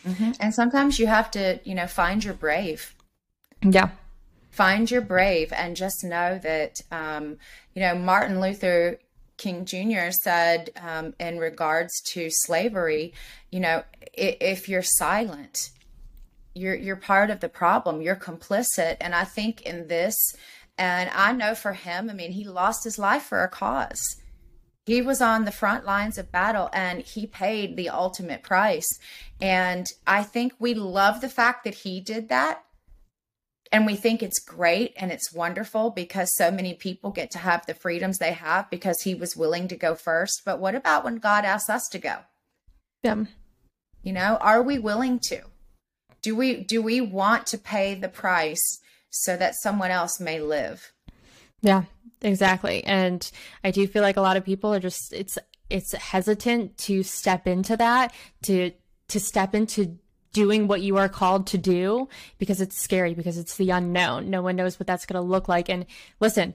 Mm-hmm. 0.06 0.32
and 0.38 0.54
sometimes 0.54 1.00
you 1.00 1.08
have 1.08 1.30
to 1.32 1.58
you 1.64 1.74
know 1.74 1.86
find 1.86 2.22
your 2.22 2.34
brave. 2.34 2.94
Yeah. 3.62 3.90
Find 4.50 4.90
your 4.90 5.02
brave 5.02 5.52
and 5.52 5.76
just 5.76 6.04
know 6.04 6.38
that 6.42 6.80
um, 6.90 7.38
you 7.74 7.82
know 7.82 7.94
martin 7.94 8.40
luther 8.40 8.98
King 9.36 9.64
Jr. 9.64 10.10
said 10.10 10.70
um, 10.80 11.14
in 11.20 11.38
regards 11.38 12.00
to 12.12 12.28
slavery, 12.30 13.12
you 13.50 13.60
know, 13.60 13.82
if, 14.14 14.36
if 14.40 14.68
you're 14.68 14.82
silent, 14.82 15.70
you're 16.54 16.74
you're 16.74 16.96
part 16.96 17.30
of 17.30 17.40
the 17.40 17.48
problem. 17.48 18.00
You're 18.00 18.16
complicit, 18.16 18.96
and 19.00 19.14
I 19.14 19.24
think 19.24 19.62
in 19.62 19.88
this, 19.88 20.16
and 20.78 21.10
I 21.12 21.32
know 21.32 21.54
for 21.54 21.72
him, 21.72 22.08
I 22.10 22.12
mean, 22.12 22.32
he 22.32 22.44
lost 22.44 22.84
his 22.84 22.98
life 22.98 23.24
for 23.24 23.42
a 23.42 23.48
cause. 23.48 24.16
He 24.86 25.02
was 25.02 25.20
on 25.20 25.44
the 25.44 25.52
front 25.52 25.84
lines 25.84 26.16
of 26.16 26.30
battle 26.30 26.70
and 26.72 27.02
he 27.02 27.26
paid 27.26 27.76
the 27.76 27.88
ultimate 27.88 28.44
price. 28.44 28.86
And 29.40 29.84
I 30.06 30.22
think 30.22 30.52
we 30.60 30.74
love 30.74 31.20
the 31.20 31.28
fact 31.28 31.64
that 31.64 31.74
he 31.74 32.00
did 32.00 32.28
that 32.28 32.62
and 33.72 33.86
we 33.86 33.96
think 33.96 34.22
it's 34.22 34.38
great 34.38 34.92
and 34.96 35.10
it's 35.10 35.32
wonderful 35.32 35.90
because 35.90 36.34
so 36.34 36.50
many 36.50 36.74
people 36.74 37.10
get 37.10 37.30
to 37.32 37.38
have 37.38 37.66
the 37.66 37.74
freedoms 37.74 38.18
they 38.18 38.32
have 38.32 38.70
because 38.70 39.00
he 39.02 39.14
was 39.14 39.36
willing 39.36 39.68
to 39.68 39.76
go 39.76 39.94
first. 39.94 40.42
But 40.44 40.60
what 40.60 40.74
about 40.74 41.04
when 41.04 41.16
God 41.16 41.44
asks 41.44 41.70
us 41.70 41.88
to 41.88 41.98
go? 41.98 42.18
Yeah. 43.02 43.24
You 44.02 44.12
know, 44.12 44.38
are 44.40 44.62
we 44.62 44.78
willing 44.78 45.18
to? 45.24 45.42
Do 46.22 46.36
we 46.36 46.62
do 46.62 46.82
we 46.82 47.00
want 47.00 47.46
to 47.48 47.58
pay 47.58 47.94
the 47.94 48.08
price 48.08 48.80
so 49.10 49.36
that 49.36 49.54
someone 49.56 49.90
else 49.90 50.20
may 50.20 50.40
live? 50.40 50.92
Yeah, 51.60 51.84
exactly. 52.20 52.84
And 52.84 53.28
I 53.64 53.70
do 53.70 53.86
feel 53.86 54.02
like 54.02 54.16
a 54.16 54.22
lot 54.22 54.36
of 54.36 54.44
people 54.44 54.72
are 54.72 54.80
just 54.80 55.12
it's 55.12 55.38
it's 55.70 55.92
hesitant 55.92 56.78
to 56.78 57.02
step 57.02 57.46
into 57.46 57.76
that, 57.76 58.14
to 58.44 58.72
to 59.08 59.20
step 59.20 59.54
into 59.54 59.98
doing 60.32 60.68
what 60.68 60.82
you 60.82 60.96
are 60.96 61.08
called 61.08 61.46
to 61.48 61.58
do 61.58 62.08
because 62.38 62.60
it's 62.60 62.78
scary 62.78 63.14
because 63.14 63.38
it's 63.38 63.56
the 63.56 63.70
unknown. 63.70 64.30
No 64.30 64.42
one 64.42 64.56
knows 64.56 64.78
what 64.78 64.86
that's 64.86 65.06
going 65.06 65.22
to 65.22 65.28
look 65.28 65.48
like. 65.48 65.68
And 65.68 65.86
listen, 66.20 66.54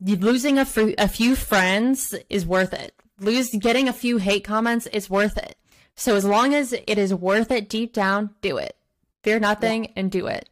losing 0.00 0.58
a, 0.58 0.64
few 0.64 1.36
friends 1.36 2.14
is 2.28 2.46
worth 2.46 2.72
it. 2.72 2.94
Lose 3.20 3.50
getting 3.50 3.88
a 3.88 3.92
few 3.92 4.18
hate 4.18 4.44
comments 4.44 4.86
is 4.86 5.10
worth 5.10 5.36
it. 5.36 5.56
So 5.94 6.16
as 6.16 6.24
long 6.24 6.54
as 6.54 6.72
it 6.72 6.98
is 6.98 7.14
worth 7.14 7.50
it 7.50 7.68
deep 7.68 7.92
down, 7.92 8.30
do 8.40 8.56
it. 8.56 8.76
Fear 9.22 9.40
nothing 9.40 9.84
yeah. 9.84 9.90
and 9.96 10.10
do 10.10 10.26
it. 10.26 10.48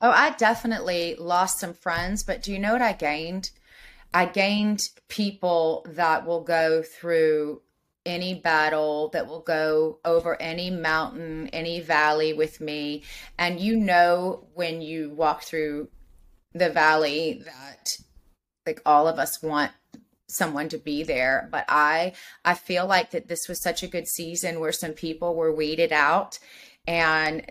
Oh, 0.00 0.10
I 0.10 0.30
definitely 0.30 1.14
lost 1.18 1.60
some 1.60 1.74
friends, 1.74 2.24
but 2.24 2.42
do 2.42 2.52
you 2.52 2.58
know 2.58 2.72
what 2.72 2.82
I 2.82 2.92
gained? 2.92 3.50
I 4.12 4.26
gained 4.26 4.88
people 5.08 5.86
that 5.88 6.26
will 6.26 6.42
go 6.42 6.82
through 6.82 7.62
any 8.04 8.34
battle, 8.34 9.08
that 9.10 9.26
will 9.26 9.40
go 9.40 9.98
over 10.04 10.40
any 10.40 10.70
mountain, 10.70 11.48
any 11.52 11.80
valley 11.80 12.32
with 12.32 12.60
me. 12.60 13.02
And 13.38 13.60
you 13.60 13.76
know, 13.76 14.46
when 14.54 14.82
you 14.82 15.10
walk 15.10 15.42
through 15.42 15.88
the 16.52 16.70
valley, 16.70 17.42
that 17.44 17.96
like 18.66 18.80
all 18.84 19.08
of 19.08 19.18
us 19.18 19.42
want 19.42 19.72
someone 20.28 20.68
to 20.70 20.78
be 20.78 21.02
there. 21.02 21.48
But 21.52 21.64
i 21.68 22.12
i 22.44 22.54
feel 22.54 22.86
like 22.86 23.10
that 23.10 23.28
this 23.28 23.48
was 23.48 23.62
such 23.62 23.82
a 23.82 23.88
good 23.88 24.08
season 24.08 24.60
where 24.60 24.72
some 24.72 24.92
people 24.92 25.34
were 25.34 25.54
weeded 25.54 25.92
out. 25.92 26.38
And 26.86 27.50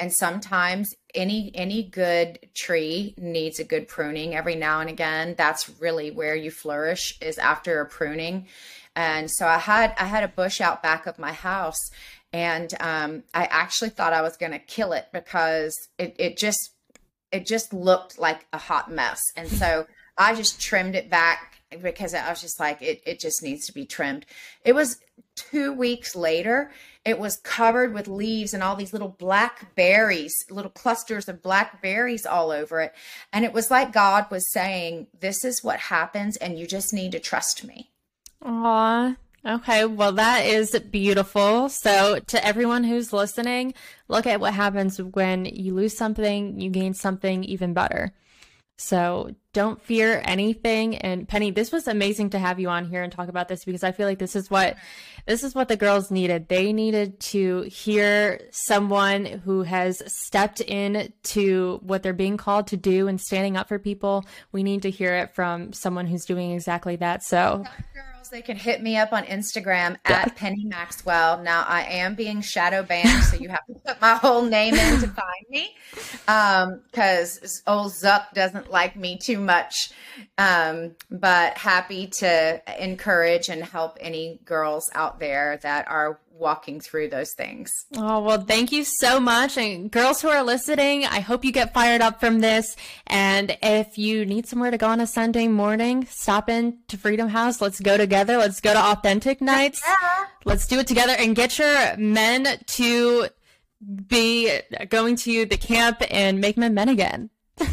and 0.00 0.12
sometimes 0.12 0.94
any 1.14 1.50
any 1.54 1.82
good 1.82 2.38
tree 2.54 3.14
needs 3.18 3.58
a 3.58 3.64
good 3.64 3.88
pruning 3.88 4.34
every 4.34 4.54
now 4.54 4.80
and 4.80 4.90
again. 4.90 5.34
That's 5.36 5.80
really 5.80 6.10
where 6.10 6.36
you 6.36 6.50
flourish 6.50 7.18
is 7.20 7.38
after 7.38 7.80
a 7.80 7.86
pruning 7.86 8.46
and 8.98 9.30
so 9.30 9.46
I 9.46 9.58
had 9.58 9.94
I 9.96 10.06
had 10.06 10.24
a 10.24 10.28
bush 10.28 10.60
out 10.60 10.82
back 10.82 11.06
of 11.06 11.20
my 11.20 11.30
house, 11.30 11.78
and 12.32 12.74
um, 12.80 13.22
I 13.32 13.44
actually 13.44 13.90
thought 13.90 14.12
I 14.12 14.22
was 14.22 14.36
going 14.36 14.50
to 14.50 14.58
kill 14.58 14.92
it 14.92 15.06
because 15.12 15.72
it 15.98 16.16
it 16.18 16.36
just 16.36 16.72
it 17.30 17.46
just 17.46 17.72
looked 17.72 18.18
like 18.18 18.46
a 18.52 18.58
hot 18.58 18.90
mess, 18.90 19.20
and 19.36 19.48
so 19.48 19.86
I 20.18 20.34
just 20.34 20.60
trimmed 20.60 20.96
it 20.96 21.08
back 21.08 21.62
because 21.80 22.12
I 22.12 22.28
was 22.28 22.40
just 22.40 22.58
like 22.58 22.82
it 22.82 23.00
it 23.06 23.20
just 23.20 23.40
needs 23.40 23.66
to 23.66 23.72
be 23.72 23.86
trimmed. 23.86 24.26
It 24.64 24.74
was 24.74 24.98
two 25.36 25.72
weeks 25.72 26.16
later 26.16 26.72
it 27.04 27.20
was 27.20 27.36
covered 27.36 27.94
with 27.94 28.08
leaves 28.08 28.52
and 28.52 28.64
all 28.64 28.74
these 28.74 28.92
little 28.92 29.08
black 29.08 29.76
berries, 29.76 30.34
little 30.50 30.72
clusters 30.72 31.28
of 31.28 31.40
black 31.40 31.80
berries 31.80 32.26
all 32.26 32.50
over 32.50 32.80
it. 32.80 32.92
And 33.32 33.44
it 33.44 33.52
was 33.52 33.70
like 33.70 33.92
God 33.92 34.26
was 34.28 34.52
saying, 34.52 35.06
This 35.20 35.44
is 35.44 35.62
what 35.62 35.78
happens, 35.78 36.36
and 36.36 36.58
you 36.58 36.66
just 36.66 36.92
need 36.92 37.12
to 37.12 37.20
trust 37.20 37.62
me. 37.62 37.92
Aw. 38.42 39.16
Okay, 39.46 39.84
well, 39.86 40.12
that 40.12 40.46
is 40.46 40.78
beautiful. 40.90 41.68
So, 41.68 42.18
to 42.18 42.44
everyone 42.44 42.84
who's 42.84 43.12
listening, 43.12 43.72
look 44.08 44.26
at 44.26 44.40
what 44.40 44.52
happens 44.52 45.00
when 45.00 45.44
you 45.46 45.74
lose 45.74 45.96
something, 45.96 46.60
you 46.60 46.70
gain 46.70 46.92
something 46.92 47.44
even 47.44 47.72
better. 47.72 48.12
So, 48.76 49.34
don't 49.52 49.82
fear 49.82 50.22
anything. 50.24 50.96
And 50.96 51.26
Penny, 51.26 51.50
this 51.50 51.72
was 51.72 51.88
amazing 51.88 52.30
to 52.30 52.38
have 52.38 52.60
you 52.60 52.68
on 52.68 52.84
here 52.84 53.02
and 53.02 53.12
talk 53.12 53.28
about 53.28 53.48
this 53.48 53.64
because 53.64 53.82
I 53.82 53.92
feel 53.92 54.06
like 54.06 54.18
this 54.18 54.36
is 54.36 54.50
what 54.50 54.76
this 55.26 55.42
is 55.42 55.54
what 55.54 55.68
the 55.68 55.76
girls 55.76 56.10
needed. 56.10 56.48
They 56.48 56.72
needed 56.72 57.18
to 57.20 57.62
hear 57.62 58.40
someone 58.50 59.24
who 59.24 59.62
has 59.62 60.02
stepped 60.06 60.60
in 60.60 61.12
to 61.24 61.80
what 61.82 62.02
they're 62.02 62.12
being 62.12 62.36
called 62.36 62.68
to 62.68 62.76
do 62.76 63.08
and 63.08 63.20
standing 63.20 63.56
up 63.56 63.68
for 63.68 63.78
people. 63.78 64.24
We 64.52 64.62
need 64.62 64.82
to 64.82 64.90
hear 64.90 65.14
it 65.16 65.34
from 65.34 65.72
someone 65.72 66.06
who's 66.06 66.24
doing 66.24 66.52
exactly 66.52 66.96
that. 66.96 67.24
So, 67.24 67.64
they 68.30 68.42
can 68.42 68.56
hit 68.56 68.82
me 68.82 68.96
up 68.96 69.12
on 69.12 69.24
Instagram 69.24 69.96
yeah. 70.08 70.22
at 70.22 70.36
Penny 70.36 70.64
Maxwell. 70.64 71.42
Now 71.42 71.64
I 71.66 71.82
am 71.82 72.14
being 72.14 72.40
shadow 72.40 72.82
banned, 72.82 73.24
so 73.24 73.36
you 73.36 73.48
have 73.48 73.66
to 73.66 73.74
put 73.74 74.00
my 74.00 74.14
whole 74.14 74.42
name 74.42 74.74
in 74.74 75.00
to 75.00 75.08
find 75.08 75.46
me. 75.50 75.74
because 76.90 77.62
um, 77.66 77.78
old 77.78 77.92
Zuck 77.92 78.32
doesn't 78.34 78.70
like 78.70 78.96
me 78.96 79.18
too 79.18 79.38
much. 79.38 79.90
Um, 80.36 80.94
but 81.10 81.56
happy 81.58 82.08
to 82.18 82.62
encourage 82.82 83.48
and 83.48 83.62
help 83.62 83.98
any 84.00 84.40
girls 84.44 84.90
out 84.94 85.20
there 85.20 85.58
that 85.62 85.88
are 85.88 86.20
walking 86.38 86.80
through 86.80 87.08
those 87.08 87.32
things. 87.32 87.86
Oh, 87.96 88.20
well, 88.22 88.40
thank 88.40 88.72
you 88.72 88.84
so 88.84 89.18
much. 89.20 89.58
And 89.58 89.90
girls 89.90 90.22
who 90.22 90.28
are 90.28 90.42
listening, 90.42 91.04
I 91.04 91.20
hope 91.20 91.44
you 91.44 91.52
get 91.52 91.74
fired 91.74 92.00
up 92.00 92.20
from 92.20 92.40
this. 92.40 92.76
And 93.06 93.56
if 93.62 93.98
you 93.98 94.24
need 94.24 94.46
somewhere 94.46 94.70
to 94.70 94.78
go 94.78 94.86
on 94.86 95.00
a 95.00 95.06
Sunday 95.06 95.48
morning, 95.48 96.06
stop 96.06 96.48
in 96.48 96.78
to 96.88 96.96
Freedom 96.96 97.28
House. 97.28 97.60
Let's 97.60 97.80
go 97.80 97.96
together. 97.96 98.36
Let's 98.36 98.60
go 98.60 98.72
to 98.72 98.80
authentic 98.80 99.40
nights. 99.40 99.82
Yeah. 99.86 100.26
Let's 100.44 100.66
do 100.66 100.78
it 100.78 100.86
together 100.86 101.14
and 101.18 101.34
get 101.34 101.58
your 101.58 101.96
men 101.96 102.58
to 102.66 103.28
be 104.06 104.60
going 104.88 105.16
to 105.16 105.46
the 105.46 105.56
camp 105.56 106.02
and 106.10 106.40
make 106.40 106.56
men 106.56 106.74
men 106.74 106.88
again. 106.88 107.30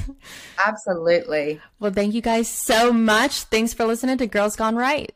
Absolutely. 0.66 1.62
Well, 1.80 1.92
thank 1.92 2.14
you 2.14 2.22
guys 2.22 2.48
so 2.48 2.92
much. 2.92 3.44
Thanks 3.44 3.74
for 3.74 3.86
listening 3.86 4.18
to 4.18 4.28
Girls 4.28 4.56
Gone 4.56 4.76
Right. 4.76 5.14